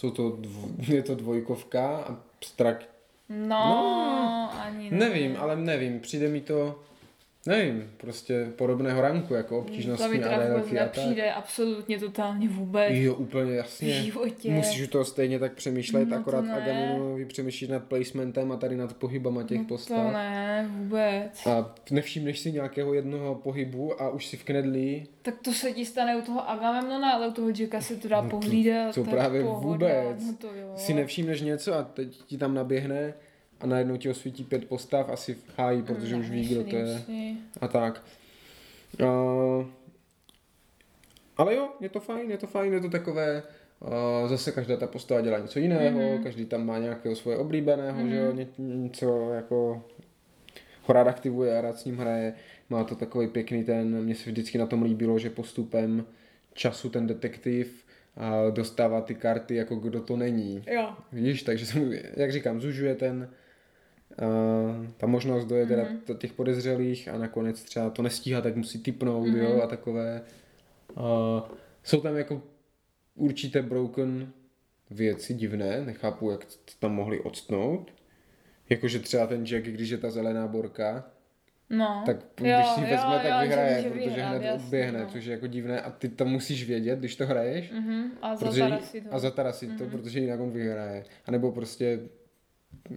jsou 0.00 0.10
to 0.10 0.30
dvo, 0.30 0.68
je 0.94 1.02
to 1.02 1.14
dvojkovka 1.14 1.96
a 1.96 2.16
strak, 2.44 2.84
No, 3.28 3.46
No, 3.48 4.50
ani 4.60 4.90
ne. 4.90 4.96
Nevím, 4.98 5.36
ale 5.38 5.56
nevím, 5.56 6.00
přijde 6.00 6.28
mi 6.28 6.40
to, 6.40 6.78
nevím, 7.46 7.90
prostě 7.96 8.48
podobného 8.56 9.00
ranku, 9.00 9.34
jako 9.34 9.48
To 9.48 9.54
mi 9.54 9.60
obtížnostní 9.70 10.24
a 10.24 10.38
délky 10.38 10.78
a 10.78 10.84
tak. 10.84 10.96
nepřijde 10.96 11.32
absolutně 11.32 11.98
totálně 11.98 12.48
vůbec. 12.48 12.90
Jo, 12.90 13.14
úplně 13.14 13.52
v 13.52 13.54
jasně. 13.54 13.92
životě. 13.92 14.50
Musíš 14.50 14.82
u 14.82 14.86
toho 14.90 15.04
stejně 15.04 15.38
tak 15.38 15.52
přemýšlet, 15.54 16.04
No 16.04 16.10
to 16.16 16.20
akorát 16.20 16.44
v. 16.44 16.52
Agamemnonovi 16.52 17.24
přemýšlíš 17.24 17.70
nad 17.70 17.84
placementem 17.84 18.52
a 18.52 18.56
tady 18.56 18.76
nad 18.76 18.92
pohybama 18.94 19.42
těch 19.42 19.58
no 19.58 19.64
postav. 19.64 20.06
To 20.06 20.12
ne, 20.12 20.70
vůbec. 20.78 21.46
A 21.46 21.74
nevšimneš 21.90 22.38
si 22.40 22.52
nějakého 22.52 22.94
jednoho 22.94 23.34
pohybu 23.34 24.02
a 24.02 24.10
už 24.10 24.26
si 24.26 24.36
v 24.36 24.44
knedlí. 24.44 25.08
Tak 25.22 25.34
to 25.42 25.52
se 25.52 25.72
ti 25.72 25.86
stane 25.86 26.16
u 26.16 26.22
toho 26.22 26.50
Agamemnona, 26.50 27.10
ale 27.12 27.28
u 27.28 27.32
toho 27.32 27.48
Jacka 27.60 27.80
se 27.80 27.96
to 27.96 28.08
dá 28.08 28.22
No 28.22 28.30
to- 28.30 28.36
pohlídat. 28.36 28.94
to 28.94 29.00
tak 29.04 29.10
právě 29.10 29.42
pohoda, 29.42 29.86
vůbec. 30.02 30.26
No 30.26 30.34
to 30.38 30.46
jo. 30.46 30.72
Si 30.76 30.94
nevšimneš 30.94 31.40
něco 31.40 31.74
a 31.74 31.82
teď 31.82 32.16
ti 32.26 32.38
tam 32.38 32.54
naběhne 32.54 33.14
a 33.60 33.66
najednou 33.66 33.96
ti 33.96 34.10
osvítí 34.10 34.44
pět 34.44 34.68
postav, 34.68 35.08
asi 35.08 35.34
v 35.34 35.58
háji, 35.58 35.82
protože 35.82 36.16
už 36.16 36.30
ví, 36.30 36.48
kdo 36.48 36.64
to 36.64 36.76
je. 36.76 37.02
A 37.60 37.68
tak. 37.68 38.02
Uh, 39.00 39.66
ale 41.36 41.54
jo, 41.54 41.68
je 41.80 41.88
to 41.88 42.00
fajn, 42.00 42.30
je 42.30 42.38
to 42.38 42.46
fajn, 42.46 42.72
je 42.72 42.80
to 42.80 42.90
takové, 42.90 43.42
uh, 43.80 44.28
zase 44.28 44.52
každá 44.52 44.76
ta 44.76 44.86
postava 44.86 45.20
dělá 45.20 45.38
něco 45.38 45.58
jiného, 45.58 46.00
mm-hmm. 46.00 46.22
každý 46.22 46.44
tam 46.44 46.66
má 46.66 46.78
nějakého 46.78 47.16
svoje 47.16 47.36
oblíbeného, 47.36 47.98
mm-hmm. 47.98 48.08
že 48.08 48.16
jo, 48.16 48.32
ně, 48.32 48.46
něco 48.58 49.32
jako 49.32 49.84
ho 50.82 50.94
rád 50.94 51.08
aktivuje 51.08 51.58
a 51.58 51.60
rád 51.60 51.78
s 51.78 51.84
ním 51.84 51.98
hraje. 51.98 52.34
Má 52.70 52.84
to 52.84 52.94
takový 52.94 53.28
pěkný 53.28 53.64
ten, 53.64 54.04
mně 54.04 54.14
se 54.14 54.30
vždycky 54.30 54.58
na 54.58 54.66
tom 54.66 54.82
líbilo, 54.82 55.18
že 55.18 55.30
postupem 55.30 56.04
času 56.54 56.88
ten 56.88 57.06
detektiv 57.06 57.84
a 58.16 58.50
dostává 58.50 59.00
ty 59.00 59.14
karty, 59.14 59.54
jako 59.54 59.76
kdo 59.76 60.00
to 60.00 60.16
není. 60.16 60.64
Jo. 60.66 60.94
Víš, 61.12 61.42
takže 61.42 61.66
se 61.66 61.78
mu, 61.78 61.92
jak 62.16 62.32
říkám, 62.32 62.60
zužuje 62.60 62.94
ten, 62.94 63.28
uh, 64.22 64.86
ta 64.96 65.06
možnost 65.06 65.44
dojet 65.44 65.66
teda 65.68 65.82
Mhm. 65.82 66.16
těch 66.18 66.32
podezřelých 66.32 67.08
a 67.08 67.18
nakonec 67.18 67.62
třeba 67.62 67.90
to 67.90 68.02
nestíhá, 68.02 68.40
tak 68.40 68.56
musí 68.56 68.78
typnout, 68.82 69.26
Mhm. 69.28 69.36
jo, 69.38 69.62
a 69.62 69.66
takové. 69.66 70.22
Uh, 70.96 71.02
jsou 71.82 72.00
tam 72.00 72.16
jako 72.16 72.42
určité 73.14 73.62
broken 73.62 74.32
věci 74.90 75.34
divné, 75.34 75.84
nechápu, 75.84 76.30
jak 76.30 76.44
to 76.44 76.72
tam 76.78 76.94
mohli 76.94 77.20
odstnout. 77.20 77.92
Jakože 78.70 78.98
třeba 78.98 79.26
ten 79.26 79.46
Jack, 79.46 79.64
když 79.64 79.90
je 79.90 79.98
ta 79.98 80.10
zelená 80.10 80.46
borka, 80.46 81.04
No. 81.72 82.02
tak 82.06 82.16
Jo, 82.16 82.56
když 82.56 82.66
si 82.74 82.80
jo, 82.80 82.86
vezme, 82.90 83.14
jo, 83.14 83.20
tak 83.22 83.42
že 83.42 83.48
vyhraje, 83.48 83.76
může 83.76 83.90
protože 83.90 84.06
vyhrát, 84.10 84.28
hned 84.30 84.42
jasně, 84.46 84.64
odběhne, 84.64 85.00
no. 85.00 85.06
což 85.08 85.24
je 85.24 85.32
jako 85.32 85.46
divné 85.46 85.80
a 85.80 85.90
ty 85.90 86.08
to 86.08 86.24
musíš 86.24 86.66
vědět, 86.68 86.98
když 86.98 87.16
to 87.16 87.26
hraješ. 87.26 87.70
Mhm. 87.70 88.10
A 88.22 88.36
Protože, 88.36 88.60
zatarasit 88.60 89.06
ho. 89.06 89.14
a 89.14 89.18
zatarasit 89.18 89.78
to, 89.78 89.84
protože 89.86 90.20
jinak 90.20 90.40
on 90.40 90.50
vyhraje. 90.50 91.04
A 91.26 91.30
nebo 91.30 91.52
prostě 91.52 92.00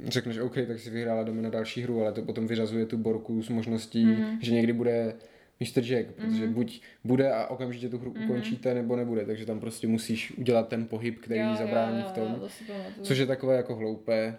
řekneš, 0.08 0.38
OK, 0.38 0.54
tak 0.68 0.80
si 0.80 0.90
vyhrála, 0.90 1.24
jdeme 1.24 1.42
na 1.42 1.50
další 1.50 1.82
hru, 1.82 2.02
ale 2.02 2.12
to 2.14 2.22
potom 2.22 2.48
vyřazuje 2.48 2.86
tu 2.86 2.98
borku 2.98 3.42
s 3.44 3.50
možností, 3.50 4.06
Mhm. 4.06 4.40
že 4.42 4.54
někdy 4.54 4.74
bude 4.74 5.16
Mr. 5.60 5.82
Jack, 5.84 6.08
protože 6.16 6.48
buď 6.48 6.82
bude 7.04 7.32
a 7.34 7.48
okamžitě 7.48 7.90
tu 7.90 7.98
hru 7.98 8.14
Mhm. 8.16 8.24
ukončíte, 8.24 8.74
nebo 8.74 8.96
nebude, 8.96 9.26
takže 9.26 9.46
tam 9.46 9.60
prostě 9.60 9.88
musíš 9.88 10.32
udělat 10.38 10.68
ten 10.68 10.88
pohyb, 10.88 11.20
který 11.22 11.40
Jo, 11.40 11.50
jo, 11.50 11.56
zabrání 11.56 12.00
jo, 12.02 12.06
v 12.10 12.12
tom. 12.12 12.24
Jo, 12.42 12.50
to. 12.96 13.02
Což 13.04 13.18
je 13.18 13.26
takové 13.26 13.56
jako 13.56 13.76
hloupé. 13.76 14.38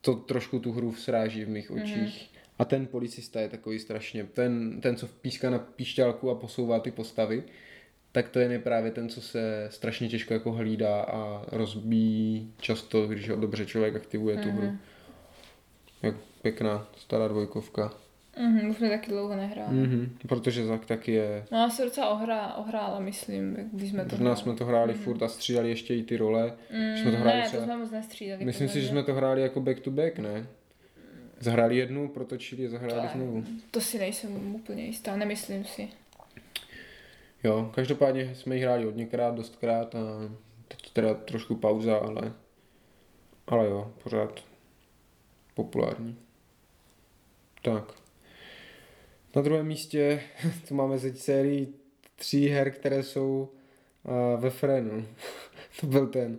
To 0.00 0.14
trošku 0.14 0.58
tu 0.58 0.72
hru 0.72 0.94
sráží 0.94 1.44
v 1.44 1.48
mých 1.48 1.70
Mhm. 1.70 1.82
očích. 1.82 2.30
A 2.58 2.64
ten 2.64 2.86
policista 2.86 3.40
je 3.40 3.48
takový 3.48 3.78
strašně, 3.78 4.24
ten, 4.24 4.80
ten, 4.80 4.96
co 4.96 5.06
píská 5.06 5.50
na 5.50 5.58
píšťálku 5.58 6.30
a 6.30 6.34
posouvá 6.34 6.80
ty 6.80 6.90
postavy, 6.90 7.42
tak 8.14 8.28
to 8.28 8.38
je 8.38 8.58
právě 8.58 8.90
ten, 8.90 9.08
co 9.08 9.20
se 9.20 9.68
strašně 9.70 10.08
těžko 10.08 10.34
jako 10.34 10.52
hlídá 10.52 11.00
a 11.02 11.42
rozbíjí 11.52 12.52
často, 12.60 13.06
když 13.06 13.30
ho 13.30 13.36
dobře 13.36 13.66
člověk 13.66 13.96
aktivuje 13.96 14.36
tu 14.36 14.48
Mhm. 14.48 14.56
hru. 14.58 14.76
Jak 16.02 16.14
pěkná 16.42 16.86
stará 16.96 17.28
dvojkovka. 17.28 17.92
Mhm, 18.38 18.70
už 18.70 18.76
jsme 18.76 18.88
taky 18.88 19.10
dlouho 19.10 19.36
nehráli. 19.36 19.74
Mhm, 19.76 20.16
protože 20.28 20.66
Zak 20.66 20.86
taky 20.86 21.12
je... 21.12 21.44
No 21.52 21.58
já 21.58 21.70
se 21.70 21.84
docela 21.84 22.08
ohrá, 22.08 22.54
ohrála, 22.54 22.98
myslím, 23.00 23.56
když 23.72 23.90
jsme 23.90 24.04
to 24.04 24.16
Možná 24.16 24.36
jsme 24.36 24.54
to 24.54 24.64
hráli 24.64 24.94
furt 24.94 25.22
a 25.22 25.28
střídali 25.28 25.68
ještě 25.68 25.94
i 25.94 26.02
ty 26.02 26.16
role. 26.16 26.52
Mm, 26.72 26.96
jsme 27.02 27.10
to 27.10 27.16
hráli 27.16 27.38
ne, 27.38 27.46
třeba- 27.46 27.60
to 27.62 27.64
jsme 27.66 27.76
moc 27.76 27.90
nestřídali. 27.90 28.44
Myslím 28.44 28.68
si, 28.68 28.80
že 28.80 28.88
jsme 28.88 29.02
to 29.02 29.14
hráli 29.14 29.42
jako 29.42 29.60
back 29.60 29.80
to 29.80 29.90
back, 29.90 30.18
ne? 30.18 30.46
Zahráli 31.40 31.76
jednu, 31.76 32.08
protočili 32.08 32.66
a 32.66 32.70
zahráli 32.70 33.08
znovu. 33.14 33.44
To 33.70 33.80
si 33.80 33.98
nejsem 33.98 34.54
úplně 34.54 34.84
jistá, 34.84 35.16
nemyslím 35.16 35.64
si. 35.64 35.88
Jo, 37.44 37.70
každopádně 37.74 38.34
jsme 38.34 38.54
ji 38.56 38.62
hráli 38.62 38.84
hodněkrát, 38.84 39.34
dostkrát 39.34 39.94
a 39.94 39.98
teď 40.68 40.90
teda 40.92 41.14
trošku 41.14 41.54
pauza, 41.56 41.96
ale, 41.96 42.32
ale 43.46 43.66
jo, 43.66 43.92
pořád 44.02 44.44
populární. 45.54 46.18
Tak. 47.62 47.84
Na 49.36 49.42
druhém 49.42 49.66
místě 49.66 50.20
tu 50.68 50.74
máme 50.74 50.98
ze 50.98 51.14
sérii 51.14 51.74
tří 52.16 52.48
her, 52.48 52.70
které 52.70 53.02
jsou 53.02 53.48
uh, 54.34 54.40
ve 54.40 54.50
Frenu. 54.50 55.06
to 55.80 55.86
byl 55.86 56.06
ten 56.06 56.38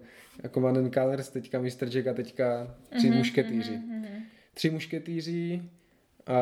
Command 0.53 0.93
Colors, 0.93 1.29
teďka 1.29 1.59
Mr. 1.59 1.89
Jack 1.89 2.07
a 2.07 2.13
teďka 2.13 2.75
tři 2.97 3.07
Mhm, 3.07 3.17
mušketýři. 3.17 3.71
mhm, 3.77 3.99
mhm. 4.01 4.23
Tři 4.53 4.69
mušketýři 4.69 5.61
uh, 6.29 6.35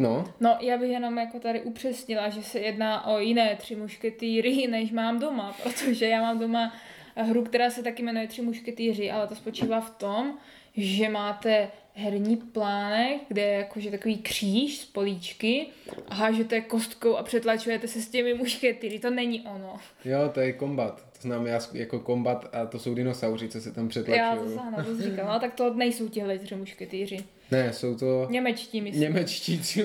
no, 0.00 0.24
No, 0.40 0.56
já 0.60 0.78
bych 0.78 0.90
jenom 0.90 1.18
jako 1.18 1.40
tady 1.40 1.62
upřesnila, 1.62 2.28
že 2.28 2.42
se 2.42 2.58
jedná 2.58 3.06
o 3.06 3.18
jiné 3.18 3.56
tři 3.56 3.76
mušketýry, 3.76 4.66
než 4.70 4.92
mám 4.92 5.18
doma, 5.18 5.56
protože 5.62 6.06
já 6.06 6.22
mám 6.22 6.38
doma 6.38 6.74
hru, 7.16 7.44
která 7.44 7.70
se 7.70 7.82
taky 7.82 8.02
jmenuje 8.02 8.26
Tři 8.28 8.42
mušketýři, 8.42 9.10
ale 9.10 9.26
to 9.26 9.34
spočívá 9.34 9.80
v 9.80 9.90
tom, 9.90 10.38
že 10.76 11.08
máte 11.08 11.68
herní 11.94 12.36
plánek, 12.36 13.20
kde 13.28 13.42
je 13.42 13.52
jakože 13.52 13.90
takový 13.90 14.18
kříž 14.18 14.78
z 14.78 14.84
políčky 14.84 15.66
a 16.08 16.14
hážete 16.14 16.60
kostkou 16.60 17.16
a 17.16 17.22
přetlačujete 17.22 17.88
se 17.88 18.00
s 18.00 18.08
těmi 18.08 18.34
mušketýry. 18.34 18.98
To 18.98 19.10
není 19.10 19.40
ono. 19.40 19.76
Jo, 20.04 20.18
to 20.34 20.40
je 20.40 20.52
kombat. 20.52 21.04
To 21.12 21.20
znamená 21.20 21.58
jako 21.72 22.00
kombat 22.00 22.48
a 22.52 22.66
to 22.66 22.78
jsou 22.78 22.94
dinosauři, 22.94 23.48
co 23.48 23.60
se 23.60 23.72
tam 23.72 23.84
Já 23.84 23.88
přetlačují. 23.88 24.54
zahnu, 24.54 24.84
to 24.84 25.02
říkám, 25.02 25.26
no 25.26 25.40
tak 25.40 25.54
to 25.54 25.74
nejsou 25.74 26.08
tihle 26.08 26.38
tři 26.38 26.56
mušketýři. 26.56 27.24
Ne, 27.50 27.72
jsou 27.72 27.94
to 27.94 28.26
Němečtí, 28.30 28.80
myslím. 28.80 29.02
němečtí 29.02 29.58
tři 29.58 29.82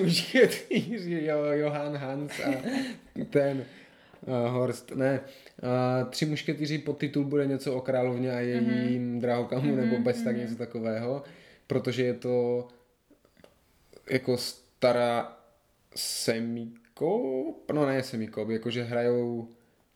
jo, 1.06 1.44
Johann 1.44 1.96
Hans 1.96 2.32
a 2.40 2.62
ten 3.30 3.64
uh, 4.26 4.52
Horst. 4.52 4.90
Ne, 4.90 5.20
uh, 5.62 6.10
tři 6.10 6.26
mušketýři 6.26 6.78
podtitul 6.78 7.24
bude 7.24 7.46
něco 7.46 7.74
o 7.74 7.80
královně 7.80 8.32
a 8.32 8.40
jejím 8.40 8.64
mm-hmm. 8.64 9.20
drahokamu 9.20 9.72
mm-hmm, 9.72 9.90
nebo 9.90 9.98
bez 9.98 10.22
tak 10.22 10.36
něco 10.36 10.56
takového, 10.56 11.22
protože 11.66 12.04
je 12.04 12.14
to 12.14 12.68
jako 14.10 14.36
stará 14.36 15.38
semikop, 15.96 17.72
no 17.72 17.86
ne 17.86 18.02
semikop, 18.02 18.48
jakože 18.48 18.82
hrajou 18.82 19.48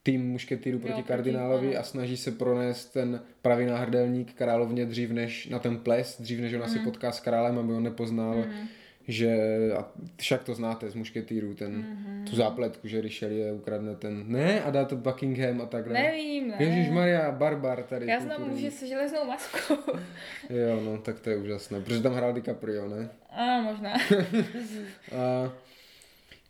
tým 0.03 0.29
mušketýrů 0.29 0.79
proti 0.79 1.03
kardinálovi 1.03 1.77
a 1.77 1.83
snaží 1.83 2.17
se 2.17 2.31
pronést 2.31 2.93
ten 2.93 3.21
pravý 3.43 3.67
náhrdelník 3.67 4.35
královně 4.35 4.87
dřív 4.87 5.11
než 5.11 5.49
na 5.49 5.59
ten 5.59 5.79
ples, 5.79 6.21
dřív 6.21 6.41
než 6.41 6.55
ona 6.55 6.65
Mhm. 6.67 6.73
si 6.73 6.79
potká 6.79 7.13
s 7.13 7.21
králem, 7.21 7.59
aby 7.59 7.73
on 7.73 7.83
nepoznal, 7.83 8.37
Mm. 8.37 8.69
že, 9.09 9.37
a 9.79 9.89
však 10.17 10.45
to 10.45 10.55
znáte 10.55 10.91
z 10.91 10.95
mušketýrů, 10.95 11.55
ten, 11.55 11.73
Mhm. 11.73 12.25
tu 12.31 12.37
zápletku, 12.37 12.89
že 12.89 13.01
Richelieu 13.01 13.55
ukradne 13.57 13.97
ten, 13.97 14.25
ne, 14.27 14.63
a 14.63 14.71
dá 14.71 14.85
to 14.85 14.97
Buckingham 14.97 15.61
a 15.61 15.67
tak 15.67 15.85
dále. 15.89 16.03
Nevím, 16.03 16.49
ne. 16.49 16.57
Ježíš 16.59 16.91
Maria, 16.91 17.31
barbar 17.33 17.83
tady. 17.83 18.07
Já 18.07 18.21
znám 18.21 18.49
muže 18.51 18.71
se 18.71 18.87
železnou 18.87 19.25
maskou. 19.27 19.75
Jo, 20.51 20.81
no, 20.85 20.99
tak 20.99 21.21
to 21.21 21.31
je 21.31 21.37
úžasné, 21.37 21.81
protože 21.81 22.03
tam 22.03 22.13
hrál 22.15 22.33
DiCaprio, 22.33 22.89
ne? 22.89 23.09
A 23.31 23.61
možná. 23.63 23.93
A 25.17 25.53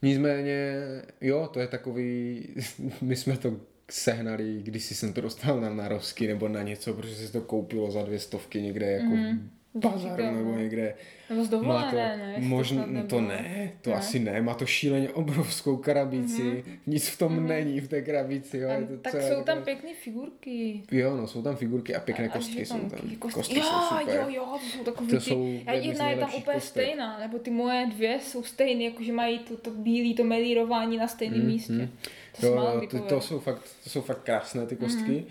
nicméně, 0.03 0.75
jo, 1.21 1.51
to 1.53 1.61
je 1.61 1.67
takový, 1.67 2.43
my 3.01 3.17
jsme 3.17 3.37
to 3.37 3.61
sehnali, 3.91 4.61
když 4.63 4.85
jsem 4.85 5.13
to 5.13 5.21
dostal 5.21 5.61
na 5.61 5.75
narovsky 5.75 6.27
nebo 6.27 6.49
na 6.49 6.63
něco, 6.63 6.95
protože 6.95 7.15
se 7.15 7.33
to 7.33 7.41
koupilo 7.41 7.91
za 7.91 8.03
dvě 8.03 8.19
stovky 8.19 8.63
někde 8.63 8.91
jako 8.91 9.17
mm. 9.17 9.51
Bazaru 9.75 10.17
Říkám, 10.17 10.37
nebo 10.37 10.51
no. 10.53 10.59
někde. 10.59 10.95
Nebo 11.31 11.45
z 11.45 11.51
Má 11.51 11.57
dovolené, 11.59 11.91
to, 11.91 12.41
ne? 12.51 12.65
Snad 12.65 12.85
to, 12.85 13.21
nebylo. 13.21 13.21
ne, 13.21 13.73
to 13.83 13.91
Ne? 13.91 13.97
asi 13.97 14.19
ne, 14.19 14.43
má 14.43 14.55
to 14.55 14.67
šíleně 14.67 15.11
obrovskou 15.11 15.77
krabici, 15.77 16.43
mm-hmm. 16.43 16.79
nic 16.87 17.09
v 17.09 17.19
tom 17.19 17.37
mm-hmm. 17.39 17.47
není 17.47 17.81
v 17.81 17.89
té 17.89 18.03
krabici, 18.03 18.59
jo. 18.59 18.69
A, 18.69 18.73
je 18.73 18.87
to 18.87 18.97
tak 18.97 19.13
celé 19.13 19.29
jsou 19.29 19.35
tam 19.35 19.45
takové- 19.45 19.65
pěkné 19.65 19.91
figurky. 19.95 20.83
Jo, 20.91 21.17
no, 21.17 21.27
jsou 21.27 21.43
tam 21.43 21.57
figurky 21.57 21.95
a 21.95 22.01
pěkné 22.01 22.29
A- 22.29 22.31
a 22.31 22.33
kostky 22.37 22.67
jsou 22.67 22.75
žetonky, 22.75 22.97
tam. 22.97 23.17
Kost... 23.17 23.35
Kostky 23.35 23.59
jo, 23.59 23.63
jsou 23.65 23.99
super. 23.99 24.15
jo, 24.17 24.25
jo, 24.29 24.45
to 24.61 24.67
jsou 24.79 24.85
takový 24.85 25.11
To 25.11 25.17
ty... 25.17 25.23
jsou 25.23 25.59
já, 25.67 25.81
z 25.81 25.85
jedna 25.85 26.11
je 26.11 26.17
tam 26.17 26.29
úplně 26.35 26.55
kostek. 26.55 26.85
stejná, 26.85 27.19
nebo 27.19 27.39
ty 27.39 27.51
moje 27.51 27.87
dvě 27.87 28.19
jsou 28.23 28.43
stejné, 28.43 28.85
jakože 28.85 29.13
mají 29.13 29.39
to, 29.39 29.57
to 29.57 29.71
bílé, 29.71 30.15
to 30.15 30.25
melírování 30.25 30.97
na 30.97 31.09
stejném 31.09 31.47
místě. 31.47 31.89
To 32.41 32.47
Jo, 32.47 32.81
to, 32.91 32.99
to, 32.99 33.21
jsou 33.21 33.39
fakt, 33.41 33.63
to 33.85 33.91
jsou 33.91 34.01
fakt 34.01 34.23
krásné 34.23 34.67
ty 34.67 34.77
kostky. 34.77 35.13
Mhm. 35.13 35.25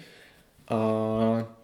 A 0.68 1.59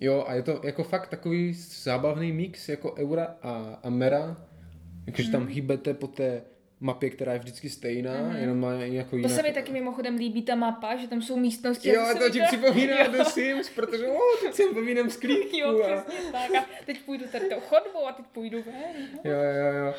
jo, 0.00 0.24
a 0.28 0.34
je 0.34 0.42
to 0.42 0.60
jako 0.64 0.84
fakt 0.84 1.08
takový 1.08 1.52
zábavný 1.82 2.32
mix 2.32 2.68
jako 2.68 2.94
Eura 2.94 3.36
a 3.42 3.78
Amera. 3.82 4.36
Jakože 5.06 5.22
Mhm. 5.28 5.32
tam 5.32 5.46
hýbete 5.48 5.94
po 5.94 6.06
té 6.06 6.42
mapě, 6.80 7.10
která 7.10 7.32
je 7.32 7.38
vždycky 7.38 7.70
stejná, 7.70 8.36
jenom 8.38 8.60
má 8.60 8.72
jako 8.72 9.10
To 9.10 9.16
jinak. 9.16 9.32
se 9.32 9.42
mi 9.42 9.52
taky 9.52 9.72
mimochodem 9.72 10.16
líbí 10.16 10.42
ta 10.42 10.54
mapa, 10.54 10.96
že 10.96 11.08
tam 11.08 11.22
jsou 11.22 11.36
místnosti. 11.36 11.88
Jo, 11.88 12.02
a 12.02 12.14
to 12.18 12.30
ti 12.30 12.40
připomíná 12.46 13.06
The 13.06 13.22
Sims, 13.22 13.70
protože 13.70 14.08
o, 14.08 14.18
teď 14.42 14.54
jsem 14.54 14.74
povínám 14.74 15.10
sklípku. 15.10 15.56
Jo, 15.58 15.82
a... 15.84 16.00
přesně 16.00 16.32
tak. 16.32 16.50
A 16.62 16.66
teď 16.86 17.02
půjdu 17.02 17.24
tady 17.32 17.44
tou 17.48 17.60
chodbou 17.60 18.06
a 18.08 18.12
teď 18.12 18.26
půjdu 18.26 18.62
ven. 18.62 19.08
no. 19.24 19.30
Jo, 19.30 19.38
jo, 19.40 19.86
jo. 19.86 19.94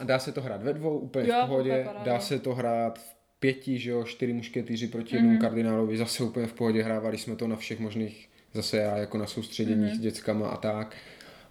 A, 0.00 0.04
dá 0.04 0.18
se 0.18 0.32
to 0.32 0.40
hrát 0.42 0.62
ve 0.62 0.72
dvou, 0.72 0.98
úplně 0.98 1.28
Jo, 1.28 1.40
v 1.44 1.48
pohodě. 1.48 1.86
Dá 2.04 2.20
se 2.20 2.38
to 2.38 2.54
hrát 2.54 2.98
v 2.98 3.14
pěti, 3.40 3.78
že 3.78 3.90
jo, 3.90 4.04
čtyři 4.04 4.32
mušketýři 4.32 4.86
proti 4.88 5.16
Mhm. 5.16 5.24
jednomu 5.24 5.40
kardinálovi, 5.40 5.96
zase 5.96 6.24
úplně 6.24 6.46
v 6.46 6.52
pohodě. 6.52 6.82
Hrávali 6.82 7.18
jsme 7.18 7.36
to 7.36 7.48
na 7.48 7.56
všech 7.56 7.78
možných, 7.80 8.28
zase 8.54 8.76
já 8.76 8.96
jako 8.96 9.18
na 9.18 9.26
soustředěních 9.26 9.86
Mhm. 9.90 9.96
s 9.96 10.00
dětskama 10.00 10.48
a 10.48 10.56
tak. 10.56 10.96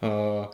A, 0.01 0.49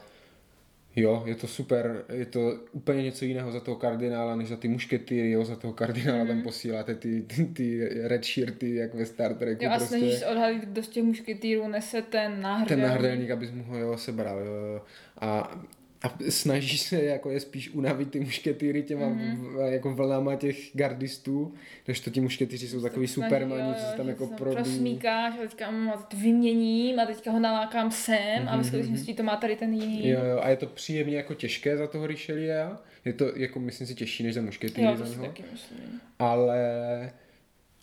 Jo, 0.96 1.24
je 1.26 1.36
to 1.36 1.48
super, 1.48 2.06
je 2.14 2.26
to 2.26 2.54
úplně 2.72 3.04
něco 3.04 3.26
jiného 3.26 3.52
za 3.52 3.60
toho 3.60 3.78
kardinála, 3.78 4.36
než 4.36 4.48
za 4.48 4.58
ty 4.58 4.68
mušketýry, 4.68 5.32
jo, 5.32 5.46
za 5.46 5.56
toho 5.56 5.74
kardinála 5.74 6.26
tam 6.26 6.42
posíláte 6.42 6.96
ty, 6.96 7.22
ty, 7.22 7.46
ty 7.46 7.90
red 8.08 8.26
shirty, 8.26 8.76
jak 8.76 8.94
ve 8.94 9.06
Star 9.06 9.34
Treku 9.34 9.64
Jo, 9.64 9.72
a 9.72 9.78
prostě 9.78 9.98
snažíš 9.98 10.24
odhalit, 10.32 10.64
kdo 10.66 10.84
z 10.84 10.88
těch 10.88 11.04
mušketýrů 11.04 11.68
nese 11.68 12.02
ten 12.02 12.42
náhrdelník. 12.42 12.68
ten 12.70 12.82
náhrdelník, 12.82 13.30
abys 13.32 13.52
mu 13.52 13.64
ho 13.64 13.78
jo, 13.78 13.98
sebral. 13.98 14.40
Jo. 14.40 14.82
A 15.22 15.60
a 16.04 16.18
snažíš 16.30 16.82
se 16.82 17.04
jako 17.04 17.30
je 17.32 17.40
spíš 17.40 17.70
unavit 17.70 18.12
ty 18.12 18.20
mušketýry 18.20 18.84
těma 18.84 19.10
Mhm. 19.10 19.20
mm-hmm. 19.20 19.66
jako 19.66 19.94
vlnama 19.96 20.36
těch 20.36 20.58
gardistů, 20.74 21.54
než 21.88 22.00
to 22.00 22.10
ti 22.10 22.22
mušketýři 22.22 22.68
jsou 22.68 22.82
takový 22.82 23.08
Snaží, 23.08 23.28
supermani, 23.28 23.74
co 23.74 23.86
se 23.92 23.98
tam 23.98 24.06
že 24.06 24.12
jako 24.12 24.28
prodí. 24.28 24.56
Prosmíkáš 24.56 25.34
a 25.34 25.42
teďka 25.42 25.72
mm, 25.72 25.90
a 25.90 25.98
teď 25.98 26.20
vyměním 26.20 27.00
a 27.00 27.06
teďka 27.06 27.32
ho 27.32 27.40
nalákám 27.40 27.92
sem 27.92 28.48
a 28.48 28.52
ve 28.52 28.58
Mhm, 28.58 28.64
skutečnosti 28.64 29.14
to 29.14 29.24
má 29.24 29.36
tady 29.36 29.56
ten 29.56 29.74
jiný. 29.74 30.10
Jo, 30.10 30.20
jo, 30.26 30.40
a 30.42 30.50
je 30.50 30.56
to 30.56 30.66
příjemně 30.66 31.18
jako 31.18 31.34
těžké 31.34 31.78
za 31.78 31.88
toho 31.88 32.08
Richelieu. 32.08 32.76
Je 33.06 33.14
to 33.14 33.32
jako, 33.36 33.60
myslím 33.60 33.88
si, 33.88 33.96
těžší 33.96 34.24
než 34.24 34.34
za 34.36 34.42
mušketýry 34.42 34.88
jo 34.88 34.98
za 34.98 35.04
to 35.06 35.12
něho. 35.12 35.26
taky 35.26 35.44
myslím. 35.52 36.02
ale, 36.20 37.12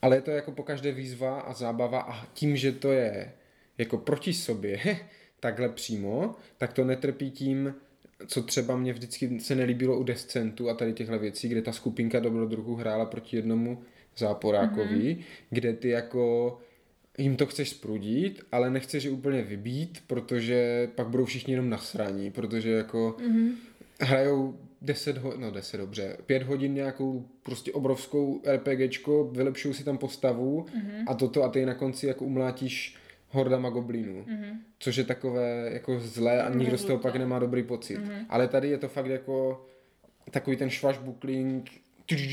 ale 0.03 0.17
je 0.17 0.21
to 0.23 0.31
jako 0.31 0.53
po 0.53 0.63
každé 0.63 0.93
výzva 0.93 1.41
a 1.41 1.53
zábava 1.53 2.01
a 2.01 2.27
tím, 2.35 2.57
že 2.57 2.73
to 2.73 2.93
je 2.93 3.33
jako 3.79 3.99
proti 3.99 4.33
sobě, 4.33 4.79
takhle 5.41 5.69
přímo, 5.69 6.35
tak 6.59 6.73
to 6.73 6.85
netrpí 6.85 7.31
tím, 7.31 7.75
co 8.27 8.43
třeba 8.43 8.77
mě 8.77 8.93
vždycky 8.93 9.41
se 9.41 9.55
nelíbilo 9.55 9.99
u 9.99 10.03
Descentu 10.03 10.71
a 10.71 10.75
tady 10.75 10.93
těchto 10.93 11.19
věcí, 11.19 11.49
kde 11.49 11.63
ta 11.63 11.73
skupinka 11.73 12.21
dobrodruhů 12.21 12.75
hrála 12.75 13.05
proti 13.05 13.37
jednomu 13.37 13.83
záporákovi, 14.17 15.17
mm-hmm. 15.17 15.25
kde 15.51 15.73
ty 15.73 15.89
jako 15.89 16.59
jim 17.19 17.37
to 17.37 17.47
chceš 17.47 17.71
sprudit, 17.71 18.43
ale 18.53 18.71
nechceš 18.71 19.05
je 19.05 19.11
úplně 19.11 19.43
vybít, 19.43 20.03
protože 20.07 20.89
pak 20.95 21.09
budou 21.09 21.25
všichni 21.25 21.53
jenom 21.53 21.71
nasraní, 21.71 22.31
protože 22.31 22.71
jako 22.71 23.17
mm-hmm. 23.19 23.53
hrajou 24.01 24.59
10 24.83 25.19
hodin, 25.19 25.41
no 25.41 25.51
10 25.51 25.77
dobře, 25.77 26.17
5 26.27 26.43
hodin 26.43 26.75
nějakou 26.75 27.27
prostě 27.43 27.73
obrovskou 27.73 28.43
RPGčko, 28.47 29.31
vylepšují 29.33 29.75
si 29.75 29.85
tam 29.85 29.99
postavu 29.99 30.61
mm-hmm. 30.63 31.05
a 31.07 31.15
toto 31.15 31.45
a 31.45 31.49
ty 31.49 31.67
na 31.67 31.75
konci 31.75 32.07
jako 32.07 32.25
umlátíš 32.25 32.97
hordama 33.37 33.71
goblinů, 33.71 34.25
mm-hmm. 34.25 34.57
což 34.79 34.97
je 34.97 35.05
takové 35.05 35.71
jako 35.73 36.01
zlé 36.01 36.43
a 36.43 36.55
nikdo 36.55 36.79
z 36.79 36.85
toho 36.85 36.99
pak 36.99 37.17
nemá 37.17 37.39
dobrý 37.39 37.63
pocit. 37.63 37.99
Mm-hmm. 37.99 38.27
Ale 38.29 38.49
tady 38.49 38.69
je 38.69 38.79
to 38.79 38.89
fakt 38.89 39.07
jako 39.07 39.67
takový 40.31 40.57
ten 40.57 40.71
švažbukling, 40.71 41.71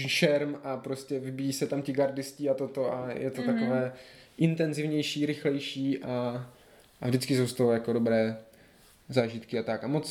šerm 0.08 0.56
a 0.64 0.78
prostě 0.78 1.20
vybíjí 1.20 1.54
se 1.54 1.68
tam 1.68 1.82
ti 1.82 1.94
gardisti 1.94 2.50
a 2.50 2.54
toto 2.54 2.94
a 2.94 3.12
je 3.12 3.32
to 3.32 3.42
mm-hmm. 3.42 3.46
takové 3.46 3.94
intenzivnější, 4.38 5.26
rychlejší 5.26 6.04
a, 6.04 6.48
a 7.02 7.08
vždycky 7.08 7.38
jsou 7.38 7.48
z 7.48 7.54
toho 7.54 7.72
jako 7.72 7.94
dobré 7.94 8.38
zážitky 9.10 9.60
a 9.60 9.64
tak. 9.64 9.84
A 9.84 9.88
moc 9.88 10.08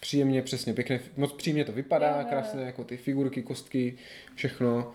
příjemně, 0.00 0.42
přesně, 0.42 0.74
pěkně, 0.74 1.00
moc 1.16 1.32
příjemně 1.32 1.64
to 1.64 1.72
vypadá, 1.72 2.10
Jo, 2.10 2.14
jo, 2.14 2.20
jo. 2.22 2.28
krásné 2.28 2.62
jako 2.62 2.84
ty 2.84 2.96
figurky, 2.96 3.42
kostky, 3.42 3.94
všechno. 4.34 4.92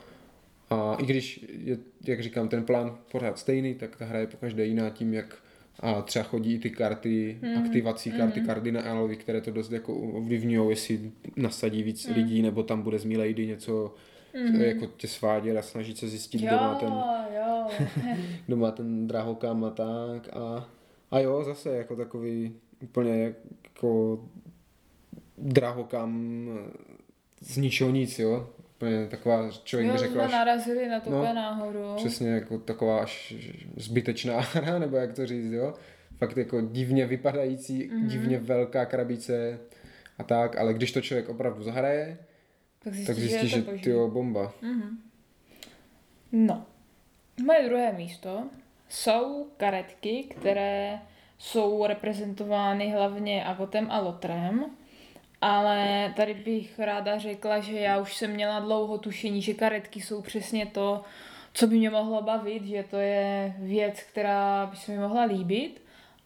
A 0.70 0.96
i 1.00 1.06
když 1.06 1.46
je, 1.50 1.78
jak 2.08 2.24
říkám, 2.24 2.48
ten 2.50 2.64
plán 2.64 2.98
pořád 3.12 3.40
stejný, 3.40 3.76
tak 3.76 3.96
ta 3.96 4.06
hra 4.06 4.20
je 4.20 4.28
pokaždé 4.28 4.66
jiná 4.66 4.90
tím, 4.90 5.14
jak 5.14 5.38
a 5.80 6.02
třeba 6.02 6.24
chodí 6.24 6.54
i 6.54 6.60
ty 6.60 6.70
karty, 6.70 7.38
Mhm. 7.42 7.52
mm. 7.52 7.64
aktivací 7.64 8.12
karty 8.12 8.40
mm. 8.40 8.46
kardinálové, 8.46 9.16
které 9.16 9.42
to 9.42 9.52
dost 9.52 9.72
jako 9.72 9.96
ovlivňují, 9.96 10.70
jestli 10.70 11.12
nasadí 11.36 11.84
víc 11.84 12.08
Mhm. 12.08 12.16
mm. 12.18 12.24
lidí, 12.24 12.42
nebo 12.42 12.64
tam 12.64 12.82
bude 12.82 13.00
z 13.00 13.06
Milady 13.06 13.48
něco 13.48 13.96
mm. 14.50 14.62
jako 14.62 14.86
tě 14.98 15.08
svádět 15.08 15.58
a 15.58 15.62
snažit 15.62 15.98
se 15.98 16.08
zjistit, 16.08 16.38
kdo 16.42 16.56
má 16.56 16.76
ten, 16.76 16.94
jo. 17.36 17.68
kdo 18.46 18.58
má 18.58 18.72
ten 18.72 19.08
drahokam 19.08 19.64
a 19.64 19.70
tak. 19.70 20.30
A, 20.34 20.70
a 21.12 21.20
jo, 21.20 21.44
zase 21.44 21.70
jako 21.70 21.96
takový 21.96 22.54
úplně 22.84 23.34
jako 23.64 24.20
drahokam 25.38 26.48
z 27.42 27.58
ničeho 27.58 27.90
nic, 27.92 28.20
jo. 28.20 28.50
Úplně 28.80 29.08
taková, 29.08 29.50
člověk 29.64 29.88
jo, 29.88 29.94
by 29.94 30.00
řekl 30.00 30.22
až, 30.22 30.32
narazili 30.32 30.88
na 30.90 31.00
to 31.00 31.10
no, 31.10 31.34
náhodou. 31.34 31.96
přesně 31.96 32.30
jako 32.30 32.58
taková 32.58 33.00
až 33.00 33.34
zbytečná 33.78 34.40
hra, 34.54 34.80
nebo 34.80 34.98
jak 34.98 35.14
to 35.14 35.26
říct, 35.26 35.52
jo. 35.52 35.74
Fakt 36.18 36.38
jako 36.38 36.62
divně 36.62 37.06
vypadající, 37.06 37.88
Mhm. 37.88 38.04
mm-hmm. 38.04 38.10
divně 38.10 38.38
velká 38.40 38.86
krabice 38.86 39.60
a 40.18 40.24
tak, 40.24 40.58
ale 40.58 40.74
když 40.74 40.92
to 40.92 41.02
člověk 41.02 41.30
opravdu 41.30 41.64
zahraje, 41.64 42.18
tak 42.84 42.94
zjistí, 42.94 43.08
tak 43.08 43.16
zjistí, 43.16 43.48
že, 43.48 43.56
že 43.58 43.64
ty 43.84 43.94
bomba. 44.08 44.54
No. 46.32 46.66
Moje 47.46 47.66
druhé 47.66 47.94
místo 47.94 48.44
jsou 48.90 49.48
karetky, 49.58 50.24
které 50.30 51.00
jsou 51.38 51.86
reprezentovány 51.86 52.90
hlavně 52.90 53.46
Agotem 53.46 53.88
a 53.92 54.00
Lotrem, 54.00 54.66
ale 55.42 56.14
tady 56.16 56.34
bych 56.34 56.80
ráda 56.80 57.18
řekla, 57.18 57.60
že 57.60 57.80
já 57.80 57.98
už 57.98 58.16
jsem 58.16 58.32
měla 58.32 58.60
dlouho 58.60 58.98
tušení, 58.98 59.42
že 59.42 59.54
karetky 59.54 60.02
jsou 60.02 60.22
přesně 60.22 60.66
to, 60.66 61.04
co 61.54 61.68
by 61.68 61.78
mě 61.78 61.90
mohlo 61.90 62.22
bavit, 62.22 62.66
že 62.66 62.86
to 62.90 62.98
je 62.98 63.56
věc, 63.60 64.00
která 64.04 64.66
by 64.66 64.78
se 64.78 64.92
mi 64.92 64.98
mohla 64.98 65.24
líbit, 65.24 65.82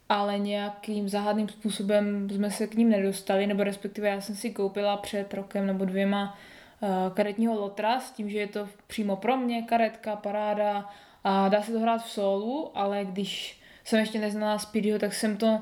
ale 0.09 0.39
nějakým 0.39 1.09
záhadným 1.09 1.49
způsobem 1.49 2.29
jsme 2.29 2.51
se 2.51 2.67
k 2.67 2.75
ním 2.75 2.89
nedostali, 2.89 3.47
nebo 3.47 3.63
respektive 3.63 4.09
já 4.09 4.21
jsem 4.21 4.35
si 4.35 4.51
koupila 4.51 4.97
před 4.97 5.33
rokem 5.33 5.67
nebo 5.67 5.85
dvěma 5.85 6.37
eh, 6.83 6.87
karetního 7.13 7.53
lotra 7.53 7.99
s 7.99 8.11
tím, 8.11 8.29
že 8.29 8.39
je 8.39 8.47
to 8.47 8.67
přímo 8.87 9.15
pro 9.15 9.37
mě 9.37 9.61
karetka, 9.61 10.15
paráda 10.15 10.89
a 11.23 11.49
dá 11.49 11.61
se 11.61 11.71
to 11.71 11.79
hrát 11.79 12.03
v 12.03 12.11
solu, 12.11 12.71
ale 12.75 13.05
když 13.05 13.61
jsem 13.83 13.99
ještě 13.99 14.19
neznala 14.19 14.59
Speedyho, 14.59 14.99
tak 14.99 15.13
jsem 15.13 15.37
to 15.37 15.61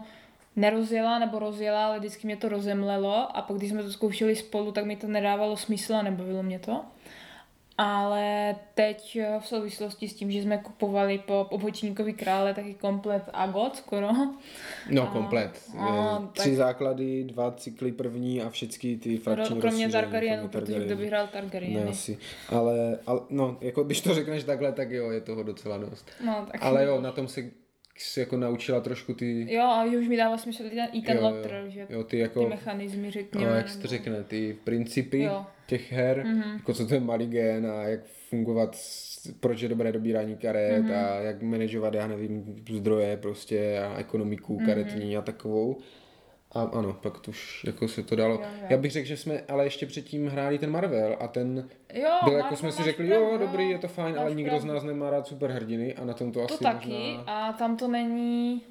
nerozjela 0.56 1.20
nebo 1.20 1.40
rozjela, 1.40 1.86
ale 1.86 2.00
vždycky 2.00 2.28
mě 2.28 2.38
to 2.38 2.50
rozemlelo 2.50 3.38
a 3.38 3.42
pak 3.42 3.58
když 3.58 3.70
jsme 3.70 3.84
to 3.84 3.92
zkoušeli 3.92 4.36
spolu, 4.36 4.72
tak 4.72 4.86
mi 4.86 4.96
to 4.96 5.08
nedávalo 5.08 5.58
smysl 5.58 5.96
a 5.96 6.02
nebavilo 6.02 6.44
mě 6.44 6.60
to. 6.60 6.82
Ale 7.78 8.56
teď 8.74 9.16
eh, 9.16 9.40
v 9.40 9.48
souvislosti 9.48 10.08
s 10.10 10.14
tím, 10.14 10.32
že 10.32 10.42
jsme 10.42 10.58
kupovali 10.58 11.18
po 11.18 11.48
obočníkovi 11.50 12.14
krále 12.14 12.54
taky 12.54 12.74
komplet 12.74 13.24
Agot 13.34 13.76
skoro, 13.76 14.08
No, 14.92 15.08
komplet. 15.08 15.62
a, 15.80 15.86
Je 15.86 15.92
tak- 16.28 16.32
Tři 16.34 16.56
základy, 16.56 17.24
dva 17.24 17.52
cykly 17.52 17.92
první 17.92 18.42
a 18.42 18.50
všechny 18.50 18.98
ty 18.98 19.18
frakční 19.18 19.62
kromě 19.62 19.90
Targaryenu, 19.90 20.48
protože 20.48 20.86
kdo 20.86 20.96
by 20.96 21.08
hrál 21.08 21.28
Targaryeny. 21.28 21.76
Ne, 21.86 21.90
asi. 21.92 22.18
Ale, 22.50 23.00
ale, 23.08 23.20
no, 23.30 23.58
jako 23.62 23.84
když 23.84 24.02
to 24.02 24.14
řekneš 24.14 24.44
takhle, 24.44 24.72
tak 24.72 24.92
jo, 24.92 25.12
je 25.12 25.22
toho 25.22 25.44
docela 25.44 25.78
dost. 25.78 26.10
No, 26.26 26.48
tak 26.52 26.64
Ale 26.64 26.86
jo, 26.86 27.02
na 27.02 27.12
tom 27.12 27.28
se 27.28 27.42
si 28.04 28.20
jako 28.20 28.38
naučila 28.38 28.82
trošku 28.82 29.14
ty, 29.14 29.54
Jo, 29.54 29.62
a 29.64 29.84
už 29.86 30.08
mi 30.08 30.18
dává 30.18 30.38
smysl 30.38 30.64
i 30.94 31.02
ten, 31.02 31.20
lotr, 31.20 31.66
že 31.68 31.88
jo, 31.90 32.04
ty 32.04 32.10
ty 32.10 32.18
jako, 32.18 32.50
mechanismy, 32.50 33.12
řekněme. 33.12 33.50
no, 33.52 33.56
jak 33.58 33.70
se 33.70 33.80
to 33.80 33.88
řekne, 33.88 34.24
ty 34.24 34.58
principy 34.64 35.20
Jo. 35.22 35.46
těch 35.68 35.92
her, 35.92 36.24
Mhm. 36.26 36.54
jako 36.54 36.74
co 36.74 36.88
to 36.88 36.94
je 36.94 37.00
maligen 37.00 37.68
a 37.68 37.84
jak 37.84 38.00
fungovat, 38.30 38.78
proč 39.40 39.62
je 39.62 39.70
dobré 39.70 39.92
dobírání 39.92 40.36
karet 40.38 40.84
Mhm. 40.84 40.92
a 40.94 41.16
jak 41.20 41.42
manažovat, 41.42 41.94
já 41.94 42.08
nevím, 42.08 42.56
zdroje 42.70 43.18
prostě 43.18 43.80
a 43.80 43.98
ekonomiku 44.00 44.58
Mhm. 44.58 44.66
karetní 44.66 45.18
a 45.18 45.22
takovou. 45.22 45.78
A 46.54 46.62
ano, 46.62 46.94
pak 46.94 47.20
to 47.20 47.32
už 47.32 47.64
jako 47.66 47.88
se 47.88 48.04
to 48.04 48.16
dalo. 48.16 48.34
Jo, 48.34 48.42
jo. 48.62 48.68
Já 48.70 48.78
bych 48.78 48.92
řekl, 48.92 49.08
že 49.08 49.18
jsme 49.18 49.42
ale 49.48 49.64
ještě 49.64 49.86
předtím 49.86 50.28
hráli 50.28 50.60
ten 50.60 50.72
Marvel 50.72 51.18
a 51.20 51.28
ten 51.28 51.70
Jo, 51.94 52.10
byl 52.24 52.34
jako 52.34 52.56
jsme 52.56 52.72
si 52.72 52.84
řekli, 52.84 53.08
pravdu, 53.08 53.26
jo, 53.26 53.38
dobrý, 53.38 53.70
je 53.70 53.78
to 53.78 53.88
fajn, 53.88 54.20
ale 54.20 54.36
nikdo 54.36 54.52
z 54.52 54.62
pravdu. 54.62 54.74
nás 54.74 54.84
nemá 54.84 55.10
rád 55.10 55.28
superhrdiny 55.28 55.96
a 55.96 56.06
na 56.06 56.14
tom 56.14 56.32
to, 56.32 56.40
To 56.40 56.54
asi 56.54 56.64
taky 56.64 56.88
možná 57.18 57.24
a 57.48 57.54
tam 57.54 57.78
to 57.78 57.88
není, 57.88 58.62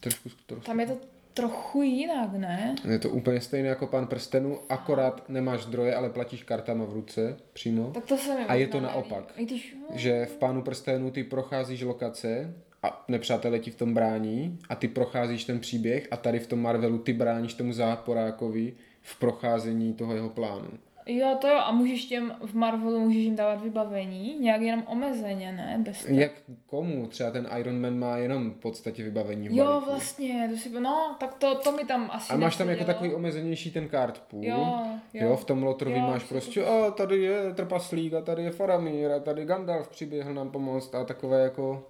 trošku, 0.00 0.28
trošku. 0.46 0.66
tam 0.66 0.80
je 0.80 0.86
to 0.86 0.96
trochu 1.34 1.82
jinak, 1.82 2.32
ne? 2.32 2.74
Je 2.90 2.98
to 2.98 3.10
úplně 3.10 3.40
stejné 3.40 3.68
jako 3.68 3.86
pán 3.86 4.06
prstenů, 4.06 4.58
akorát 4.68 5.28
nemáš 5.28 5.62
zdroje, 5.62 5.94
ale 5.94 6.10
platíš 6.10 6.42
kartama 6.42 6.84
v 6.84 6.92
ruce 6.92 7.36
přímo. 7.52 7.90
Tak 7.94 8.04
to 8.06 8.16
se 8.16 8.34
mi 8.34 8.44
A 8.44 8.54
je 8.54 8.66
to 8.68 8.80
naopak. 8.80 9.32
Když, 9.36 9.76
Že 9.94 10.26
v 10.26 10.36
pánu 10.36 10.62
prstenů 10.62 11.10
ty 11.10 11.24
procházíš 11.24 11.82
lokace 11.82 12.54
a 12.82 13.04
nepřátelé 13.08 13.58
ti 13.58 13.70
v 13.70 13.76
tom 13.76 13.94
brání 13.94 14.58
a 14.68 14.74
ty 14.74 14.88
procházíš 14.88 15.44
ten 15.44 15.60
příběh 15.60 16.08
a 16.10 16.16
tady 16.16 16.38
v 16.38 16.46
tom 16.46 16.62
Marvelu 16.62 16.98
ty 16.98 17.12
bráníš 17.12 17.54
tomu 17.54 17.72
záporákovi 17.72 18.72
v 19.02 19.18
procházení 19.18 19.94
toho 19.94 20.14
jeho 20.14 20.28
plánu. 20.28 20.68
jo, 21.06 21.36
to 21.40 21.48
jo, 21.48 21.56
a 21.58 21.72
můžeš 21.72 22.04
těm 22.04 22.34
v 22.46 22.54
Marvelu 22.54 23.00
můžeš 23.00 23.22
jim 23.22 23.36
dávat 23.36 23.62
vybavení, 23.62 24.38
nějak 24.40 24.60
jenom 24.60 24.84
omezeně, 24.86 25.52
ne? 25.52 25.76
Bez 25.84 26.04
toho. 26.04 26.20
Jak 26.20 26.32
komu? 26.66 27.06
Třeba 27.06 27.30
ten 27.30 27.48
Iron 27.58 27.80
Man 27.80 27.98
má 27.98 28.16
jenom 28.16 28.50
v 28.50 28.54
podstatě 28.56 29.02
vybavení 29.04 29.48
v 29.48 29.52
Jo, 29.52 29.64
balíku. 29.64 29.90
vlastně, 29.90 30.48
to 30.52 30.56
si, 30.56 30.80
no, 30.80 31.16
tak 31.20 31.34
to, 31.34 31.54
to 31.54 31.72
mi 31.72 31.84
tam 31.84 32.10
asi 32.12 32.32
A 32.32 32.36
máš 32.36 32.56
tam 32.56 32.68
jako 32.68 32.84
takový 32.84 33.14
omezenější 33.14 33.70
ten 33.70 33.88
card 33.88 34.22
pool. 34.30 34.44
Jo, 34.44 34.82
jo. 35.14 35.28
jo 35.28 35.36
v 35.36 35.44
tom 35.44 35.62
Lotrovi 35.62 36.00
máš 36.00 36.24
prostě, 36.24 36.64
a 36.64 36.90
tady 36.90 37.22
je 37.22 37.54
trpaslík 37.54 38.14
a 38.14 38.20
tady 38.20 38.42
je 38.42 38.50
Faramir 38.50 39.10
a 39.12 39.20
tady 39.20 39.44
Gandalf 39.44 39.88
přiběhl 39.88 40.34
nám 40.34 40.50
pomoct 40.50 40.94
a 40.94 41.04
takové 41.04 41.42
jako 41.42 41.86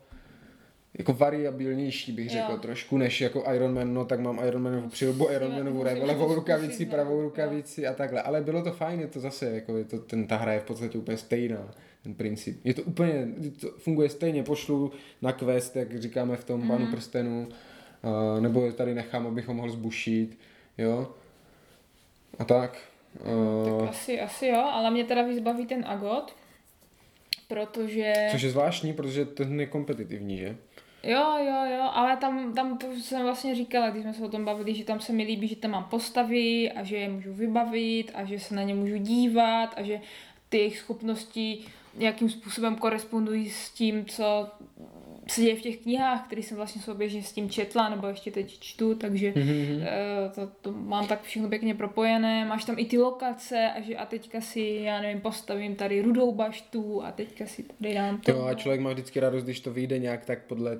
jako 0.99 1.13
variabilnější 1.13 2.13
bych 2.13 2.31
řekl 2.31 2.53
Jo. 2.53 2.59
trošku, 2.59 2.99
než 2.99 3.21
jako 3.21 3.45
Iron 3.55 3.75
Man, 3.75 3.95
no 3.95 4.05
tak 4.05 4.21
mám 4.21 4.41
Iron 4.47 4.63
Manovu 4.63 4.89
přilbu, 4.89 5.31
Iron 5.31 5.53
Manovu 5.53 5.85
to 5.85 6.07
levou 6.07 6.35
rukavici, 6.35 6.85
no. 6.85 6.91
pravou 6.91 7.17
Jo. 7.17 7.23
rukavici 7.23 7.87
a 7.87 7.95
takhle, 7.95 8.23
ale 8.23 8.41
bylo 8.41 8.63
to 8.63 8.73
fajn, 8.73 9.01
je 9.01 9.07
to 9.07 9.21
zase, 9.21 9.51
jako 9.51 9.77
je 9.77 9.85
to, 9.85 9.99
ten, 9.99 10.27
ta 10.27 10.37
hra 10.37 10.53
je 10.53 10.61
v 10.61 10.65
podstatě 10.65 10.99
úplně 10.99 11.17
stejná, 11.17 11.75
ten 12.03 12.15
princip. 12.15 12.61
Je 12.65 12.75
to 12.75 12.83
úplně, 12.83 13.29
to 13.61 13.69
funguje 13.79 14.09
stejně, 14.09 14.43
pošlu 14.43 14.93
na 15.23 15.33
quest, 15.33 15.77
jak 15.77 16.01
říkáme 16.03 16.37
v 16.37 16.45
tom 16.45 16.61
Mhm. 16.61 16.69
panu 16.69 16.87
prstenu, 16.87 17.49
a, 18.03 18.41
nebo 18.41 18.65
je 18.65 18.73
tady 18.73 18.95
nechám, 18.95 19.27
abych 19.27 19.49
ho 19.49 19.55
mohl 19.55 19.71
zbušit, 19.71 20.39
jo. 20.79 21.13
A 22.39 22.45
tak. 22.45 22.79
A, 23.21 23.81
Tak 23.81 23.89
asi, 23.91 24.21
asi 24.21 24.47
jo, 24.47 24.59
ale 24.73 24.91
mě 24.91 25.05
teda 25.05 25.23
víc 25.23 25.41
baví 25.41 25.67
ten 25.67 25.85
Agot, 25.89 26.35
protože... 27.49 28.13
což 28.31 28.43
je 28.43 28.51
zvláštní, 28.51 28.93
protože 28.93 29.25
ten 29.25 29.61
je 29.61 29.67
kompetitivní, 29.67 30.39
že? 30.39 30.57
Jo, 31.09 31.39
jo, 31.39 31.65
jo, 31.77 31.91
ale 31.93 32.17
tam, 32.17 32.55
tam 32.55 32.79
jsem 33.01 33.23
vlastně 33.23 33.55
říkala, 33.55 33.91
když 33.91 34.03
jsme 34.03 34.15
se 34.15 34.25
o 34.25 34.29
tom 34.29 34.45
bavili, 34.45 34.75
že 34.75 34.85
tam 34.85 35.01
se 35.01 35.13
mi 35.13 35.23
líbí, 35.23 35.49
že 35.49 35.57
tam 35.57 35.71
mám 35.71 35.85
postavy 35.85 36.73
a 36.73 36.83
že 36.83 36.97
je 36.97 37.09
můžu 37.09 37.33
vybavit 37.33 38.11
a 38.15 38.25
že 38.25 38.39
se 38.39 38.55
na 38.55 38.63
ně 38.63 38.75
můžu 38.75 38.97
dívat 38.97 39.75
a 39.77 39.83
že 39.83 40.01
ty 40.49 40.59
jejich 40.59 40.79
schopnosti 40.79 41.59
nějakým 41.97 42.31
způsobem 42.31 42.77
korespondují 42.77 43.51
s 43.51 43.71
tím, 43.71 44.05
co 44.05 44.49
se 45.27 45.41
děje 45.41 45.57
v 45.57 45.61
těch 45.61 45.77
knihách, 45.77 46.27
které 46.27 46.43
jsem 46.43 46.57
vlastně 46.57 46.83
souběžně 46.83 47.23
s 47.23 47.33
tím 47.33 47.51
četla, 47.51 47.89
nebo 47.89 48.07
ještě 48.07 48.31
teď 48.31 48.61
čtu, 48.61 48.95
takže 48.95 49.33
mm-hmm. 49.33 49.83
to, 50.35 50.47
to 50.61 50.73
mám 50.73 51.07
tak 51.07 51.23
všechno 51.23 51.49
pěkně 51.49 51.75
propojené. 51.75 52.45
Máš 52.45 52.65
tam 52.65 52.79
i 52.79 52.85
ty 52.85 52.99
lokace 52.99 53.71
a, 53.77 53.81
že, 53.81 53.97
a 53.97 54.07
teďka 54.07 54.41
si, 54.41 54.81
já 54.83 55.01
nevím, 55.01 55.21
postavím 55.21 55.75
tady 55.75 56.03
rudou 56.03 56.35
baštu 56.35 57.05
a 57.05 57.13
teďka 57.13 57.47
si 57.47 57.63
tady 57.63 57.95
dám 57.95 58.21
to. 58.21 58.31
Jo, 58.31 58.45
a 58.45 58.55
člověk 58.55 58.81
má 58.81 58.93
vždycky 58.93 59.21
radost, 59.21 59.45
když 59.45 59.61
to 59.61 59.73
vyjde 59.73 59.99
nějak 59.99 60.25
tak 60.25 60.43
podle 60.47 60.79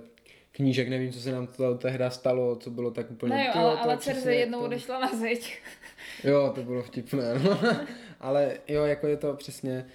knížek, 0.59 0.89
nevím, 0.89 1.13
co 1.13 1.21
se 1.21 1.33
nám 1.33 1.47
to 1.47 1.75
tehdy 1.75 2.05
stalo, 2.09 2.57
co 2.57 2.71
bylo 2.71 2.91
tak 2.91 3.11
úplně... 3.11 3.35
Ne, 3.35 3.47
jo, 3.47 3.53
ale, 3.55 3.79
ale 3.79 3.99
Cerze 3.99 4.35
jednou 4.35 4.59
to... 4.59 4.65
odešla 4.65 5.01
na 5.01 5.09
zeď. 5.09 5.59
Jo, 6.25 6.53
to 6.55 6.63
bylo 6.63 6.83
vtipné, 6.83 7.39
no. 7.45 7.61
ale 8.21 8.55
jo, 8.69 8.85
jako 8.85 9.07
je 9.07 9.17
to 9.17 9.35
přesně, 9.35 9.87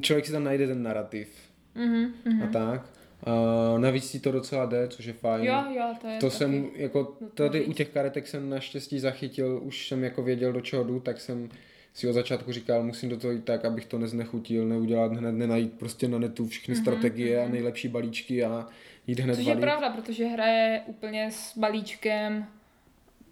člověk 0.00 0.26
si 0.26 0.32
tam 0.32 0.44
najde 0.44 0.66
ten 0.66 0.82
narrativ 0.82 1.28
mm-hmm, 1.76 2.44
a 2.44 2.46
tak. 2.52 2.86
Uh, 3.26 3.78
navíc 3.78 4.10
ti 4.10 4.20
to 4.20 4.32
docela 4.32 4.66
jde, 4.66 4.88
což 4.88 5.04
je 5.04 5.12
fajn. 5.12 5.44
Jo, 5.44 5.64
jo, 5.76 5.94
to 6.00 6.08
je 6.08 6.18
To 6.18 6.30
jsem, 6.30 6.70
jako 6.76 7.16
tady 7.34 7.64
u 7.64 7.72
těch 7.72 7.88
karetek 7.88 8.26
jsem 8.26 8.50
naštěstí 8.50 8.98
zachytil, 8.98 9.60
už 9.62 9.88
jsem 9.88 10.04
jako 10.04 10.22
věděl, 10.22 10.52
do 10.52 10.60
čeho 10.60 10.84
jdu, 10.84 11.00
tak 11.00 11.20
jsem 11.20 11.48
si 11.94 12.08
od 12.08 12.12
začátku 12.12 12.52
říkal, 12.52 12.82
musím 12.82 13.08
do 13.08 13.16
toho 13.16 13.32
jít 13.32 13.44
tak, 13.44 13.64
abych 13.64 13.86
to 13.86 13.98
neznechutil, 13.98 14.68
neudělat 14.68 15.12
hned, 15.12 15.32
nenajít 15.32 15.72
prostě 15.72 16.08
na 16.08 16.18
netu 16.18 16.46
všechny 16.46 16.74
mm-hmm, 16.74 16.80
strategie 16.80 17.36
mm-hmm. 17.36 17.42
a 17.42 17.44
mhm. 17.44 17.52
nejlepší 17.52 17.88
balíčky 17.88 18.44
a 18.44 18.68
jít 19.06 19.20
hned 19.20 19.34
Což 19.36 19.46
je 19.46 19.56
pravda, 19.56 19.90
protože 19.90 20.26
hraje 20.26 20.82
úplně 20.86 21.30
s 21.30 21.58
balíčkem 21.58 22.46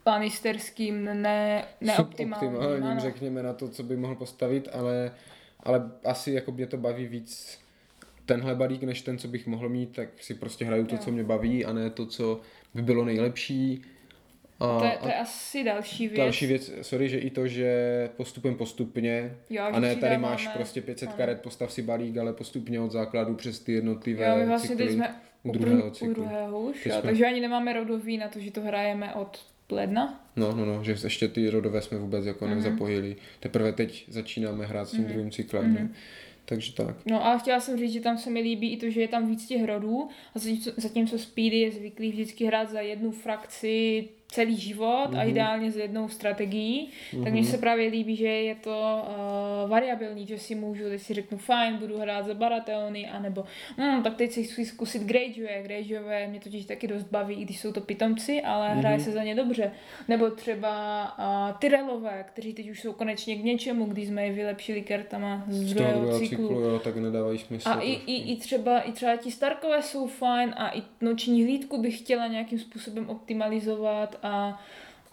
panisterským 0.05 1.05
ne, 1.05 1.65
neoptimálním. 1.81 2.51
Suboptimálním, 2.51 3.01
řekněme, 3.01 3.43
na 3.43 3.53
to, 3.53 3.69
co 3.69 3.83
by 3.83 3.97
mohl 3.97 4.15
postavit, 4.15 4.69
ale, 4.73 5.13
ale 5.61 5.91
asi 6.05 6.33
jako 6.33 6.53
mě 6.53 6.67
to 6.67 6.77
baví 6.77 7.07
víc 7.07 7.59
tenhle 8.27 8.55
balík, 8.55 8.83
než 8.83 9.03
ten, 9.03 9.19
co 9.19 9.29
bych 9.29 9.47
mohl 9.47 9.69
mít, 9.69 9.93
tak 9.93 10.09
si 10.21 10.35
prostě 10.35 10.65
hraju 10.65 10.87
to, 10.87 10.95
jo. 10.95 11.01
co 11.05 11.11
mě 11.11 11.25
baví 11.25 11.65
a 11.65 11.73
ne 11.73 11.91
to, 11.91 12.07
co 12.07 12.41
by 12.75 12.83
bylo 12.83 13.05
nejlepší. 13.05 13.83
A, 14.61 14.79
to, 14.79 14.85
je, 14.85 14.99
to 15.03 15.09
je 15.09 15.15
asi 15.15 15.65
další 15.65 16.09
věc. 16.09 16.19
Další 16.19 16.47
věc, 16.47 16.73
sorry, 16.83 17.09
že 17.09 17.19
i 17.19 17.31
to, 17.31 17.49
že 17.49 18.11
postupem 18.17 18.55
postupně, 18.55 19.37
jo, 19.51 19.65
a 19.65 19.81
ne 19.81 19.97
tady 19.97 20.19
máš 20.19 20.49
prostě 20.49 20.81
500 20.81 21.09
ano. 21.09 21.17
karet, 21.17 21.41
postav 21.41 21.73
si 21.73 21.83
balík, 21.83 22.17
ale 22.17 22.33
postupně 22.33 22.81
od 22.81 22.93
základu 22.93 23.35
přes 23.35 23.61
ty 23.61 23.73
jednotlivé 23.73 24.27
jo, 24.27 24.37
my 24.37 24.47
vlastně 24.47 24.69
cykly. 24.69 24.87
Teď 24.87 24.95
jsme 24.95 25.15
u 25.45 25.53
druhého 25.53 25.91
cyklu. 25.91 26.11
U 26.11 26.15
druhého 26.15 26.61
už, 26.61 26.87
jo, 26.87 26.93
jsme... 26.93 27.03
takže 27.03 27.27
ani 27.27 27.41
nemáme 27.41 27.73
rodový 27.73 28.19
na 28.19 28.29
to, 28.29 28.41
že 28.41 28.51
to 28.51 28.61
hrajeme 28.61 29.15
od 29.15 29.47
ledna. 29.71 30.25
No, 30.37 30.53
no, 30.53 30.65
no, 30.65 30.85
že 30.85 30.97
ještě 31.05 31.29
ty 31.29 31.51
rodové 31.51 31.83
jsme 31.83 31.99
vůbec 31.99 32.27
jako 32.27 32.45
mm-hmm. 32.45 32.55
nezapojili. 32.55 33.17
Teprve 33.41 33.73
teď 33.73 34.05
začínáme 34.09 34.67
hrát 34.67 34.89
s 34.89 34.91
tím 34.91 35.05
mm-hmm. 35.05 35.09
druhým 35.09 35.31
cyklem. 35.31 35.75
Mm-hmm. 35.75 35.89
Takže 36.45 36.73
tak. 36.73 36.97
No 37.07 37.27
a 37.27 37.39
chtěla 37.39 37.61
jsem 37.61 37.79
říct, 37.79 37.93
že 37.93 38.01
tam 38.01 38.19
se 38.19 38.31
mi 38.31 38.41
líbí 38.41 38.73
i 38.73 38.77
to, 38.77 38.91
že 38.91 39.01
je 39.01 39.09
tam 39.09 39.27
víc 39.27 39.47
těch 39.47 39.65
rodů 39.65 40.09
a 40.35 40.39
zatímco, 40.39 40.71
zatímco 40.77 41.19
Speedy 41.19 41.59
je 41.59 41.71
zvyklý 41.71 42.11
vždycky 42.11 42.45
hrát 42.45 42.71
za 42.71 42.81
jednu 42.81 43.11
frakci 43.11 44.09
celý 44.33 44.57
život 44.57 45.11
mm-hmm. 45.11 45.19
a 45.19 45.23
mhm. 45.23 45.31
ideálně 45.31 45.71
s 45.71 45.77
jednou 45.77 46.09
strategií, 46.09 46.89
mm-hmm. 46.89 47.25
tak 47.25 47.33
mně 47.33 47.43
mhm. 47.43 47.51
se 47.51 47.59
právě 47.59 47.89
líbí, 47.89 48.17
že 48.17 48.27
je 48.27 48.55
to 48.55 49.05
uh, 49.65 49.71
variabilní, 49.71 50.27
že 50.27 50.39
si 50.39 50.55
můžu, 50.55 50.85
teď 50.85 51.03
si 51.03 51.15
řeknu 51.15 51.39
fajn, 51.39 51.77
budu 51.77 51.99
hrát 51.99 52.27
za 52.27 52.35
Baratelny, 52.35 53.09
anebo 53.09 53.45
mm, 53.77 54.03
tak 54.03 54.17
teď 54.17 54.33
si 54.33 54.45
chci 54.45 54.65
zkusit 54.65 55.03
Greyjoy, 55.03 55.63
Greyjoy 55.63 56.27
mě 56.29 56.41
totiž 56.41 56.67
taky 56.67 56.89
dost 56.89 57.05
baví, 57.11 57.35
i 57.35 57.45
když 57.45 57.61
jsou 57.61 57.73
to 57.73 57.81
pitomci, 57.81 58.43
ale 58.43 58.69
mm-hmm. 58.69 58.79
hraje 58.79 59.01
se 59.01 59.11
za 59.11 59.23
ně 59.23 59.35
dobře. 59.35 59.71
Nebo 60.09 60.31
třeba 60.31 60.73
uh, 61.19 61.59
Tyrellové, 61.59 62.25
kteří 62.29 62.55
teď 62.55 62.71
už 62.71 62.81
jsou 62.81 62.93
konečně 62.93 63.37
k 63.37 63.45
něčemu, 63.45 63.85
když 63.85 64.09
jsme 64.09 64.27
je 64.27 64.33
vylepšili 64.33 64.83
kartama 64.83 65.45
z 65.49 65.75
druhého 65.75 66.19
cyklu. 66.19 66.49
cyklu. 66.49 66.61
jo, 66.61 66.79
tak 66.79 66.97
nedávají 66.97 67.39
smysl. 67.39 67.69
A 67.69 67.81
i, 67.81 67.93
i, 67.93 68.33
i, 68.33 68.37
třeba, 68.37 68.81
i 68.81 68.93
třeba 68.93 69.17
ti 69.17 69.31
Starkové 69.31 69.83
jsou 69.83 70.07
fajn 70.07 70.55
a 70.57 70.77
i 70.79 70.83
noční 71.01 71.45
hlídku 71.45 71.83
bych 71.83 71.99
chtěla 71.99 72.27
nějakým 72.27 72.59
způsobem 72.59 73.09
optimalizovat 73.09 74.19
a 74.23 74.63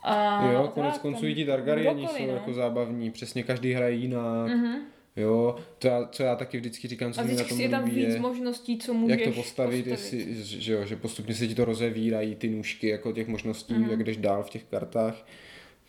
a 0.03 0.45
jo, 0.51 0.71
konec 0.73 0.97
konců 0.97 1.27
i 1.27 1.35
ti 1.35 1.45
Targaryeni 1.45 2.07
jsou 2.07 2.27
no. 2.27 2.33
jako 2.33 2.53
zábavní, 2.53 3.11
přesně 3.11 3.43
každý 3.43 3.73
hraje 3.73 3.95
jinak. 3.95 4.49
Mm-hmm. 4.49 4.75
Jo, 5.15 5.55
to 5.79 5.87
já, 5.87 6.07
co 6.11 6.23
já 6.23 6.35
taky 6.35 6.57
vždycky 6.57 6.87
říkám, 6.87 7.13
co 7.13 7.23
mi 7.23 7.33
na 7.33 7.43
tom 7.43 7.59
je 7.59 7.69
tam 7.69 7.89
víc 7.89 8.17
možností, 8.17 8.77
co 8.77 8.93
můžeš 8.93 9.19
Jak 9.19 9.29
to 9.29 9.41
postavit, 9.41 9.89
postavit. 9.89 10.27
Jestli, 10.27 10.61
že, 10.61 10.73
jo, 10.73 10.85
že 10.85 10.95
postupně 10.95 11.35
se 11.35 11.47
ti 11.47 11.55
to 11.55 11.65
rozevírají, 11.65 12.35
ty 12.35 12.49
nůžky, 12.49 12.87
jako 12.87 13.11
těch 13.11 13.27
možností, 13.27 13.73
mm-hmm. 13.73 13.89
jak 13.89 14.03
jdeš 14.03 14.17
dál 14.17 14.43
v 14.43 14.49
těch 14.49 14.63
kartách, 14.63 15.27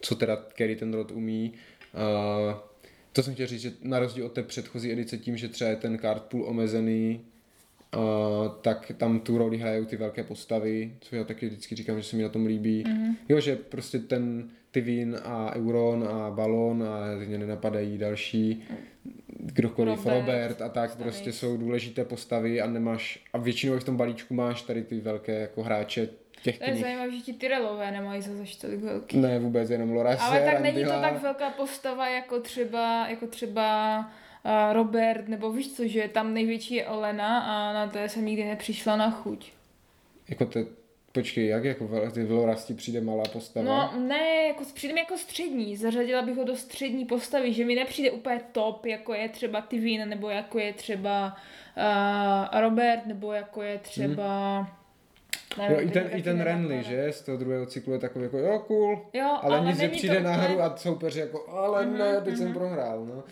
co 0.01 0.15
teda 0.15 0.37
který 0.37 0.77
ten 0.77 0.95
rod 0.95 1.11
umí. 1.11 1.53
Uh, 1.95 2.55
to 3.13 3.23
jsem 3.23 3.35
chtěl 3.35 3.47
říct, 3.47 3.61
že 3.61 3.73
na 3.83 3.99
rozdíl 3.99 4.27
od 4.27 4.33
té 4.33 4.43
předchozí 4.43 4.93
edice 4.93 5.19
tím, 5.19 5.37
že 5.37 5.49
třeba 5.49 5.71
je 5.71 5.77
ten 5.77 5.99
card 5.99 6.23
pool 6.23 6.45
omezený, 6.49 7.21
Uh, 7.97 8.49
tak 8.61 8.93
tam 8.97 9.21
tu 9.21 9.39
roli 9.39 9.59
hrajou 9.59 9.85
ty 9.85 9.97
velké 9.97 10.25
postavy, 10.25 10.95
co 11.01 11.17
já 11.17 11.25
taky 11.25 11.47
vždycky 11.47 11.75
říkám, 11.75 11.97
že 11.97 12.03
se 12.03 12.17
mi 12.17 12.23
na 12.23 12.29
tom 12.29 12.47
líbí. 12.47 12.85
Mm-hmm. 12.85 13.15
Jo, 13.29 13.41
že 13.41 13.57
prostě 13.57 13.99
ten 13.99 14.51
Tivin 14.71 15.17
a 15.25 15.55
Euron 15.57 16.09
a 16.09 16.31
Balon 16.31 16.83
a 16.83 17.25
mě 17.27 17.39
nenapadají 17.39 17.99
další, 17.99 18.63
kdokoliv, 19.37 20.07
Robert, 20.07 20.21
Robert 20.21 20.63
a 20.63 20.69
tak 20.69 20.91
postavy. 20.91 21.05
prostě 21.05 21.33
jsou 21.33 21.57
důležité 21.57 22.05
postavy 22.05 22.61
a 22.61 22.67
nemáš, 22.67 23.25
a 23.33 23.39
většinou 23.39 23.79
v 23.79 23.85
tom 23.85 23.97
balíčku 23.97 24.35
máš 24.35 24.63
tady 24.63 24.83
ty 24.83 25.01
velké 25.01 25.41
jako 25.41 25.63
hráče 25.63 26.09
těch 26.43 26.59
To 26.59 26.65
je 26.65 26.77
zajímavé, 26.77 27.11
že 27.11 27.21
ti 27.21 27.33
Tyrellové 27.33 27.91
nemají 27.91 28.23
zase 28.23 28.59
tolik 28.61 28.81
velký. 28.81 29.17
Ne, 29.17 29.39
vůbec, 29.39 29.71
jenom 29.71 29.91
Loras. 29.91 30.21
Ale 30.21 30.41
tak 30.41 30.61
není 30.61 30.85
to 30.85 30.91
tak 30.91 31.23
velká 31.23 31.51
postava 31.51 32.09
jako 32.09 32.41
třeba, 32.41 33.09
jako 33.09 33.27
třeba 33.27 34.11
Robert, 34.73 35.29
nebo 35.29 35.53
víš 35.53 35.73
co, 35.73 35.87
že 35.87 36.09
tam 36.09 36.35
největší 36.35 36.75
je 36.75 36.87
Olena 36.87 37.41
a 37.41 37.73
na 37.73 37.87
té 37.87 38.09
jsem 38.09 38.25
nikdy 38.25 38.45
nepřišla 38.45 38.97
na 38.97 39.11
chuť. 39.11 39.53
Jako 40.29 40.47
to, 40.47 40.61
počkej, 41.13 41.47
jak 41.47 41.65
jako 41.65 41.89
ty 42.15 42.25
Velorasti 42.25 42.75
přijde 42.75 43.01
malá 43.01 43.25
postava? 43.33 43.67
No 43.67 44.01
ne, 44.01 44.47
jako 44.49 44.65
přijde 44.75 44.95
mi 44.95 45.01
jako 45.01 45.19
střední, 45.19 45.77
zařadila 45.77 46.23
bych 46.23 46.37
ho 46.37 46.45
do 46.45 46.57
střední 46.57 47.05
postavy, 47.05 47.53
že 47.53 47.65
mi 47.65 47.75
nepřijde 47.75 48.11
úplně 48.11 48.41
top, 48.53 48.87
jako 48.87 49.15
je 49.15 49.29
třeba 49.29 49.61
Tivin, 49.61 50.09
nebo 50.09 50.31
jako 50.31 50.59
je 50.59 50.73
třeba 50.73 51.37
uh, 52.53 52.61
Robert, 52.61 53.07
nebo 53.07 53.33
jako 53.33 53.63
je 53.63 53.79
třeba... 53.79 54.59
Hmm 54.59 54.81
Nevím, 55.59 55.77
jo, 55.77 55.83
i 55.87 55.91
ten, 55.91 56.11
i 56.15 56.23
ten 56.23 56.41
Renly, 56.41 56.83
že? 56.83 57.13
Z 57.13 57.23
toho 57.23 57.39
druhého 57.39 57.67
cyklu 57.67 57.93
je 57.93 57.99
takový 57.99 58.25
jako, 58.25 58.39
jo, 58.39 58.59
cool, 58.59 59.07
jo, 59.13 59.39
ale, 59.43 59.57
ale 59.59 59.67
nic, 59.67 59.79
že 59.79 59.89
přijde 59.89 60.21
na 60.21 60.33
hru 60.33 60.63
a 60.63 60.77
soupeř 60.77 61.17
jako, 61.17 61.49
ale 61.49 61.87
mm-hmm, 61.87 61.99
ne, 61.99 62.21
teď 62.21 62.35
mm-hmm. 62.35 62.39
jsem 62.39 62.47
mhm. 62.47 62.55
prohrál, 62.55 63.07
no. 63.07 63.23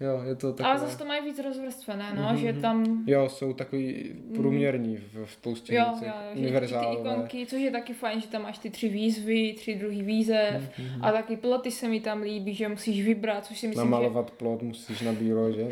Jo, 0.00 0.22
je 0.28 0.34
to 0.34 0.52
takové... 0.52 0.68
Ale 0.68 0.78
zase 0.78 0.98
to 0.98 1.04
mají 1.04 1.24
víc 1.24 1.38
rozvrstvené, 1.38 2.12
no, 2.16 2.22
mm-hmm. 2.22 2.34
že 2.34 2.52
mhm. 2.52 2.60
tam... 2.60 3.04
Jo, 3.06 3.28
jsou 3.28 3.52
takový 3.52 4.14
průměrní 4.34 4.96
v, 4.96 5.30
spoustě 5.30 5.74
jo, 5.74 5.84
jo, 6.02 6.12
univerzálové. 6.34 6.96
ty 6.96 7.00
ikonky, 7.00 7.46
což 7.46 7.60
je 7.60 7.70
taky 7.70 7.92
fajn, 7.92 8.20
že 8.20 8.28
tam 8.28 8.42
máš 8.42 8.58
ty 8.58 8.70
tři 8.70 8.88
výzvy, 8.88 9.52
tři 9.52 9.74
druhý 9.74 10.02
výzev 10.02 10.70
mm-hmm. 10.78 10.98
a 11.02 11.12
taky 11.12 11.36
ploty 11.36 11.70
se 11.70 11.88
mi 11.88 12.00
tam 12.00 12.22
líbí, 12.22 12.54
že 12.54 12.68
musíš 12.68 13.04
vybrat, 13.04 13.46
což 13.46 13.58
si 13.58 13.68
myslím, 13.68 13.90
Namalovat 13.90 14.28
že... 14.28 14.34
plot 14.36 14.62
musíš 14.62 15.00
na 15.00 15.12
bílo, 15.12 15.52
že? 15.52 15.62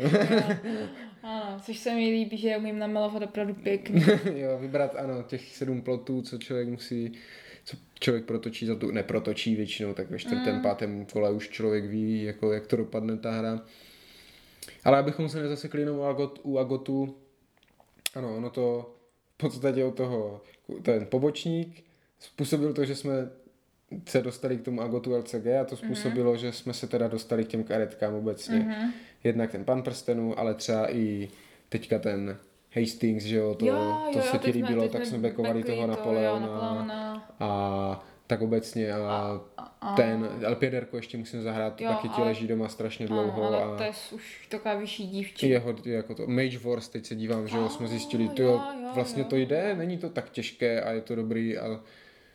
ano, 1.23 1.57
což 1.61 1.77
se 1.77 1.95
mi 1.95 2.09
líbí, 2.09 2.37
že 2.37 2.57
umím 2.57 2.79
namalovat 2.79 3.23
opravdu 3.23 3.53
pěkně. 3.53 4.05
jo, 4.35 4.57
vybrat, 4.59 4.95
ano, 4.95 5.23
těch 5.23 5.55
sedm 5.55 5.81
plotů, 5.81 6.21
co 6.21 6.37
člověk 6.37 6.67
musí 6.67 7.11
co 7.65 7.77
člověk 7.99 8.25
protočí 8.25 8.65
za 8.65 8.75
tu, 8.75 8.91
neprotočí 8.91 9.55
většinou, 9.55 9.93
tak 9.93 10.09
ve 10.09 10.19
čtvrtém, 10.19 10.55
mm. 10.55 10.61
pátém 10.61 11.05
kole 11.05 11.31
už 11.31 11.49
člověk 11.49 11.85
ví, 11.85 12.23
jako, 12.23 12.53
jak 12.53 12.67
to 12.67 12.75
dopadne 12.75 13.17
ta 13.17 13.31
hra. 13.31 13.61
Ale 14.85 14.97
abychom 14.97 15.29
se 15.29 15.41
nezasekli 15.41 15.81
jenom 15.81 15.99
u, 15.99 16.03
Agot, 16.03 16.39
u 16.43 16.57
Agotu, 16.57 17.15
ano, 18.15 18.37
ono 18.37 18.49
to 18.49 18.95
v 19.33 19.37
podstatě 19.37 19.85
od 19.85 19.95
toho, 19.95 20.41
ten 20.81 21.05
pobočník 21.05 21.83
způsobil 22.19 22.73
to, 22.73 22.85
že 22.85 22.95
jsme 22.95 23.29
se 24.07 24.21
dostali 24.21 24.57
k 24.57 24.61
tomu 24.61 24.81
Agotu 24.81 25.15
LCG 25.15 25.47
a 25.61 25.65
to 25.65 25.77
způsobilo, 25.77 26.33
mm-hmm. 26.33 26.37
že 26.37 26.51
jsme 26.51 26.73
se 26.73 26.87
teda 26.87 27.07
dostali 27.07 27.45
k 27.45 27.47
těm 27.47 27.63
karetkám 27.63 28.13
obecně. 28.13 28.59
Mm-hmm. 28.59 28.91
Jednak 29.23 29.51
ten 29.51 29.65
pan 29.65 29.83
prstenů, 29.83 30.39
ale 30.39 30.53
třeba 30.53 30.93
i 30.93 31.29
teďka 31.69 31.99
ten 31.99 32.37
Hastings, 32.75 33.23
že 33.23 33.35
jo, 33.35 33.55
to, 33.55 33.65
jo, 33.65 34.09
to 34.13 34.19
jo, 34.19 34.25
se 34.31 34.37
ti 34.37 34.51
líbilo, 34.51 34.89
tak 34.89 35.05
jsme 35.05 35.17
bekovali 35.17 35.63
toho 35.63 35.87
Napoleona. 35.87 36.47
Napoleona. 36.47 37.27
A 37.39 38.05
tak 38.27 38.41
obecně 38.41 38.93
a, 38.93 39.41
a, 39.57 39.63
a 39.81 39.95
ten, 39.95 40.29
ale 40.45 40.55
Pěderko 40.55 40.95
ještě 40.95 41.17
musím 41.17 41.41
zahrát, 41.41 41.81
jo, 41.81 41.89
taky 41.89 42.09
ti 42.09 42.15
ale, 42.15 42.25
leží 42.25 42.47
doma 42.47 42.67
strašně 42.69 43.07
dlouho. 43.07 43.43
Ale 43.43 43.63
a 43.63 43.77
to 43.77 43.83
je 43.83 43.91
už 44.11 44.47
taková 44.49 44.75
vyšší 44.75 45.07
dívčí. 45.07 45.49
Jeho, 45.49 45.75
jako 45.85 46.15
to, 46.15 46.27
Mage 46.27 46.59
Wars, 46.59 46.89
teď 46.89 47.05
se 47.05 47.15
dívám, 47.15 47.47
že 47.47 47.57
jo, 47.57 47.69
jsme 47.69 47.87
zjistili, 47.87 48.29
to 48.29 48.41
jo, 48.41 48.61
vlastně 48.95 49.23
jo. 49.23 49.29
to 49.29 49.35
jde, 49.35 49.75
není 49.75 49.97
to 49.97 50.09
tak 50.09 50.29
těžké 50.29 50.81
a 50.81 50.91
je 50.91 51.01
to 51.01 51.15
dobrý 51.15 51.57
a 51.57 51.79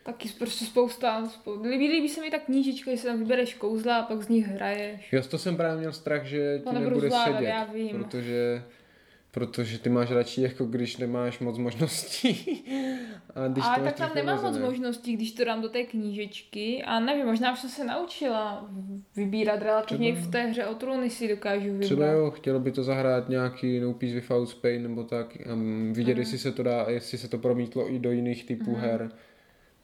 Taky 0.03 0.29
prostě 0.29 0.65
spousta, 0.65 1.29
spousta. 1.29 1.69
Líbí, 1.69 1.89
líbí 1.89 2.09
se 2.09 2.21
mi 2.21 2.31
ta 2.31 2.39
knížička, 2.39 2.91
že 2.91 2.97
si 2.97 3.07
tam 3.07 3.19
vybereš 3.19 3.55
kouzla 3.55 3.97
a 3.97 4.03
pak 4.03 4.23
z 4.23 4.29
nich 4.29 4.47
hraješ. 4.47 5.13
Jo, 5.13 5.23
to 5.23 5.39
jsem 5.39 5.57
právě 5.57 5.79
měl 5.79 5.93
strach, 5.93 6.25
že 6.25 6.63
ti 6.69 6.75
nebude 6.75 7.09
zvládat, 7.09 7.35
sedět, 7.37 7.49
já 7.49 7.65
vím. 7.65 8.05
protože 8.05 8.63
Protože 9.31 9.79
ty 9.79 9.91
máš 9.91 10.11
radši, 10.11 10.43
jako 10.43 10.65
když 10.65 10.97
nemáš 10.97 11.39
moc 11.39 11.59
možností. 11.59 12.65
A 13.35 13.49
když 13.49 13.65
Ale 13.65 13.85
tak 13.85 13.97
tam 13.97 14.11
nemám 14.15 14.43
moc 14.43 14.59
možností, 14.59 15.17
když 15.17 15.33
to 15.33 15.45
dám 15.45 15.63
do 15.63 15.69
té 15.69 15.85
knížečky. 15.85 16.83
A 16.83 17.01
nevím, 17.01 17.27
možná 17.27 17.53
už 17.53 17.59
jsem 17.59 17.71
se 17.71 17.85
naučila 17.85 18.71
vybírat 19.17 19.63
relativně 19.63 20.13
Třeba... 20.13 20.27
v 20.27 20.31
té 20.31 20.47
hře 20.47 20.67
o 20.67 20.75
trůny 20.75 21.11
si 21.11 21.29
dokážu 21.29 21.65
vybrat. 21.65 21.87
Třeba 21.87 22.07
jo, 22.07 22.31
chtělo 22.31 22.61
by 22.61 22.73
to 22.73 22.83
zahrát 22.83 23.29
nějaký 23.29 23.81
No 23.81 23.95
Peace 23.95 24.15
Without 24.15 24.49
Spain 24.49 24.83
nebo 24.83 25.05
tak. 25.05 25.39
Um, 25.53 25.93
vidět, 25.93 26.15
mm. 26.15 26.21
jestli 26.21 26.39
se 26.39 26.53
to 26.53 26.63
dá, 26.63 26.87
jestli 26.89 27.19
se 27.19 27.29
to 27.29 27.39
promítlo 27.39 27.93
i 27.93 27.99
do 27.99 28.11
jiných 28.11 28.45
typů 28.45 28.71
mm. 28.71 28.77
her. 28.77 29.11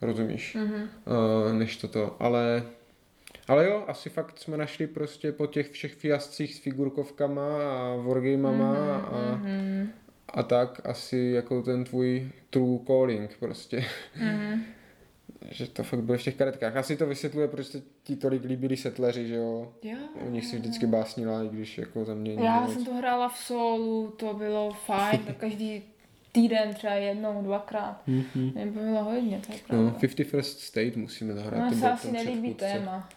Rozumíš? 0.01 0.55
Mm-hmm. 0.55 0.87
Uh, 1.45 1.53
než 1.53 1.77
toto. 1.77 2.15
Ale 2.19 2.63
ale 3.47 3.65
jo, 3.65 3.83
asi 3.87 4.09
fakt 4.09 4.39
jsme 4.39 4.57
našli 4.57 4.87
prostě 4.87 5.31
po 5.31 5.47
těch 5.47 5.71
všech 5.71 5.93
fiascích 5.93 6.55
s 6.55 6.59
figurkovkama 6.59 7.73
a 7.73 7.95
wargamama 7.95 8.73
mm-hmm, 8.73 9.15
a, 9.15 9.41
mm-hmm. 9.43 9.87
a 10.27 10.43
tak 10.43 10.81
asi 10.83 11.31
jako 11.35 11.61
ten 11.61 11.83
tvůj 11.83 12.29
true 12.49 12.79
calling 12.87 13.37
prostě. 13.39 13.85
Mm-hmm. 14.19 14.59
že 15.51 15.67
to 15.67 15.83
fakt 15.83 16.01
bude 16.01 16.17
v 16.17 16.23
těch 16.23 16.35
karetkách. 16.35 16.75
Asi 16.75 16.97
to 16.97 17.05
vysvětluje, 17.05 17.47
proč 17.47 17.67
se 17.67 17.81
ti 18.03 18.15
tolik 18.15 18.43
líbili 18.43 18.77
setleři, 18.77 19.27
že 19.27 19.35
jo? 19.35 19.73
Jo. 19.83 19.97
O 20.27 20.29
nich 20.29 20.45
si 20.45 20.57
vždycky 20.57 20.87
básnila, 20.87 21.43
i 21.43 21.49
když 21.49 21.77
jako 21.77 22.05
za 22.05 22.13
mě... 22.13 22.33
Já 22.33 22.67
jsem 22.67 22.85
to 22.85 22.93
hrála 22.93 23.29
v 23.29 23.37
solu, 23.37 24.13
to 24.17 24.33
bylo 24.33 24.71
fajn, 24.71 25.19
každý 25.37 25.83
týden 26.31 26.73
třeba 26.73 26.93
jednou, 26.93 27.41
dvakrát. 27.43 28.01
Mm-hmm. 28.07 28.53
Mě 28.53 28.65
bylo 28.65 29.03
hodně, 29.03 29.41
to 29.47 29.53
je 29.53 29.59
pravda. 29.67 29.85
No, 29.85 29.99
51st 29.99 30.41
State 30.41 30.95
musíme 30.95 31.33
zahrát. 31.33 31.71
No, 31.71 31.77
se 31.77 31.91
asi 31.91 32.11
nelíbí 32.11 32.53
téma. 32.53 33.09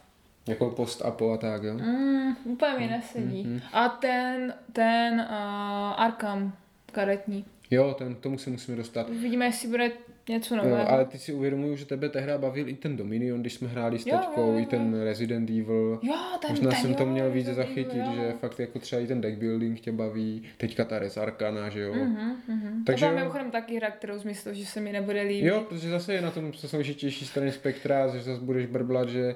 Jako 0.50 0.70
post-apo 0.70 1.32
a 1.32 1.36
tak, 1.36 1.62
jo? 1.62 1.74
Mm, 1.74 2.36
úplně 2.44 2.78
mi 2.78 2.86
nesedí. 2.86 3.44
Mm-hmm. 3.44 3.60
A 3.72 3.88
ten, 3.88 4.54
ten 4.72 5.14
uh, 5.14 6.02
Arkham 6.02 6.52
karetní. 6.92 7.44
Jo, 7.70 7.94
ten, 7.98 8.14
tomu 8.14 8.38
se 8.38 8.50
musíme 8.50 8.76
dostat. 8.76 9.10
Vidíme, 9.10 9.44
jestli 9.44 9.68
bude 9.68 9.90
něco 10.28 10.56
nového. 10.56 10.76
Jo, 10.76 10.84
ale 10.88 11.04
ty 11.04 11.18
si 11.18 11.32
uvědomuju, 11.32 11.76
že 11.76 11.84
tebe 11.84 12.08
tehdy 12.08 12.32
bavil 12.36 12.68
i 12.68 12.74
ten 12.74 12.96
Dominion, 12.96 13.40
když 13.40 13.54
jsme 13.54 13.68
hráli 13.68 13.98
s 13.98 14.04
teďkou, 14.04 14.40
jo, 14.40 14.46
jo, 14.46 14.52
jo. 14.52 14.58
i 14.58 14.66
ten 14.66 15.02
Resident 15.02 15.50
Evil. 15.50 16.00
Jo, 16.02 16.14
ten, 16.40 16.50
Možná 16.50 16.70
ten, 16.70 16.80
jsem 16.80 16.94
to 16.94 17.06
měl 17.06 17.30
víc 17.30 17.46
zachytit, 17.46 17.94
jo. 17.94 18.12
že 18.14 18.32
fakt 18.40 18.60
jako 18.60 18.78
třeba 18.78 19.02
i 19.02 19.06
ten 19.06 19.20
deck 19.20 19.38
building 19.38 19.80
tě 19.80 19.92
baví, 19.92 20.42
teďka 20.56 20.84
ta 20.84 20.98
Res 20.98 21.16
Arcana, 21.16 21.68
že 21.68 21.80
jo. 21.80 21.94
Mm-hmm, 21.94 22.36
mm-hmm. 22.48 22.84
Takže 22.86 23.06
to 23.06 23.12
mimochodem 23.12 23.50
taky 23.50 23.76
hra, 23.76 23.90
kterou 23.90 24.18
zmyslel, 24.18 24.54
že 24.54 24.66
se 24.66 24.80
mi 24.80 24.92
nebude 24.92 25.22
líbit. 25.22 25.48
Jo, 25.48 25.64
protože 25.68 25.90
zase 25.90 26.14
je 26.14 26.20
na 26.20 26.30
tom 26.30 26.52
složitější 26.52 27.26
straně 27.26 27.52
spektra, 27.52 28.08
že 28.08 28.22
zase 28.22 28.40
budeš 28.40 28.66
brblat, 28.66 29.08
že 29.08 29.34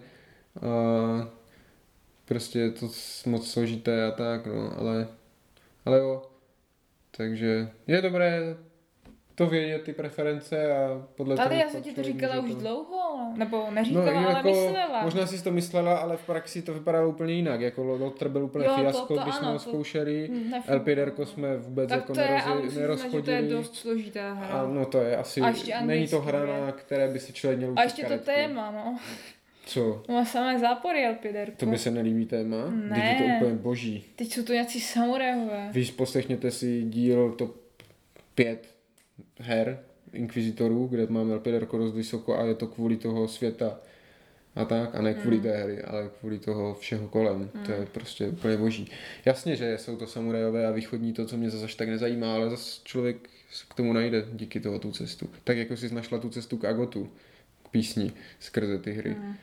uh, 0.62 1.28
prostě 2.24 2.59
je 2.59 2.70
to 2.70 2.88
moc 3.26 3.50
složité 3.50 4.07
a 4.07 4.11
tak, 4.11 4.46
no, 4.46 4.78
ale, 4.78 5.09
ale 5.84 5.98
jo. 5.98 6.22
Takže 7.16 7.70
je 7.86 8.02
dobré 8.02 8.57
to 9.34 9.46
vědět, 9.46 9.82
ty 9.82 9.92
preference 9.92 10.72
a 10.72 11.07
podle 11.14 11.36
Ale 11.36 11.57
já 11.57 11.68
jsem 11.68 11.82
ti 11.82 11.92
to 11.92 12.02
říkala 12.02 12.40
už 12.40 12.50
to... 12.50 12.57
dlouho, 12.57 13.32
nebo 13.36 13.66
neříkala, 13.70 14.05
no, 14.07 14.12
jako, 14.12 14.30
ale 14.30 14.42
myslela. 14.42 15.02
Možná 15.02 15.26
jsi 15.26 15.44
to 15.44 15.50
myslela, 15.50 15.96
ale 15.96 16.16
v 16.16 16.26
praxi 16.26 16.62
to 16.62 16.74
vypadalo 16.74 17.09
úplně 17.09 17.32
jinak, 17.32 17.61
jako 17.61 17.84
Lotr 17.84 18.28
byl 18.28 18.44
úplně 18.44 18.66
jo, 18.66 18.74
fiasko, 18.76 19.07
to, 19.07 19.14
to, 19.14 19.22
když 19.22 19.34
ano, 19.34 19.40
jsme 19.40 19.52
ho 19.52 19.59
zkoušeli, 19.59 20.30
LPDR 20.68 21.12
jsme 21.24 21.57
vůbec 21.57 21.88
tak 21.88 22.00
jako 22.00 22.14
to 22.14 22.20
je, 22.20 22.42
myslím, 22.62 22.80
nerozchodili. 22.80 23.22
to 23.22 23.30
je 23.30 23.42
dost 23.42 23.74
složitá 23.74 24.32
hra. 24.32 24.48
A 24.48 24.66
no 24.66 24.86
to 24.86 24.98
je 24.98 25.16
asi, 25.16 25.40
není 25.80 26.09
to 26.09 26.20
hra, 26.20 26.46
na 26.46 26.72
které 26.72 27.09
by 27.09 27.18
si 27.20 27.32
člověk 27.32 27.59
měl 27.59 27.72
A 27.76 27.82
ještě 27.82 28.05
to 28.05 28.18
téma, 28.18 28.70
no. 28.70 28.98
Co? 29.67 30.03
No 30.09 30.25
samé 30.25 30.59
zápory 30.59 31.07
Elpiderku. 31.07 31.57
To 31.57 31.67
by 31.67 31.79
se 31.79 31.91
nelíbí 31.91 32.27
téma? 32.27 32.71
Ne. 32.71 32.97
Teď 32.97 33.29
je 33.29 33.29
to 33.29 33.37
úplně 33.37 33.62
boží. 33.62 34.05
Teď 34.17 34.33
jsou 34.33 34.43
to 34.43 34.53
nějací 34.53 34.81
samurajové. 34.81 35.71
Víš, 35.73 35.91
poslechněte 35.91 36.51
si 36.51 36.83
díl 36.83 37.33
to 37.33 37.55
pět 38.35 38.75
her 39.41 39.81
Inquisitorů, 40.12 40.87
kde 40.87 41.07
máme 41.07 41.33
Elpiderko 41.33 41.79
dost 41.79 41.95
vysoko 41.95 42.39
a 42.39 42.45
je 42.45 42.55
to 42.55 42.67
kvůli 42.67 42.97
toho 42.97 43.29
světa 43.29 43.79
a 44.55 44.65
tak, 44.65 44.95
a 44.95 45.03
ne 45.03 45.15
kvůli 45.15 45.37
mm. 45.37 45.43
té 45.43 45.57
hry, 45.57 45.83
ale 45.83 46.11
kvůli 46.21 46.39
toho 46.39 46.75
všeho 46.75 47.09
kolem. 47.09 47.51
Mm. 47.55 47.65
To 47.65 47.73
je 47.73 47.79
hmm. 47.79 47.87
prostě 47.87 48.29
úplně 48.29 48.57
boží. 48.57 48.91
Jasně, 49.25 49.57
že 49.57 49.79
jsou 49.79 49.97
to 49.97 50.07
samurajové 50.07 50.67
a 50.67 50.71
východní 50.71 51.12
to, 51.12 51.27
co 51.27 51.37
mě 51.37 51.51
zase 51.51 51.77
tak 51.77 51.89
nezajímá, 51.89 52.35
ale 52.35 52.51
zase 52.51 52.81
člověk 52.85 53.17
k 53.71 53.75
tomu 53.75 53.93
najde 53.93 54.25
díky 54.33 54.61
toho 54.61 54.79
tu 54.79 54.93
cestu. 54.93 55.31
Tak 55.45 55.57
jako 55.57 55.77
jsi 55.77 55.95
našla 55.95 56.19
tu 56.19 56.31
cestu 56.31 56.57
k 56.57 56.65
Agotu, 56.65 57.11
k 57.62 57.69
písni, 57.69 58.12
skrze 58.41 58.79
ty 58.79 58.93
hry. 58.93 59.11
Mm. 59.11 59.35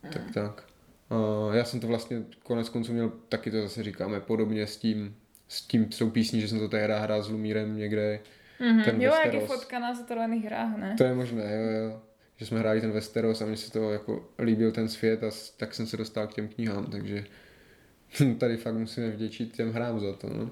Tak 0.00 0.22
tak. 0.34 0.64
A 1.10 1.54
já 1.54 1.64
jsem 1.64 1.80
to 1.80 1.86
vlastně 1.86 2.22
konec 2.42 2.68
konců 2.68 2.92
měl, 2.92 3.12
taky 3.28 3.50
to 3.50 3.62
zase 3.62 3.82
říkáme, 3.82 4.20
podobně 4.20 4.66
s 4.66 4.76
tím, 4.76 5.16
s 5.48 5.62
tím 5.62 5.92
jsou 5.92 6.10
písní, 6.10 6.40
že 6.40 6.48
jsem 6.48 6.58
to 6.58 6.68
tehdy 6.68 6.94
hrál 6.98 7.22
s 7.22 7.28
Lumírem 7.28 7.76
někde. 7.76 8.20
Mm-hmm. 8.60 8.84
Ten 8.84 9.02
jo, 9.02 9.12
jak 9.24 9.34
je 9.34 9.40
fotka 9.40 9.78
na 9.78 9.94
zatrovaných 9.94 10.44
hrách, 10.44 10.76
ne? 10.76 10.94
To 10.98 11.04
je 11.04 11.14
možné, 11.14 11.42
jo, 11.42 11.88
jo. 11.88 12.02
Že 12.36 12.46
jsme 12.46 12.58
hráli 12.58 12.80
ten 12.80 12.92
Westeros 12.92 13.42
a 13.42 13.46
mně 13.46 13.56
se 13.56 13.72
to 13.72 13.92
jako 13.92 14.28
líbil 14.38 14.72
ten 14.72 14.88
svět 14.88 15.24
a 15.24 15.30
tak 15.56 15.74
jsem 15.74 15.86
se 15.86 15.96
dostal 15.96 16.26
k 16.26 16.34
těm 16.34 16.48
knihám, 16.48 16.86
takže 16.86 17.24
tady 18.38 18.56
fakt 18.56 18.74
musíme 18.74 19.10
vděčit 19.10 19.56
těm 19.56 19.72
hrám 19.72 20.00
za 20.00 20.12
to, 20.12 20.28
no. 20.28 20.50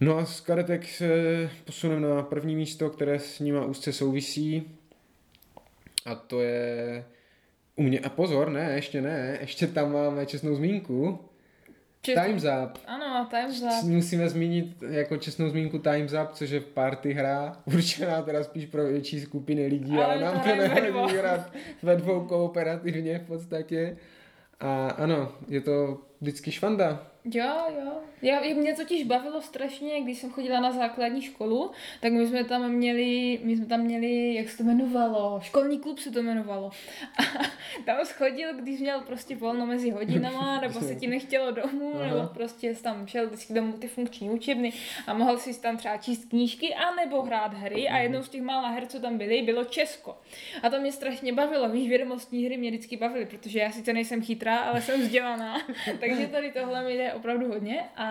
No 0.00 0.18
a 0.18 0.24
z 0.24 0.40
karetek 0.40 0.88
se 0.88 1.50
posuneme 1.64 2.08
na 2.08 2.22
první 2.22 2.56
místo, 2.56 2.90
které 2.90 3.18
s 3.18 3.40
nima 3.40 3.64
úzce 3.64 3.92
souvisí. 3.92 4.78
A 6.04 6.14
to 6.14 6.40
je 6.40 7.04
u 7.76 7.82
mě, 7.82 8.00
a 8.00 8.08
pozor, 8.08 8.50
ne, 8.50 8.72
ještě 8.74 9.02
ne, 9.02 9.38
ještě 9.40 9.66
tam 9.66 9.92
máme 9.92 10.26
čestnou 10.26 10.54
zmínku. 10.54 11.18
Čestnou. 12.02 12.24
Time's 12.24 12.44
Up. 12.44 12.78
Ano, 12.86 13.28
Time's 13.30 13.62
Up. 13.62 13.88
Musíme 13.90 14.28
zmínit 14.28 14.82
jako 14.90 15.16
čestnou 15.16 15.48
zmínku 15.48 15.78
Time's 15.78 16.12
Up, 16.12 16.32
což 16.32 16.50
je 16.50 16.60
party 16.60 17.12
hra, 17.12 17.56
určená 17.64 18.22
teda 18.22 18.44
spíš 18.44 18.66
pro 18.66 18.86
větší 18.86 19.20
skupiny 19.20 19.66
lidí, 19.66 19.96
ale, 19.96 20.04
ale 20.04 20.20
nám 20.20 20.40
to 20.40 20.54
nevadí 20.54 21.16
hrát 21.16 21.52
ve 21.82 21.96
dvou 21.96 22.20
kooperativně 22.20 23.18
v 23.18 23.26
podstatě. 23.26 23.96
A 24.60 24.88
ano, 24.88 25.32
je 25.48 25.60
to 25.60 26.00
vždycky 26.20 26.52
švanda. 26.52 27.06
Jo, 27.30 27.54
jo. 27.84 27.92
Já, 28.22 28.40
mě 28.40 28.74
totiž 28.74 29.04
bavilo 29.04 29.42
strašně, 29.42 30.00
když 30.00 30.18
jsem 30.18 30.30
chodila 30.30 30.60
na 30.60 30.72
základní 30.72 31.22
školu, 31.22 31.70
tak 32.00 32.12
my 32.12 32.26
jsme 32.26 32.44
tam 32.44 32.68
měli, 32.68 33.40
my 33.42 33.56
jsme 33.56 33.66
tam 33.66 33.80
měli, 33.80 34.34
jak 34.34 34.48
se 34.48 34.56
to 34.56 34.62
jmenovalo, 34.62 35.40
školní 35.42 35.78
klub 35.78 35.98
se 35.98 36.10
to 36.10 36.18
jmenovalo. 36.18 36.70
A 37.18 37.22
tam 37.84 37.96
schodil, 38.04 38.54
když 38.54 38.80
měl 38.80 39.00
prostě 39.00 39.36
volno 39.36 39.66
mezi 39.66 39.90
hodinama, 39.90 40.60
nebo 40.60 40.80
se 40.80 40.94
ti 40.94 41.06
nechtělo 41.06 41.50
domů, 41.50 41.92
Aha. 41.94 42.06
nebo 42.06 42.28
prostě 42.34 42.74
jsi 42.74 42.82
tam 42.82 43.06
šel 43.06 43.26
vždycky 43.26 43.54
do 43.54 43.62
multifunkční 43.62 44.30
učebny 44.30 44.72
a 45.06 45.14
mohl 45.14 45.38
si 45.38 45.60
tam 45.60 45.76
třeba 45.76 45.96
číst 45.96 46.28
knížky 46.28 46.74
a 46.74 46.94
nebo 46.94 47.22
hrát 47.22 47.54
hry 47.54 47.88
a 47.88 47.98
jednou 47.98 48.22
z 48.22 48.28
těch 48.28 48.42
mála 48.42 48.68
her, 48.68 48.86
co 48.86 49.00
tam 49.00 49.18
byly, 49.18 49.42
bylo 49.42 49.64
Česko. 49.64 50.18
A 50.62 50.70
to 50.70 50.80
mě 50.80 50.92
strašně 50.92 51.32
bavilo. 51.32 51.68
Víš, 51.68 51.88
vědomostní 51.88 52.46
hry 52.46 52.56
mě 52.56 52.70
vždycky 52.70 52.96
bavily, 52.96 53.26
protože 53.26 53.58
já 53.58 53.70
sice 53.70 53.92
nejsem 53.92 54.22
chytrá, 54.22 54.56
ale 54.56 54.82
jsem 54.82 55.00
vzdělaná. 55.00 55.56
Takže 56.00 56.26
tady 56.26 56.52
tohle 56.52 56.84
mi 56.84 56.96
jde 56.96 57.15
opravdu 57.16 57.48
hodně 57.48 57.84
a 57.96 58.06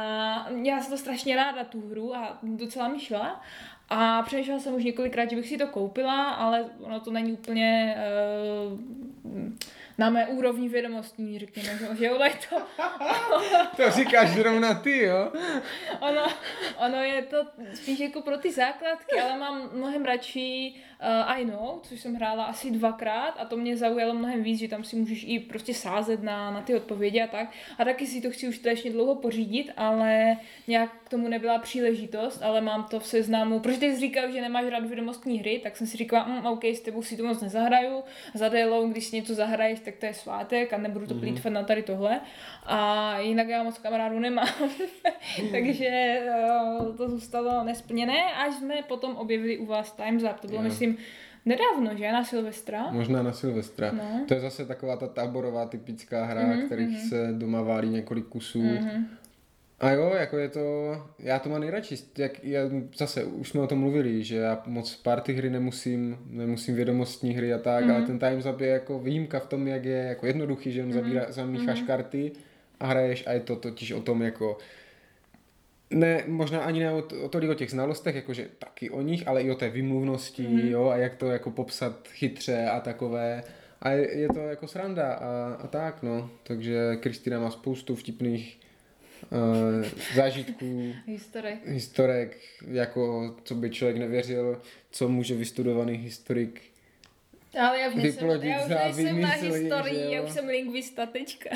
já 0.64 0.82
jsem 0.82 0.92
to 0.92 0.98
strašně 0.98 1.36
ráda 1.36 1.64
tu 1.64 1.90
hru 1.90 2.16
a 2.16 2.38
docela 2.44 2.88
mi 2.88 3.00
šla. 3.00 3.42
A 3.90 4.22
přemýšlela 4.22 4.60
jsem 4.60 4.74
už 4.74 4.84
několikrát, 4.84 5.30
že 5.30 5.36
bych 5.36 5.48
si 5.48 5.58
to 5.58 5.68
koupila, 5.68 6.30
ale 6.30 6.66
ono 6.80 7.00
to 7.00 7.12
není 7.12 7.34
úplně 7.34 7.98
uh, 8.66 8.80
na 9.98 10.10
mé 10.10 10.28
úrovni 10.28 10.70
vědomostní, 10.70 11.40
řekněme, 11.40 11.80
že 11.98 12.06
jo, 12.06 12.20
to... 12.50 12.62
to 13.84 13.92
říkáš 13.92 14.30
zrovna 14.30 14.74
ty, 14.74 14.98
jo? 14.98 15.32
ono, 16.00 16.28
ono 16.78 16.98
je 16.98 17.22
to 17.22 17.38
spíš 17.74 18.00
jako 18.00 18.22
pro 18.22 18.38
ty 18.38 18.52
základky, 18.52 19.20
ale 19.20 19.40
mám 19.40 19.70
mnohem 19.74 20.06
radši 20.06 20.74
uh, 21.02 21.32
I 21.32 21.46
Know, 21.46 21.80
což 21.84 22.00
jsem 22.00 22.16
hrála 22.16 22.44
asi 22.44 22.72
dvakrát 22.72 23.36
a 23.40 23.46
to 23.46 23.58
mě 23.58 23.78
zaujalo 23.78 24.14
mnohem 24.14 24.44
víc, 24.44 24.60
že 24.60 24.68
tam 24.68 24.84
si 24.84 24.96
můžeš 24.96 25.26
i 25.28 25.40
prostě 25.40 25.74
sázet 25.74 26.24
na, 26.24 26.52
na 26.52 26.62
ty 26.62 26.76
odpovědi 26.76 27.22
a 27.22 27.28
tak. 27.28 27.50
A 27.78 27.86
taky 27.86 28.08
si 28.08 28.22
to 28.22 28.32
chci 28.32 28.48
už 28.48 28.56
strašně 28.56 28.92
dlouho 28.92 29.16
pořídit, 29.16 29.72
ale 29.78 30.38
nějak 30.68 30.92
k 31.06 31.10
tomu 31.10 31.28
nebyla 31.28 31.60
příležitost, 31.60 32.42
ale 32.42 32.62
mám 32.62 32.84
to 32.84 33.00
v 33.00 33.08
seznamu. 33.08 33.60
Protože 33.60 33.80
ty 33.80 33.94
jsi 33.94 34.00
říkal, 34.00 34.32
že 34.32 34.42
nemáš 34.42 34.66
rád 34.66 34.86
vědomostní 34.86 35.40
hry, 35.40 35.60
tak 35.64 35.78
jsem 35.78 35.88
si 35.88 35.98
říkala, 35.98 36.26
mm, 36.28 36.46
OK, 36.46 36.64
s 36.64 36.80
tebou 36.80 37.04
si 37.04 37.18
to 37.18 37.24
moc 37.24 37.42
nezahraju. 37.42 38.04
Za 38.34 38.50
Delou, 38.50 38.88
když 38.88 39.06
si 39.06 39.16
něco 39.16 39.36
zahraješ, 39.36 39.80
tak 39.86 39.96
to 39.96 40.06
je 40.06 40.14
svátek 40.14 40.74
a 40.74 40.78
nebudu 40.78 41.08
to 41.08 41.14
mm-hmm. 41.14 41.20
plítvat 41.20 41.54
na 41.54 41.64
tady 41.64 41.84
tohle. 41.84 42.22
A 42.64 43.20
jinak 43.20 43.48
já 43.48 43.64
moc 43.64 43.78
kamarádů 43.78 44.20
nemám. 44.20 44.48
Takže 45.52 46.20
uh, 46.80 46.96
to 46.96 47.10
zůstalo 47.10 47.64
nesplněné, 47.64 48.34
až 48.34 48.54
jsme 48.54 48.76
potom 48.88 49.16
objevili 49.16 49.58
u 49.58 49.66
vás 49.66 49.92
Time's 49.92 50.24
Up. 50.24 50.40
To 50.40 50.48
bylo, 50.48 50.62
yeah. 50.62 50.72
myslím, 50.72 50.98
Nedávno, 51.46 51.98
že? 51.98 52.12
Na 52.12 52.24
Silvestra? 52.24 52.92
Možná 52.92 53.24
na 53.24 53.32
Silvestra. 53.32 53.92
No. 53.92 54.26
To 54.28 54.34
je 54.34 54.40
zase 54.40 54.66
taková 54.66 54.98
ta 54.98 55.08
táborová 55.08 55.66
typická 55.66 56.26
hra, 56.26 56.42
mm-hmm, 56.42 56.66
kterých 56.66 56.90
mm-hmm. 56.90 57.10
se 57.10 57.34
doma 57.34 57.62
válí 57.62 57.90
několik 57.90 58.26
kusů. 58.26 58.62
Mm-hmm. 58.62 59.06
A 59.80 59.92
jo, 59.92 60.14
jako 60.20 60.38
je 60.38 60.50
to, 60.50 60.98
já 61.20 61.40
to 61.40 61.50
mám 61.50 61.62
nejradši, 61.62 61.96
jak, 62.18 62.44
já, 62.44 62.62
zase 62.98 63.24
už 63.24 63.50
jsme 63.50 63.62
o 63.62 63.68
tom 63.68 63.80
mluvili, 63.80 64.24
že 64.24 64.36
já 64.36 64.64
moc 64.66 64.96
party 64.96 65.34
hry 65.34 65.50
nemusím, 65.50 66.18
nemusím 66.26 66.76
vědomostní 66.76 67.34
hry 67.34 67.54
a 67.54 67.58
tak, 67.58 67.86
mm-hmm. 67.86 67.96
ale 67.96 68.06
ten 68.06 68.20
Time's 68.20 68.46
Up 68.46 68.62
je 68.62 68.68
jako 68.68 69.00
výjimka 69.00 69.40
v 69.40 69.48
tom, 69.48 69.68
jak 69.68 69.86
je 69.86 69.98
jako 69.98 70.26
jednoduchý, 70.26 70.72
že 70.72 70.80
jenom 70.80 70.94
mm-hmm. 70.94 71.26
zamícháš 71.30 71.82
mm-hmm. 71.82 71.88
karty 71.88 72.32
a 72.80 72.88
hraješ 72.88 73.28
a 73.28 73.32
je 73.32 73.40
to 73.40 73.56
totiž 73.56 73.92
o 73.92 74.02
tom 74.02 74.22
jako 74.22 74.58
ne, 75.90 76.24
možná 76.28 76.60
ani 76.60 76.80
ne 76.80 76.92
o, 76.92 77.04
o 77.24 77.30
tolik 77.30 77.50
o 77.50 77.54
těch 77.54 77.72
znalostech, 77.72 78.16
jakože 78.16 78.48
taky 78.60 78.90
o 78.90 79.02
nich, 79.02 79.28
ale 79.28 79.42
i 79.42 79.52
o 79.52 79.56
té 79.56 79.70
vymluvnosti, 79.70 80.48
mm. 80.48 80.60
jo, 80.60 80.90
a 80.90 80.98
jak 80.98 81.16
to 81.16 81.32
jako 81.32 81.52
popsat 81.52 82.08
chytře 82.08 82.66
a 82.66 82.80
takové. 82.80 83.44
A 83.82 83.90
je, 83.90 84.18
je 84.18 84.28
to 84.28 84.40
jako 84.40 84.68
sranda 84.68 85.14
a, 85.14 85.54
a 85.54 85.68
tak, 85.68 86.04
no. 86.04 86.30
Takže 86.44 86.96
Kristýna 86.96 87.40
má 87.40 87.52
spoustu 87.52 87.96
vtipných 87.96 88.60
zážitků, 90.16 90.94
Historek. 91.08 91.68
historek, 91.68 92.38
jako 92.68 93.36
co 93.44 93.56
by 93.56 93.70
člověk 93.70 93.98
nevěřil, 93.98 94.62
co 94.92 95.10
může 95.10 95.36
vystudovaný 95.36 95.94
historik 95.98 96.62
Ale 97.60 97.80
já 97.80 97.90
nejsem, 97.90 98.30
já 98.30 98.62
už 98.62 98.70
nejsem 98.70 99.22
na 99.22 99.30
historii, 99.30 100.00
já 100.14 100.18
jo. 100.18 100.24
už 100.24 100.32
jsem 100.32 100.48
lingvista, 100.48 101.06
tečka. 101.06 101.50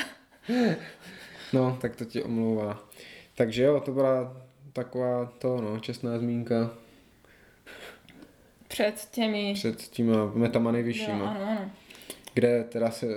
No, 1.53 1.77
tak 1.81 1.95
to 1.95 2.05
ti 2.05 2.23
omlouvá. 2.23 2.89
Takže 3.35 3.63
jo, 3.63 3.79
to 3.79 3.91
byla 3.91 4.41
taková 4.73 5.25
to, 5.25 5.61
no, 5.61 5.79
čestná 5.79 6.19
zmínka 6.19 6.71
Před 8.67 9.07
těmi... 9.11 9.53
před 9.53 9.81
těma 9.87 10.31
metama 10.33 10.69
Jo, 10.69 10.73
nejvyššíma, 10.73 11.29
ano, 11.29 11.41
ano. 11.49 11.71
kde 12.33 12.63
teda 12.63 12.91
se 12.91 13.07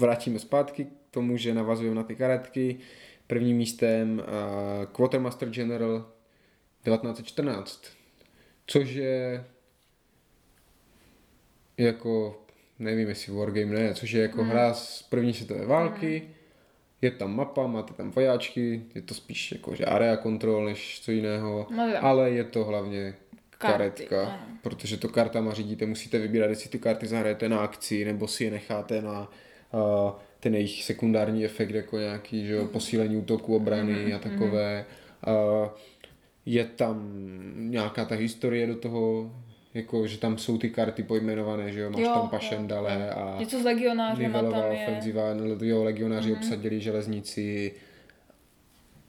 vrátíme 0.00 0.38
zpátky 0.38 0.86
tomu, 1.16 1.36
že 1.36 1.54
navazujeme 1.54 1.96
na 1.96 2.02
ty 2.02 2.16
karetky. 2.16 2.76
Prvním 3.26 3.56
místem 3.56 4.18
uh, 4.18 4.24
Quartermaster 4.92 5.48
General 5.50 6.06
1914, 6.84 7.84
což 8.66 8.90
je 8.90 9.44
jako, 11.78 12.42
nevím 12.78 13.08
jestli 13.08 13.32
Wargame 13.32 13.72
ne, 13.74 13.94
což 13.94 14.10
je 14.10 14.22
jako 14.22 14.44
hra 14.44 14.74
z 14.74 15.02
první 15.02 15.34
světové 15.34 15.66
války, 15.66 16.28
je 17.02 17.10
tam 17.10 17.36
mapa, 17.36 17.66
máte 17.66 17.94
tam 17.94 18.10
vojáčky, 18.10 18.82
je 18.94 19.02
to 19.02 19.14
spíš 19.14 19.52
jako 19.52 19.74
že 19.74 19.84
area 19.84 20.16
control 20.16 20.64
než 20.64 21.00
co 21.00 21.12
jiného, 21.12 21.66
No 21.70 21.88
jo. 21.88 21.96
ale 22.00 22.30
je 22.30 22.44
to 22.44 22.64
hlavně 22.64 23.14
Karty, 23.58 23.72
karetka, 23.72 24.22
ano. 24.26 24.38
protože 24.62 24.96
to 24.96 25.08
kartama 25.08 25.54
řídíte, 25.54 25.86
musíte 25.86 26.18
vybírat, 26.18 26.46
jestli 26.50 26.70
ty 26.70 26.78
karty 26.78 27.06
zahrajete 27.06 27.48
na 27.48 27.58
akci, 27.60 28.04
nebo 28.04 28.28
si 28.28 28.44
je 28.44 28.50
necháte 28.50 29.02
na 29.02 29.30
uh, 29.72 30.10
ten 30.40 30.54
jejich 30.54 30.84
sekundární 30.84 31.44
efekt, 31.44 31.70
jako 31.70 31.98
nějaký, 31.98 32.46
že 32.46 32.52
jo, 32.52 32.66
posílení 32.66 33.16
útoku, 33.16 33.56
obrany 33.56 34.14
a 34.14 34.18
takové. 34.18 34.84
Uh, 35.26 35.68
je 36.46 36.64
tam 36.64 37.10
nějaká 37.56 38.04
ta 38.04 38.14
historie 38.14 38.66
do 38.66 38.76
toho, 38.76 39.32
jako, 39.74 40.06
že 40.06 40.18
tam 40.18 40.38
jsou 40.38 40.58
ty 40.58 40.70
karty 40.70 41.02
pojmenované, 41.02 41.72
že 41.72 41.80
jo, 41.80 41.90
máš 41.90 42.02
Jo, 42.02 42.12
tam 42.14 42.28
Pašendale 42.28 43.10
a 43.10 43.36
Něco 43.38 43.60
s 43.60 43.64
legionářema 43.64 44.28
Nivelová 44.28 44.60
tam 44.60 44.72
je. 44.72 44.82
ofenziva, 44.82 45.22
jo, 45.62 45.84
legionáři 45.84 46.32
mm-hmm. 46.32 46.36
obsadili 46.36 46.80
železnici 46.80 47.74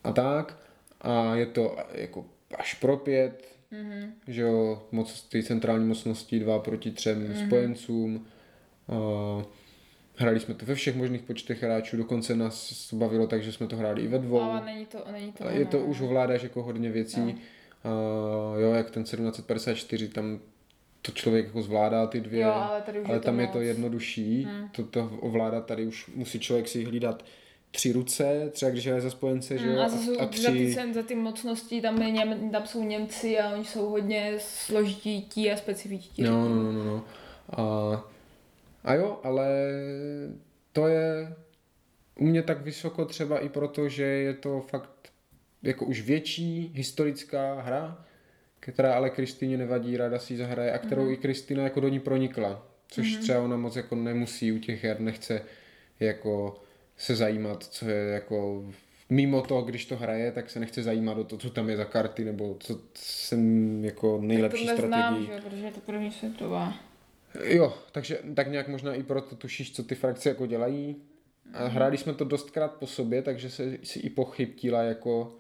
a 0.03 0.11
tak. 0.11 0.57
A 1.01 1.35
je 1.35 1.45
to 1.45 1.77
jako 1.91 2.25
až 2.57 2.73
pro 2.73 2.97
pět, 2.97 3.47
mm-hmm. 3.71 4.09
že 4.27 4.41
jo, 4.41 4.83
moc, 4.91 5.21
ty 5.21 5.43
centrální 5.43 5.87
mocnosti 5.87 6.39
dva 6.39 6.59
proti 6.59 6.91
třem 6.91 7.27
mm-hmm. 7.27 7.45
spojencům. 7.45 8.25
Uh, 8.87 9.43
hráli 10.17 10.39
jsme 10.39 10.53
to 10.53 10.65
ve 10.65 10.75
všech 10.75 10.95
možných 10.95 11.21
počtech 11.21 11.63
hráčů, 11.63 11.97
dokonce 11.97 12.35
nás 12.35 12.93
bavilo 12.93 13.27
tak, 13.27 13.43
že 13.43 13.51
jsme 13.51 13.67
to 13.67 13.75
hráli 13.75 14.01
i 14.01 14.07
ve 14.07 14.19
dvou. 14.19 14.41
Ale 14.41 14.65
není 14.65 14.85
to, 14.85 14.97
není 15.11 15.31
to 15.31 15.43
Ale 15.43 15.53
je 15.53 15.65
to 15.65 15.79
už 15.79 16.01
ovládáš 16.01 16.43
jako 16.43 16.63
hodně 16.63 16.89
věcí. 16.89 17.19
No. 17.19 17.27
Uh, 17.27 18.61
jo, 18.61 18.73
jak 18.73 18.91
ten 18.91 19.03
1754, 19.03 20.09
tam 20.09 20.39
to 21.01 21.11
člověk 21.11 21.45
jako 21.45 21.61
zvládá 21.61 22.07
ty 22.07 22.21
dvě, 22.21 22.41
Jo, 22.41 22.51
ale 22.51 22.81
tady 22.81 22.99
už 22.99 23.07
ale 23.07 23.15
je 23.15 23.19
to 23.19 23.25
tam 23.25 23.39
je 23.39 23.45
moc. 23.45 23.53
to 23.53 23.61
jednodušší. 23.61 24.43
Hmm. 24.43 24.69
To, 24.69 24.83
to 24.83 25.11
ovládat 25.21 25.65
tady 25.65 25.87
už 25.87 26.09
musí 26.15 26.39
člověk 26.39 26.67
si 26.67 26.83
hlídat 26.83 27.25
tři 27.71 27.91
ruce, 27.91 28.49
třeba 28.51 28.71
když 28.71 28.87
hraje 28.87 29.01
za 29.01 29.09
spojence, 29.09 29.57
že 29.57 29.67
jo, 29.67 29.79
a, 29.79 29.83
a, 29.83 29.85
a 29.85 29.87
za, 29.87 30.25
ty, 30.25 30.27
tři... 30.27 30.75
za 30.93 31.03
ty 31.03 31.15
mocnosti 31.15 31.81
tam, 31.81 32.01
je 32.01 32.11
Něm, 32.11 32.49
tam 32.49 32.67
jsou 32.67 32.83
Němci 32.83 33.39
a 33.39 33.53
oni 33.53 33.65
jsou 33.65 33.89
hodně 33.89 34.33
složití 34.39 35.51
a 35.51 35.57
specifičtí. 35.57 36.23
No, 36.23 36.49
no, 36.49 36.63
no, 36.63 36.71
no, 36.71 36.83
no. 36.83 37.03
A, 37.49 38.16
a 38.87 38.93
jo, 38.93 39.19
ale 39.23 39.47
to 40.71 40.87
je 40.87 41.35
u 42.19 42.25
mě 42.25 42.43
tak 42.43 42.61
vysoko 42.61 43.05
třeba 43.05 43.39
i 43.39 43.49
proto, 43.49 43.89
že 43.89 44.03
je 44.03 44.33
to 44.33 44.61
fakt 44.61 45.11
jako 45.63 45.85
už 45.85 46.01
větší 46.01 46.71
historická 46.75 47.61
hra, 47.61 48.05
která 48.59 48.93
ale 48.93 49.09
Kristýně 49.09 49.57
nevadí, 49.57 49.97
ráda 49.97 50.19
si 50.19 50.33
ji 50.33 50.37
zahraje 50.37 50.71
a 50.71 50.77
kterou 50.77 51.03
mm. 51.03 51.11
i 51.11 51.17
Kristýna 51.17 51.63
jako 51.63 51.79
do 51.79 51.87
ní 51.87 51.99
pronikla. 51.99 52.67
Což 52.87 53.15
mm. 53.15 53.21
třeba 53.21 53.39
ona 53.39 53.57
moc 53.57 53.75
jako 53.75 53.95
nemusí 53.95 54.51
u 54.51 54.57
těch 54.57 54.83
her, 54.83 54.99
nechce 54.99 55.41
jako 55.99 56.61
se 56.97 57.15
zajímat, 57.15 57.63
co 57.63 57.89
je 57.89 58.09
jako 58.13 58.65
mimo 59.09 59.41
to, 59.41 59.61
když 59.61 59.85
to 59.85 59.97
hraje, 59.97 60.31
tak 60.31 60.49
se 60.49 60.59
nechce 60.59 60.83
zajímat 60.83 61.17
o 61.17 61.23
to, 61.23 61.37
co 61.37 61.49
tam 61.49 61.69
je 61.69 61.77
za 61.77 61.85
karty, 61.85 62.25
nebo 62.25 62.55
co 62.59 62.79
jsem 62.93 63.85
jako 63.85 64.19
nejlepší 64.21 64.65
Tohle 64.65 64.87
znám, 64.87 65.01
strategii. 65.01 65.27
že, 65.27 65.33
jo, 65.33 65.39
protože 65.49 65.65
je 65.65 65.71
to 65.71 65.79
první 65.79 66.11
světová. 66.11 66.73
Jo, 67.43 67.77
takže 67.91 68.19
tak 68.35 68.51
nějak 68.51 68.67
možná 68.67 68.93
i 68.93 69.03
proto 69.03 69.35
tušíš, 69.35 69.75
co 69.75 69.83
ty 69.83 69.95
frakce 69.95 70.29
jako 70.29 70.45
dělají. 70.45 70.95
A 71.53 71.67
hráli 71.67 71.97
jsme 71.97 72.13
to 72.13 72.25
dostkrát 72.25 72.71
po 72.73 72.87
sobě, 72.87 73.21
takže 73.21 73.49
se 73.49 73.77
si 73.83 73.99
i 73.99 74.09
pochytila 74.09 74.81
jako 74.81 75.35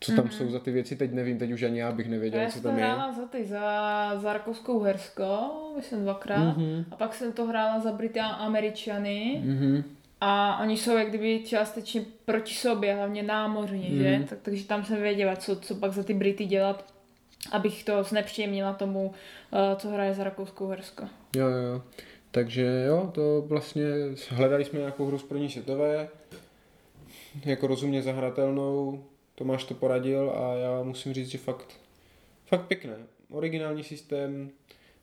co 0.00 0.16
tam 0.16 0.24
mm-hmm. 0.24 0.30
jsou 0.30 0.50
za 0.50 0.58
ty 0.58 0.70
věci, 0.70 0.96
teď 0.96 1.12
nevím, 1.12 1.38
teď 1.38 1.52
už 1.52 1.62
ani 1.62 1.78
já 1.78 1.92
bych 1.92 2.08
nevěděl, 2.08 2.40
Já 2.40 2.46
co 2.46 2.52
jsem 2.52 2.62
to 2.62 2.68
tam 2.68 2.78
je. 2.78 2.84
hrála 2.84 3.12
za 3.12 3.26
ty, 3.26 3.44
za, 3.44 4.12
za 4.16 4.32
Rakouskou 4.32 4.80
Hersko, 4.80 5.50
myslím 5.76 6.02
dvakrát. 6.02 6.56
Mm-hmm. 6.56 6.84
A 6.90 6.96
pak 6.96 7.14
jsem 7.14 7.32
to 7.32 7.46
hrála 7.46 7.80
za 7.80 7.92
Brity 7.92 8.20
a 8.20 8.26
Američany. 8.26 9.42
Mhm. 9.44 9.84
A 10.20 10.58
oni 10.62 10.76
jsou 10.76 10.96
jak 10.96 11.08
kdyby 11.08 11.42
částečně 11.46 12.04
proti 12.24 12.54
sobě, 12.54 12.94
hlavně 12.94 13.22
námořně, 13.22 13.88
mm. 13.90 13.98
že? 13.98 14.24
Tak, 14.28 14.38
takže 14.42 14.64
tam 14.64 14.84
jsem 14.84 15.02
věděla, 15.02 15.36
co, 15.36 15.56
co 15.56 15.74
pak 15.74 15.92
za 15.92 16.02
ty 16.02 16.14
Brity 16.14 16.44
dělat, 16.44 16.93
abych 17.52 17.84
to 17.84 18.02
znepříjemnila 18.02 18.72
tomu, 18.72 19.06
uh, 19.06 19.78
co 19.78 19.88
hraje 19.88 20.14
za 20.14 20.24
Rakouskou 20.24 20.68
Hersko. 20.68 21.04
Jo, 21.36 21.48
jo, 21.48 21.56
jo. 21.56 21.82
Takže 22.30 22.84
jo, 22.86 23.10
to 23.14 23.42
vlastně 23.46 23.84
hledali 24.28 24.64
jsme 24.64 24.78
nějakou 24.78 25.06
hru 25.06 25.18
z 25.18 25.22
první 25.22 25.50
světové, 25.50 26.08
jako 27.44 27.66
rozumně 27.66 28.02
zahratelnou, 28.02 29.04
Tomáš 29.34 29.64
to 29.64 29.74
poradil 29.74 30.30
a 30.30 30.54
já 30.54 30.82
musím 30.82 31.12
říct, 31.12 31.28
že 31.28 31.38
fakt, 31.38 31.80
fakt 32.46 32.66
pěkné. 32.66 32.96
Originální 33.30 33.84
systém, 33.84 34.50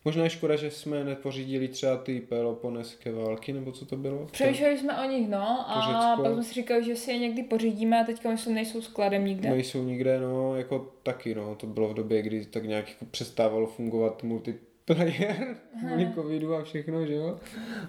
možná 0.05 0.23
je 0.23 0.29
škoda, 0.29 0.55
že 0.55 0.71
jsme 0.71 1.03
nepořídili 1.03 1.67
třeba 1.67 1.97
ty 1.97 2.19
Peloponeské 2.21 3.11
války, 3.11 3.53
nebo 3.53 3.71
co 3.71 3.85
to 3.85 3.95
bylo? 3.95 4.25
Přemýšleli 4.31 4.77
jsme 4.77 5.01
o 5.05 5.09
nich, 5.09 5.29
no, 5.29 5.69
a 5.71 5.81
Řecko. 5.81 6.23
pak 6.23 6.33
jsme 6.33 6.43
si 6.43 6.53
říkali, 6.53 6.83
že 6.83 6.95
si 6.95 7.11
je 7.11 7.17
někdy 7.19 7.43
pořídíme 7.43 8.01
a 8.01 8.03
teďka 8.03 8.29
myslím, 8.29 8.55
nejsou 8.55 8.81
skladem 8.81 9.25
nikde. 9.25 9.49
Nejsou 9.49 9.83
nikde, 9.83 10.19
no, 10.19 10.55
jako 10.55 10.91
taky, 11.03 11.35
no, 11.35 11.55
to 11.55 11.67
bylo 11.67 11.89
v 11.89 11.93
době, 11.93 12.21
kdy 12.21 12.45
tak 12.45 12.63
nějak 12.65 12.89
jako 12.89 13.05
přestávalo 13.05 13.67
fungovat 13.67 14.23
multiplayer, 14.23 15.57
kvůli 15.79 16.11
covidu 16.15 16.55
a 16.55 16.63
všechno, 16.63 17.05
že 17.05 17.13
jo. 17.13 17.39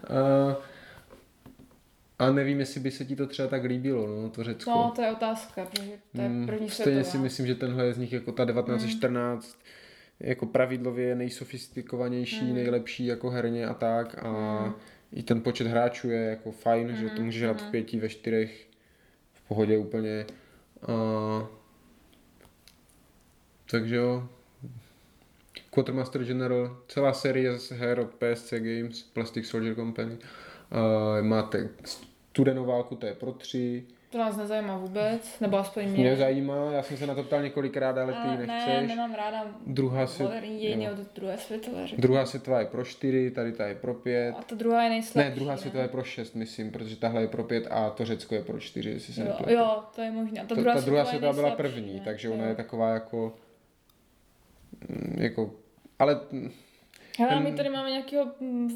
A, 0.09 0.57
a 2.19 2.31
nevím, 2.31 2.61
jestli 2.61 2.81
by 2.81 2.91
se 2.91 3.05
ti 3.05 3.17
to 3.17 3.27
třeba 3.27 3.49
tak 3.49 3.65
líbilo, 3.65 4.07
no, 4.07 4.29
to 4.31 4.45
Řecko. 4.45 4.71
No, 4.71 4.93
to 4.97 5.03
je 5.03 5.13
otázka, 5.13 5.65
protože 5.65 5.91
to 6.17 6.21
je 6.21 6.29
Mm, 6.29 6.47
první 6.47 6.71
Stejně 6.71 6.93
světová. 6.93 7.11
si 7.13 7.19
myslím, 7.19 7.47
že 7.47 7.55
tenhle 7.55 7.85
je 7.85 7.93
z 7.93 7.99
nich 7.99 8.13
jako 8.13 8.33
ta 8.33 8.45
1914 8.47 9.59
jako 10.23 10.47
pravidlově 10.47 11.15
nejsofistikovanější, 11.15 12.45
Mm. 12.45 12.55
nejlepší 12.55 13.07
jako 13.07 13.31
herně 13.31 13.67
a 13.67 13.75
tak 13.75 14.25
a 14.25 14.75
i 15.13 15.23
ten 15.23 15.41
počet 15.41 15.67
hráčů 15.67 16.11
je 16.11 16.21
jako 16.21 16.53
fajn, 16.53 16.89
Mm, 16.91 16.97
že 16.97 17.09
to 17.11 17.23
můžeš 17.23 17.43
hrát 17.43 17.63
v 17.63 17.71
pěti, 17.71 17.99
ve 18.01 18.09
čtyřech 18.09 18.69
v 19.33 19.49
pohodě 19.49 19.79
úplně. 19.79 20.27
A... 20.83 21.47
Takže 23.71 23.97
jo. 23.97 24.29
Quartermaster 25.71 26.25
General, 26.25 26.77
celá 26.89 27.13
série 27.13 27.59
z 27.59 27.71
her 27.71 27.99
od 28.01 28.11
PSC 28.15 28.53
Games, 28.53 29.03
Plastic 29.03 29.47
Soldier 29.47 29.75
Company. 29.75 30.19
A 30.71 30.79
máte 31.23 31.69
studenou 31.85 32.65
válku, 32.65 32.97
to 32.97 33.07
je 33.07 33.15
pro 33.15 33.33
tři. 33.33 33.85
To 34.13 34.19
nás 34.19 34.37
nezajímá 34.37 34.77
vůbec, 34.77 35.41
nebo 35.41 35.59
aspoň 35.59 35.85
mě. 35.89 35.99
Mě 36.01 36.17
zajímá, 36.17 36.71
já 36.73 36.83
jsem 36.83 36.97
se 36.97 37.07
na 37.07 37.15
to 37.15 37.23
ptal 37.23 37.43
několikrát, 37.43 37.99
ale 37.99 38.13
ty 38.13 38.29
ne, 38.29 38.47
nechceš. 38.47 38.89
nemám 38.89 39.15
ráda 39.15 39.45
Druhá 39.67 40.07
se- 40.07 40.23
moderní 40.23 40.59
dějiny 40.59 40.91
od 40.91 40.99
druhé 41.15 41.39
světové. 41.39 41.83
řekněme. 41.87 42.03
Druhá 42.03 42.27
světová 42.27 42.61
je 42.61 42.67
pro 42.67 42.85
čtyři, 42.85 43.31
tady 43.31 43.53
ta 43.53 43.67
je 43.67 43.75
pro 43.75 43.95
pět. 43.95 44.35
A 44.39 44.43
ta 44.43 44.55
druhá 44.55 44.83
je 44.85 44.91
nejslabší. 44.91 45.29
Ne, 45.31 45.35
druhá 45.35 45.57
světová 45.57 45.83
je 45.83 45.89
pro 45.89 46.03
šest, 46.05 46.35
myslím, 46.35 46.71
protože 46.71 46.97
tahle 46.97 47.21
je 47.21 47.29
pro 47.29 47.45
pět 47.45 47.67
a 47.71 47.91
to 47.91 48.05
Řecko 48.05 48.35
je 48.35 48.43
pro 48.45 48.61
čtyři, 48.61 48.91
jestli 48.91 49.15
se 49.15 49.21
Jo, 49.21 49.27
nepletu. 49.29 49.53
jo, 49.53 49.83
to 49.95 50.03
je 50.03 50.11
možné. 50.11 50.41
A 50.41 50.47
ta 50.47 50.55
Ta, 50.55 50.61
druhá, 50.61 50.75
ta 50.75 50.81
druhá 50.81 51.05
světová, 51.05 51.33
byla 51.33 51.51
první, 51.51 51.95
ne? 51.95 52.01
takže 52.05 52.29
Jo. 52.29 52.35
ona 52.35 52.45
je 52.47 52.55
taková 52.55 52.89
jako... 52.95 53.35
mm, 54.89 55.17
jako 55.23 55.51
ale 55.99 56.21
mm, 56.33 56.51
Hele, 57.19 57.31
ten- 57.35 57.43
my 57.43 57.53
tady 57.53 57.69
máme 57.69 57.91
nějakého 57.91 58.27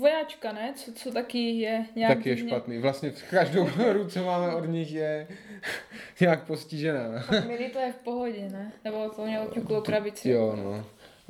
vojáčka, 0.00 0.52
ne? 0.52 0.72
Co, 0.76 0.92
co 0.92 1.12
taky 1.12 1.38
je 1.38 1.84
nějak 1.96 2.16
taky 2.16 2.28
je 2.28 2.36
špatný. 2.36 2.78
Vlastně 2.78 3.10
v 3.10 3.30
každou 3.30 3.64
hru, 3.64 4.08
co 4.08 4.24
máme 4.24 4.54
od 4.54 4.64
nich, 4.66 4.92
je 4.92 5.26
nějak 6.20 6.46
postižená. 6.46 7.24
Milý 7.46 7.68
to 7.70 7.78
je 7.78 7.92
v 7.92 7.96
pohodě, 8.04 8.48
ne? 8.52 8.72
Nebo 8.84 9.08
to 9.10 9.26
mělo 9.26 9.46
ťuku 9.46 9.74
o 9.74 9.80
krabici. 9.80 10.30
Jo, 10.30 10.56
no. 10.56 10.84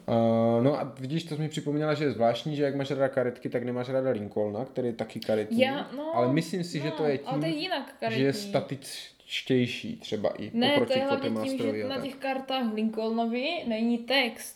Uh, 0.09 0.65
no 0.65 0.81
a 0.81 0.95
vidíš, 1.01 1.25
to 1.25 1.35
jsi 1.37 1.41
mi 1.43 1.49
připomněla, 1.49 1.95
že 1.95 2.05
je 2.05 2.11
zvláštní, 2.13 2.57
že 2.57 2.63
jak 2.63 2.75
máš 2.75 2.91
ráda 2.91 3.09
karetky, 3.09 3.49
tak 3.49 3.63
nemáš 3.63 3.89
ráda 3.89 4.11
Lincolna, 4.11 4.65
který 4.65 4.89
je 4.89 4.93
taky 4.93 5.21
karetní. 5.21 5.61
Já, 5.61 5.91
no, 5.97 6.17
ale 6.17 6.33
myslím 6.33 6.65
si, 6.65 6.79
no, 6.79 6.85
že 6.85 6.91
to 6.91 7.05
je 7.05 7.19
tím, 7.19 7.29
ale 7.29 7.41
to 7.41 7.47
je 7.47 7.53
jinak 7.53 7.95
karetní. 8.01 8.21
že 8.21 8.27
je 8.27 8.33
statičtější 8.33 9.97
třeba 9.97 10.43
i 10.43 10.51
Ne, 10.55 10.73
oproti 10.73 10.93
to 10.93 10.99
je 10.99 11.05
hlavně 11.05 11.31
tím, 11.51 11.59
že 11.59 11.85
na 11.85 12.01
těch 12.01 12.15
kartách 12.15 12.73
Lincolnovi 12.75 13.49
není 13.67 13.99
text. 13.99 14.56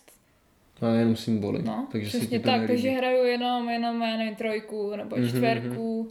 No, 0.82 0.94
jenom 0.94 1.16
symboly. 1.16 1.62
No, 1.62 1.88
takže 1.92 2.10
si 2.10 2.18
přesně 2.18 2.40
to 2.40 2.46
tak, 2.50 2.66
takže 2.66 2.90
hraju 2.90 3.24
jenom, 3.24 3.68
jenom, 3.68 4.02
já 4.02 4.16
nevím, 4.16 4.34
trojku 4.34 4.96
nebo 4.96 5.16
Mhm, 5.16 5.28
čtverku. 5.28 6.10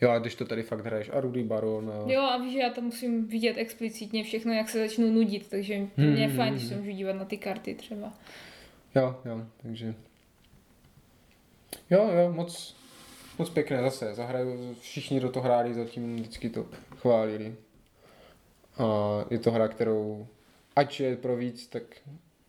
Jo, 0.00 0.10
a 0.10 0.18
když 0.18 0.34
to 0.34 0.44
tady 0.44 0.62
fakt 0.62 0.84
hraješ 0.84 1.10
a 1.12 1.20
Rudy 1.20 1.42
Baron 1.42 1.90
a... 1.90 2.12
Jo, 2.12 2.20
a 2.22 2.36
víš, 2.38 2.52
že 2.52 2.58
já 2.58 2.70
to 2.70 2.80
musím 2.80 3.26
vidět 3.26 3.54
explicitně 3.58 4.24
všechno, 4.24 4.52
jak 4.52 4.68
se 4.68 4.78
začnu 4.78 5.10
nudit, 5.12 5.48
takže 5.50 5.74
Hmm, 5.76 6.10
mě 6.12 6.22
je 6.22 6.26
hmm, 6.28 6.36
fajn, 6.36 6.48
hmm. 6.48 6.56
když 6.58 6.68
se 6.68 6.76
můžu 6.76 6.90
dívat 6.90 7.12
na 7.12 7.24
ty 7.24 7.36
karty 7.36 7.74
třeba. 7.74 8.12
Jo, 8.94 9.16
jo, 9.24 9.42
takže... 9.62 9.94
Jo, 11.90 12.10
jo, 12.18 12.32
moc, 12.32 12.76
moc 13.38 13.50
pěkné 13.50 13.82
zase. 13.82 14.14
Zahraju, 14.14 14.74
všichni 14.80 15.20
do 15.20 15.30
toho 15.30 15.44
hráli, 15.44 15.74
zatím 15.74 16.16
vždycky 16.16 16.50
to 16.50 16.66
chválili. 16.96 17.54
A 18.78 18.84
je 19.30 19.38
to 19.38 19.50
hra, 19.50 19.68
kterou, 19.68 20.26
ať 20.76 21.00
je 21.00 21.16
pro 21.16 21.36
víc, 21.36 21.66
tak 21.66 21.82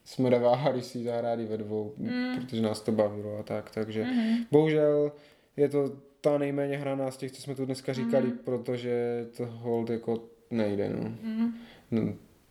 jsme 0.08 0.30
neváhali 0.30 0.82
si 0.82 0.98
ji 0.98 1.04
zahrát 1.04 1.40
i 1.40 1.46
ve 1.46 1.58
dvou, 1.58 1.94
Mm. 1.98 2.36
protože 2.36 2.62
nás 2.62 2.82
to 2.82 2.92
bavilo 2.92 3.38
a 3.40 3.44
tak, 3.44 3.72
takže 3.72 4.04
Mhm. 4.04 4.38
bohužel 4.52 5.12
je 5.58 5.70
to 5.70 5.92
ta 6.22 6.38
nejméně 6.38 6.78
hraná 6.78 7.12
z 7.12 7.18
těch, 7.18 7.32
co 7.32 7.42
jsme 7.42 7.56
tu 7.56 7.66
dneska 7.66 7.94
říkali, 7.94 8.28
Mhm. 8.28 8.38
protože 8.38 9.26
to 9.38 9.46
hold 9.46 9.90
jako 9.90 10.24
nejde, 10.52 10.90
no. 10.90 11.10
Mm. 11.24 11.54
No, 11.92 12.02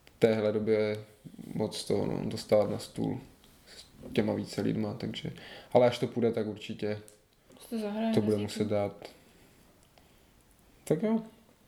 v 0.05 0.11
téhle 0.19 0.53
době 0.53 0.97
moc 1.55 1.85
to 1.85 2.07
no, 2.07 2.21
dostat 2.25 2.71
na 2.71 2.79
stůl 2.79 3.21
s 3.77 3.87
těma 4.13 4.35
více 4.35 4.61
lidma, 4.61 4.95
takže, 4.95 5.33
ale 5.73 5.87
až 5.87 5.99
to 5.99 6.07
půjde, 6.07 6.33
tak 6.33 6.47
určitě 6.47 6.99
To 7.71 7.77
to 8.15 8.21
bude 8.21 8.37
muset 8.37 8.67
dát. 8.69 9.09
Tak 10.85 11.03
jo. 11.03 11.23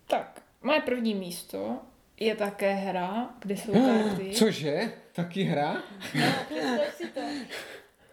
Tak, 0.07 0.43
moje 0.63 0.81
první 0.81 1.15
místo 1.15 1.77
je 2.21 2.35
také 2.37 2.73
hra, 2.75 3.31
kde 3.41 3.57
jsou 3.57 3.73
karty. 3.87 4.31
Cože? 4.35 4.93
Taky 5.19 5.43
hra? 5.43 5.83
No, 6.15 6.33
představ 6.49 6.95
si 6.95 7.07
to. 7.07 7.21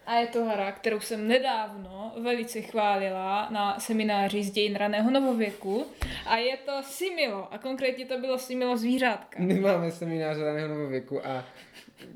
A 0.05 0.15
je 0.15 0.27
to 0.27 0.45
hra, 0.45 0.71
kterou 0.71 0.99
jsem 0.99 1.27
nedávno 1.27 2.13
velice 2.21 2.61
chválila 2.61 3.47
na 3.49 3.79
semináři 3.79 4.43
z 4.43 4.51
dějin 4.51 4.75
raného 4.75 5.11
novověku. 5.11 5.85
A 6.25 6.37
je 6.37 6.57
to 6.57 6.71
Similo. 6.83 7.53
A 7.53 7.57
konkrétně 7.57 8.05
to 8.05 8.17
bylo 8.17 8.37
Similo 8.37 8.77
zvířátka. 8.77 9.39
My 9.39 9.59
máme 9.59 9.91
seminář 9.91 10.37
raného 10.37 10.67
novověku 10.67 11.27
a 11.27 11.45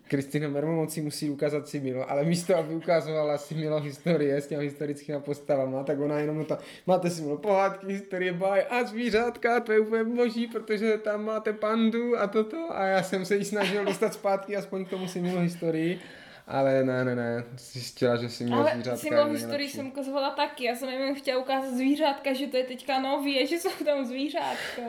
Kristina 0.07 0.47
Mermomocí 0.47 1.01
musí 1.01 1.29
ukázat 1.29 1.67
si 1.67 1.79
Milo, 1.79 2.11
ale 2.11 2.23
místo, 2.23 2.57
aby 2.57 2.75
ukázovala 2.75 3.37
si 3.37 3.55
Milo 3.55 3.79
historie 3.79 4.41
s 4.41 4.47
těmi 4.47 4.63
historickými 4.63 5.19
postavama, 5.21 5.83
tak 5.83 5.99
ona 5.99 6.19
jenom 6.19 6.45
to, 6.45 6.57
máte 6.87 7.09
si 7.09 7.21
Milo 7.21 7.37
pohádky, 7.37 7.93
historie, 7.93 8.33
baj 8.33 8.65
a 8.69 8.83
zvířátka, 8.83 9.59
to 9.59 9.71
je 9.71 9.79
úplně 9.79 10.03
boží, 10.03 10.47
protože 10.47 10.97
tam 10.97 11.25
máte 11.25 11.53
pandu 11.53 12.17
a 12.19 12.27
toto 12.27 12.67
a 12.69 12.85
já 12.85 13.03
jsem 13.03 13.25
se 13.25 13.35
jí 13.35 13.45
snažil 13.45 13.85
dostat 13.85 14.13
zpátky 14.13 14.57
aspoň 14.57 14.85
k 14.85 14.89
tomu 14.89 15.07
si 15.07 15.21
Milo 15.21 15.41
historii, 15.41 15.99
ale 16.47 16.83
ne, 16.83 17.05
ne, 17.05 17.15
ne, 17.15 17.43
zjistila, 17.57 18.15
že 18.15 18.29
si 18.29 18.43
Milo 18.43 18.59
Ale 18.59 18.71
zvířátka 18.73 18.97
Similo 18.97 19.27
je 19.27 19.33
historii 19.33 19.69
jsem 19.69 19.87
ukazovala 19.87 20.29
taky. 20.29 20.63
Já 20.63 20.75
jsem 20.75 20.89
jenom 20.89 21.15
chtěla 21.15 21.39
ukázat 21.39 21.73
zvířátka, 21.73 22.33
že 22.33 22.47
to 22.47 22.57
je 22.57 22.63
teďka 22.63 22.99
nový 22.99 23.39
a 23.39 23.45
že 23.45 23.59
jsou 23.59 23.85
tam 23.85 24.05
zvířátka. 24.05 24.81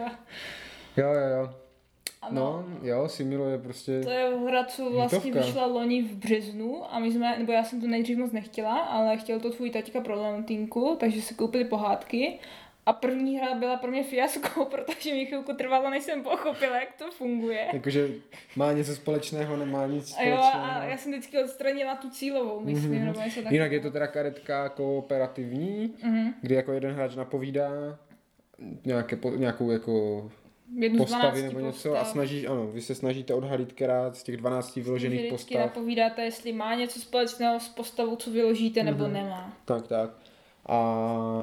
Jo, 0.97 1.13
jo, 1.13 1.29
jo. 1.37 1.55
Ano. 2.23 2.65
No, 2.81 2.89
jo, 2.89 3.09
Similo 3.09 3.49
je 3.49 3.59
prostě... 3.59 4.01
To 4.01 4.11
je 4.11 4.31
hra, 4.47 4.65
co 4.65 4.91
vlastně 4.91 5.19
Hitovka. 5.19 5.47
vyšla 5.47 5.67
loni 5.67 6.03
v 6.03 6.17
březnu 6.17 6.95
a 6.95 6.99
my 6.99 7.13
jsme, 7.13 7.39
nebo 7.39 7.53
já 7.53 7.65
jsem 7.65 7.81
to 7.81 7.87
nejdřív 7.87 8.19
moc 8.19 8.33
nechtěla, 8.33 8.79
ale 8.79 9.17
chtěl 9.17 9.41
to 9.41 9.51
tvůj 9.51 9.71
taťka 9.71 10.01
pro 10.01 10.17
Valentínku, 10.19 10.97
takže 11.01 11.23
si 11.23 11.35
koupili 11.35 11.65
pohádky 11.65 12.39
a 12.87 12.93
první 12.93 13.37
hra 13.39 13.55
byla 13.55 13.77
pro 13.77 13.91
mě 13.91 14.05
fiasko, 14.05 14.65
protože 14.71 15.15
mi 15.15 15.27
chvilku 15.27 15.53
trvalo, 15.53 15.91
než 15.91 16.03
jsem 16.05 16.23
pochopila, 16.23 16.81
jak 16.81 16.89
to 16.99 17.11
funguje. 17.11 17.67
Jakože 17.73 18.09
má 18.57 18.73
něco 18.73 18.95
společného, 18.95 19.57
nemá 19.57 19.87
nic 19.87 20.15
A 20.19 20.23
jo, 20.23 20.37
společného. 20.37 20.81
a 20.81 20.85
já 20.85 20.97
jsem 20.97 21.13
vždycky 21.13 21.43
odstranila 21.45 21.95
tu 21.95 22.11
cílovou, 22.11 22.61
myslím, 22.61 22.93
Mhm. 22.95 23.05
nebo 23.07 23.21
něco 23.21 23.29
takového. 23.35 23.55
Jinak 23.55 23.73
je 23.73 23.81
to 23.81 23.91
teda 23.91 24.07
karetka 24.07 24.69
kooperativní, 24.69 25.95
Mhm. 26.03 26.35
kdy 26.41 26.55
jako 26.55 26.73
jeden 26.73 26.93
hráč 26.95 27.15
napovídá 27.17 27.71
nějaké, 28.85 29.19
nějakou 29.37 29.71
jako 29.71 30.31
Jednu 30.77 30.99
postavy 30.99 31.23
12 31.41 31.43
nebo 31.55 31.61
něco 31.67 31.73
postav. 31.89 32.03
a 32.03 32.05
snaží, 32.05 32.47
ano, 32.47 32.67
vy 32.67 32.81
se 32.83 32.95
snažíte 32.95 33.35
odhalit, 33.35 33.73
která 33.73 34.13
z 34.13 34.23
těch 34.23 34.37
12 34.37 34.77
vyložených 34.77 35.21
Že 35.21 35.27
vždycky 35.27 35.55
postav. 35.55 35.67
napovídáte, 35.67 36.23
jestli 36.23 36.53
má 36.53 36.75
něco 36.75 37.01
společného 37.01 37.61
s 37.61 37.69
postavou, 37.69 38.17
co 38.17 38.31
vyložíte, 38.31 38.83
nebo 38.83 39.05
Mhm. 39.05 39.13
nemá. 39.13 39.53
Tak, 39.65 39.87
tak. 39.89 40.11
A, 40.67 40.79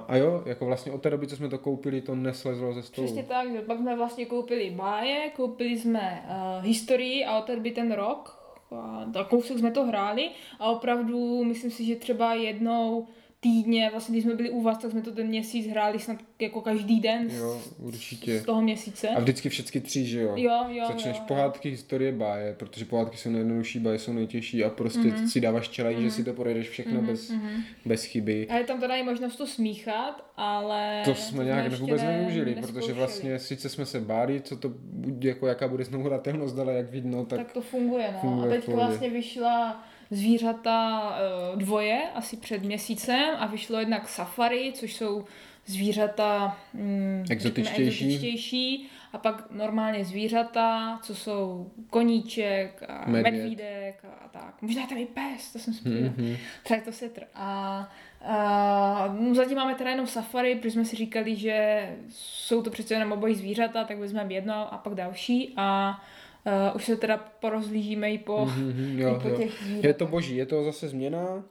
a 0.07 0.15
jo, 0.15 0.43
jako 0.45 0.65
vlastně 0.65 0.91
od 0.91 1.01
té 1.01 1.09
doby, 1.09 1.28
co 1.28 1.36
jsme 1.36 1.49
to 1.49 1.57
koupili, 1.57 2.01
to 2.01 2.15
neslezlo 2.15 2.73
ze 2.73 2.84
stolu. 2.84 3.07
Přesně 3.07 3.23
tak, 3.23 3.51
že 3.51 3.61
pak 3.61 3.78
jsme 3.78 3.95
vlastně 3.95 4.25
koupili 4.25 4.69
báje, 4.71 5.30
koupili 5.36 5.78
jsme 5.80 6.25
uh, 6.59 6.65
historii 6.65 7.25
a 7.25 7.39
od 7.39 7.45
té 7.45 7.55
doby 7.55 7.71
ten 7.71 7.91
rok 7.91 8.34
a 8.71 9.05
a 9.19 9.23
kousek 9.23 9.57
jsme 9.57 9.71
to 9.71 9.86
hráli 9.86 10.30
a 10.59 10.71
opravdu 10.71 11.43
myslím 11.43 11.71
si, 11.71 11.86
že 11.86 11.95
třeba 11.95 12.34
jednou 12.34 13.07
týdně, 13.47 13.89
vlastně 13.91 14.13
když 14.13 14.23
jsme 14.23 14.35
byli 14.35 14.49
u 14.49 14.61
vás, 14.61 14.77
tak 14.77 14.91
jsme 14.91 15.01
to 15.01 15.11
ten 15.11 15.27
měsíc 15.27 15.67
hráli 15.67 15.99
snad 15.99 16.17
jako 16.39 16.61
každý 16.61 16.99
den 16.99 17.29
z, 17.29 17.37
Jo, 17.37 17.61
určitě. 17.79 18.39
z 18.39 18.43
toho 18.45 18.61
měsíce. 18.61 19.09
A 19.09 19.19
vždycky 19.19 19.49
všechny 19.49 19.81
tři, 19.81 20.05
že 20.05 20.21
jo? 20.21 20.33
Jo, 20.35 20.65
jo, 20.69 20.85
Začneš 20.87 21.17
jo, 21.17 21.23
pohádky, 21.27 21.69
historie, 21.69 22.11
báje, 22.11 22.53
protože 22.53 22.85
pohádky 22.85 23.17
jsou 23.17 23.29
nejjednodušší, 23.29 23.79
báje 23.79 23.99
jsou 23.99 24.13
nejtěžší 24.13 24.63
a 24.63 24.69
prostě 24.69 24.99
mm-hmm. 24.99 25.25
si 25.27 25.41
dáváš 25.41 25.69
čelej, 25.69 25.95
mm-hmm. 25.95 26.03
že 26.03 26.11
si 26.11 26.23
to 26.23 26.33
projedeš 26.33 26.69
všechno 26.69 27.01
mm-hmm. 27.01 27.05
bez, 27.05 27.29
Mhm. 27.31 27.61
bez 27.85 28.03
chyby. 28.03 28.47
A 28.49 28.57
je 28.57 28.63
tam 28.63 28.79
teda 28.79 28.95
i 28.95 29.03
možnost 29.03 29.35
to 29.35 29.47
smíchat, 29.47 30.25
ale... 30.37 31.01
To 31.05 31.15
jsme 31.15 31.43
nějak 31.45 31.65
ještě 31.65 31.81
vůbec 31.81 32.01
ne- 32.01 32.11
nevyužili, 32.11 32.55
protože 32.55 32.93
vlastně 32.93 33.39
sice 33.39 33.69
jsme 33.69 33.85
se 33.85 33.99
báli, 33.99 34.41
co 34.41 34.57
to 34.57 34.69
bude, 34.83 35.29
jako 35.29 35.47
jaká 35.47 35.67
bude 35.67 35.83
znovu 35.83 36.03
hratelnost, 36.03 36.59
ale 36.59 36.73
jak 36.73 36.91
vidno, 36.91 37.25
tak, 37.25 37.39
Tak 37.39 37.51
to 37.53 37.61
funguje, 37.61 38.09
no. 38.13 38.19
funguje 38.19 38.57
a 38.57 38.61
teď 38.61 38.67
vlastně 38.67 39.09
vyšla 39.09 39.83
zvířata 40.11 41.01
eh, 41.19 41.57
dvoje, 41.57 42.01
asi 42.15 42.37
před 42.37 42.63
měsícem 42.63 43.29
a 43.37 43.47
vyšlo 43.47 43.79
jednak 43.79 44.09
safari, 44.09 44.71
což 44.75 44.95
jsou 44.95 45.25
zvířata 45.65 46.57
mm, 46.73 47.25
Exotičtější. 47.29 48.05
exotičtější 48.05 48.89
a 49.13 49.17
pak 49.17 49.51
normálně 49.51 50.05
zvířata, 50.05 50.99
co 51.03 51.15
jsou 51.15 51.71
koníček 51.89 52.83
a 52.87 53.09
Medvěd. 53.09 53.33
medvídek 53.33 54.05
a, 54.25 54.27
tak. 54.27 54.61
Možná 54.61 54.87
tam 54.87 54.97
i 54.97 55.05
pes, 55.05 55.53
to 55.53 55.59
jsem 55.59 55.73
spíla. 55.73 55.95
Mhm. 56.17 56.37
Třeba 56.63 56.75
je 56.77 56.83
to 56.85 56.91
setr. 56.91 57.23
A, 57.35 57.89
a 58.21 59.15
no, 59.19 59.35
zatím 59.35 59.57
máme 59.57 59.75
teda 59.75 59.89
jenom 59.89 60.07
safari, 60.07 60.55
protože 60.55 60.71
jsme 60.71 60.85
si 60.85 60.95
říkali, 60.95 61.35
že 61.35 61.89
jsou 62.09 62.61
to 62.61 62.69
přece 62.69 62.93
jenom 62.93 63.11
obojí 63.11 63.35
zvířata, 63.35 63.83
tak 63.83 63.97
vezmeme 63.97 64.33
jedno 64.33 64.73
a 64.73 64.77
pak 64.77 64.95
další 64.95 65.53
a 65.57 65.99
uh, 66.47 66.75
už 66.75 66.85
se 66.85 66.95
teda 66.97 67.17
porozlížíme 67.17 68.11
i 68.11 68.17
po, 68.17 68.45
Mhm, 68.45 68.99
i 68.99 69.01
jo, 69.01 69.19
po 69.23 69.29
jo. 69.29 69.37
těch 69.37 69.51
zvířatech. 69.51 69.83
Je 69.83 69.93
to 69.93 70.07
boží, 70.07 70.35
je 70.35 70.45
to 70.45 70.63
zase 70.63 70.87
změna 70.87 71.43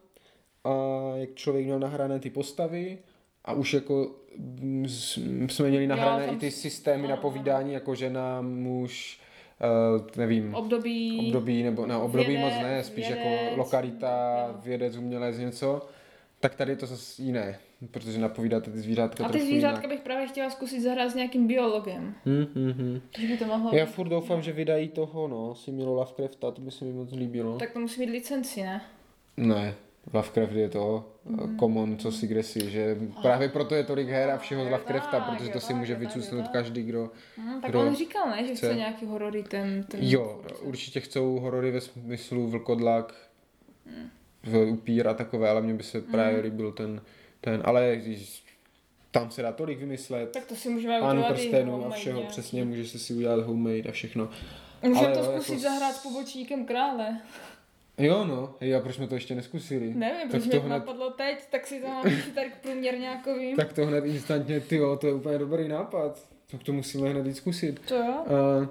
a 0.65 0.71
jak 1.17 1.35
člověk 1.35 1.65
měl 1.65 1.79
nahrané 1.79 2.19
ty 2.21 2.31
postavy 2.31 2.99
a 3.45 3.53
už 3.53 3.75
jako 3.75 4.11
mm, 4.39 4.87
s- 4.89 5.19
jsme 5.49 5.69
měli 5.69 5.87
nahrané 5.87 6.27
tam 6.27 6.35
i 6.35 6.39
ty 6.39 6.51
systémy 6.51 7.05
ano, 7.05 7.11
na 7.11 7.17
povídání, 7.17 7.73
jako 7.73 7.95
žena, 7.95 8.41
muž, 8.43 9.21
uh, 9.97 10.07
nevím, 10.17 10.55
období, 10.55 11.27
období, 11.29 11.63
nebo 11.63 11.87
na 11.87 11.99
období 11.99 12.27
vědec, 12.27 12.45
moc 12.55 12.63
ne, 12.63 12.85
spíš 12.85 13.09
jako 13.09 13.29
vědec, 13.29 13.57
lokalita, 13.57 14.45
jo. 14.49 14.61
vědec, 14.65 14.97
umělec, 14.97 15.39
něco, 15.39 15.87
tak 16.41 16.55
tady 16.55 16.73
je 16.73 16.77
to 16.77 16.87
zase 16.87 17.23
jiné, 17.23 17.59
protože 17.91 18.19
napovídáte 18.19 18.71
ty 18.71 18.79
zvířátka 18.79 19.27
a 19.27 19.29
ty 19.29 19.41
zvířátka 19.41 19.81
jinak. 19.81 19.91
bych 19.91 20.01
právě 20.01 20.27
chtěla 20.27 20.51
zkusit 20.51 20.81
zahrát 20.81 21.11
s 21.11 21.15
nějakým 21.15 21.47
biologem. 21.47 22.15
Hmm, 22.25 22.47
hmm. 22.55 23.01
Takže 23.13 23.29
by 23.29 23.37
to 23.37 23.45
mohlo 23.45 23.75
Já 23.75 23.85
být. 23.85 23.93
furt 23.93 24.09
doufám, 24.09 24.43
že 24.43 24.53
vydají 24.53 24.89
toho, 24.89 25.29
no, 25.29 25.55
si 25.55 25.73
Milo 25.73 25.95
Lovecrafta, 25.95 26.51
to 26.51 26.61
by 26.61 26.71
se 26.71 26.85
mi 26.85 26.93
moc 26.93 27.13
líbilo. 27.13 27.59
Tak 27.59 27.73
to 27.73 27.81
musí 27.81 28.01
mít 28.01 28.11
licenci, 28.11 28.63
ne? 28.63 28.83
Ne, 29.37 29.75
Lovecraft 30.13 30.53
je 30.53 30.69
to 30.69 31.05
mm. 31.25 31.59
common, 31.59 31.97
co 31.97 32.13
si 32.13 32.27
kde 32.27 32.43
si, 32.43 32.71
že 32.71 32.97
právě 33.23 33.49
proto 33.49 33.75
je 33.75 33.85
tolik 33.85 34.09
her 34.09 34.31
a 34.31 34.39
všeho 34.39 34.65
z 34.65 34.71
Lovecrafta, 34.71 35.21
protože 35.21 35.51
to 35.51 35.61
si 35.61 35.75
může 35.75 35.97
tak. 35.97 36.51
každý, 36.53 36.83
kdo... 36.83 37.11
Hm, 37.39 37.61
tak 37.61 37.71
Kdo 37.71 37.81
on 37.81 37.95
říkal, 37.95 38.31
ne, 38.31 38.47
že 38.47 38.55
chce, 38.55 38.67
chce. 38.67 38.75
nějaký 38.75 39.07
horory 39.07 39.43
ten, 39.43 39.83
ten 39.83 40.01
Jo, 40.03 40.41
určitě 40.63 41.01
chcou 41.01 41.39
horory 41.39 41.71
ve 41.71 41.81
smyslu 41.81 42.47
vlkodlak, 42.49 43.15
v 44.43 44.71
upír 44.71 45.09
a 45.09 45.15
takové, 45.15 45.49
ale 45.51 45.63
mně 45.63 45.75
by 45.75 45.83
se 45.83 46.01
právě 46.01 46.41
líbil 46.41 46.73
ten, 46.73 47.01
ten, 47.47 47.63
ale 47.65 47.97
když- 47.97 48.45
tam 49.11 49.31
se 49.31 49.43
dá 49.43 49.53
tolik 49.53 49.79
vymyslet, 49.79 50.31
Tak 50.33 50.45
to 50.47 50.55
si 50.57 50.69
můžeme 50.69 51.01
pánu 51.01 51.23
prstenů 51.29 51.87
a 51.87 51.91
všeho, 51.91 52.17
nějaký. 52.19 52.33
přesně, 52.33 52.65
můžeš 52.65 53.03
si 53.03 53.15
udělat 53.15 53.41
homemade 53.47 53.89
a 53.89 53.93
všechno. 53.93 54.29
Můžeme 54.83 55.13
to 55.13 55.19
jo, 55.19 55.25
zkusit 55.25 55.51
jako 55.53 55.63
zahrát 55.63 55.95
s- 55.95 56.03
pobočníkem 56.03 56.67
krále. 56.67 57.21
Jo 57.99 58.25
no, 58.25 58.55
hej, 58.61 58.75
a 58.77 58.81
proč 58.81 58.95
jsme 58.95 59.07
to 59.09 59.15
ještě 59.15 59.35
neskusili? 59.35 59.95
Nevím, 59.95 60.29
proč 60.31 60.43
to 60.43 60.49
mě 60.49 60.59
to 60.59 60.67
hned, 60.67 60.79
napadlo 60.79 61.11
teď, 61.11 61.39
tak 61.51 61.67
si 61.67 61.81
to 61.81 61.87
mám 61.89 62.03
tady 62.35 62.51
k 62.51 62.57
průměrňákovým. 62.63 63.57
tak 63.57 63.73
to 63.73 63.87
hned 63.87 64.05
instantně, 64.05 64.61
ty 64.61 64.77
jo, 64.77 64.97
to 64.97 65.07
je 65.07 65.15
úplně 65.15 65.39
dobrý 65.39 65.69
nápad. 65.69 66.19
Tak 66.51 66.63
to 66.63 66.73
musíme 66.73 67.09
hned 67.09 67.27
jít 67.27 67.35
zkusit. 67.35 67.81
To 67.89 67.95
jo? 67.95 68.25
Uh, 68.61 68.67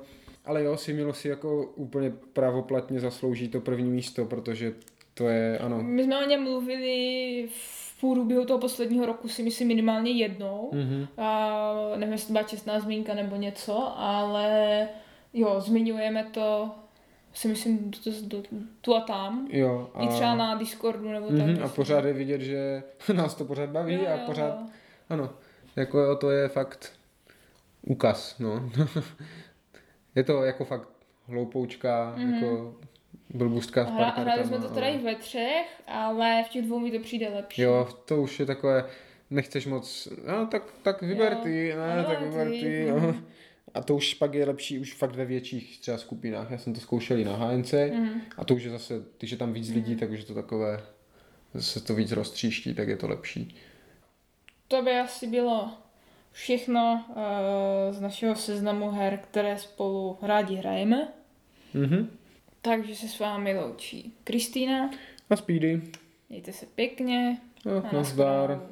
ale 0.46 0.64
jo, 0.64 0.78
si 0.78 0.94
Milo 0.94 1.14
si 1.14 1.28
jako 1.28 1.64
úplně 1.76 2.14
pravoplatně 2.34 3.00
zaslouží 3.00 3.48
to 3.50 3.62
první 3.62 3.92
místo, 3.92 4.26
protože 4.26 4.74
To 5.14 5.28
je, 5.30 5.58
ano. 5.58 5.84
My 5.84 6.04
jsme 6.04 6.26
o 6.26 6.30
něm 6.30 6.44
mluvili 6.44 7.48
v 7.56 7.85
průběhu 8.02 8.46
toho 8.46 8.60
posledního 8.60 9.06
roku 9.06 9.28
si 9.30 9.44
myslím 9.44 9.68
minimálně 9.68 10.12
jednou. 10.12 10.70
Mhm. 10.74 11.08
A 11.18 11.64
nevím, 11.96 12.12
jestli 12.14 12.28
to 12.28 12.34
byla 12.34 12.44
čestná 12.44 12.80
zmínka 12.80 13.14
nebo 13.14 13.36
něco, 13.36 13.94
ale 13.98 14.88
jo, 15.34 15.56
zmiňujeme 15.62 16.24
to 16.24 16.72
si 17.34 17.48
myslím 17.48 17.92
to, 17.92 18.12
to, 18.30 18.48
tu 18.82 18.96
a 18.96 19.02
tam. 19.02 19.48
Jo. 19.52 19.90
I 20.00 20.08
třeba 20.08 20.36
na 20.36 20.56
Discordu 20.56 21.10
nebo 21.10 21.26
tak. 21.28 21.36
Mhm, 21.36 21.44
a 21.44 21.52
myslím. 21.52 21.70
pořád 21.70 22.06
je 22.06 22.14
vidět, 22.14 22.42
že 22.42 22.84
nás 23.14 23.36
to 23.36 23.46
pořád 23.46 23.70
baví 23.70 23.94
Jo, 23.94 24.08
a 24.08 24.12
jo, 24.12 24.20
pořád, 24.26 24.60
jo. 24.60 24.68
ano, 25.10 25.30
jako 25.76 26.00
jo, 26.00 26.16
to 26.16 26.32
je 26.32 26.48
fakt 26.48 26.92
ukaz, 27.82 28.40
no. 28.40 28.70
je 30.16 30.24
to 30.24 30.44
jako 30.44 30.66
fakt 30.66 30.90
hloupoučka, 31.28 32.14
Mhm. 32.18 32.34
jako 32.34 32.76
blbůstka 33.36 33.86
s 33.86 33.90
Hra, 33.90 34.10
hráli 34.10 34.44
jsme 34.46 34.58
to 34.60 34.70
teda 34.70 34.88
i 34.88 34.98
ve 34.98 35.16
třech, 35.16 35.82
ale 35.88 36.44
v 36.44 36.50
těch 36.50 36.66
dvou 36.66 36.80
mi 36.80 36.92
to 36.92 37.00
přijde 37.00 37.30
lepší. 37.30 37.62
Jo, 37.62 37.88
to 38.06 38.22
už 38.22 38.40
je 38.40 38.46
takové, 38.46 38.86
nechceš 39.30 39.66
moc, 39.66 40.08
no 40.28 40.48
tak, 40.48 40.64
tak 40.82 41.02
vyber 41.02 41.32
Jo, 41.34 41.40
ty, 41.44 41.74
ne, 41.76 41.94
ano, 41.94 42.04
tak 42.04 42.22
vyber 42.22 42.48
ty, 42.48 42.60
ty. 42.60 42.92
mhm. 42.92 43.06
jo. 43.06 43.16
A 43.74 43.82
to 43.82 43.96
už 43.96 44.14
pak 44.14 44.34
je 44.34 44.46
lepší 44.46 44.80
už 44.80 44.94
fakt 44.94 45.16
ve 45.16 45.26
větších 45.26 45.80
třeba 45.80 45.98
skupinách. 45.98 46.52
Já 46.52 46.58
jsem 46.58 46.74
to 46.74 46.80
zkoušel 46.80 47.20
i 47.20 47.24
na 47.26 47.36
HNC 47.36 47.74
Mhm. 47.74 48.22
a 48.38 48.46
to 48.46 48.56
už 48.56 48.64
je 48.64 48.72
zase, 48.72 48.94
když 49.20 49.32
je 49.32 49.38
tam 49.38 49.54
víc 49.54 49.70
lidí, 49.70 49.96
tak 49.96 50.10
už 50.10 50.20
je 50.20 50.26
to 50.26 50.34
takové, 50.34 50.82
se 51.60 51.84
to 51.84 51.96
víc 51.96 52.12
roztříští, 52.12 52.74
tak 52.74 52.88
je 52.88 52.98
to 52.98 53.08
lepší. 53.08 53.56
To 54.68 54.82
by 54.82 54.92
asi 55.00 55.28
bylo 55.28 55.70
všechno 56.32 57.06
uh, 57.10 57.16
z 57.96 58.02
našeho 58.02 58.36
seznamu 58.36 58.90
her, 58.92 59.20
které 59.24 59.58
spolu 59.58 60.18
rádi 60.22 60.56
hrajeme. 60.56 61.08
Mhm. 61.74 62.10
Takže 62.66 62.96
se 62.96 63.08
s 63.08 63.20
vámi 63.20 63.60
loučí 63.60 64.14
Kristýna. 64.24 64.90
A 65.30 65.36
Speedy. 65.36 65.82
Mějte 66.30 66.54
se 66.54 66.66
pěkně. 66.66 67.38
No, 67.66 67.86
a 67.86 67.96
nazdar. 67.96 68.70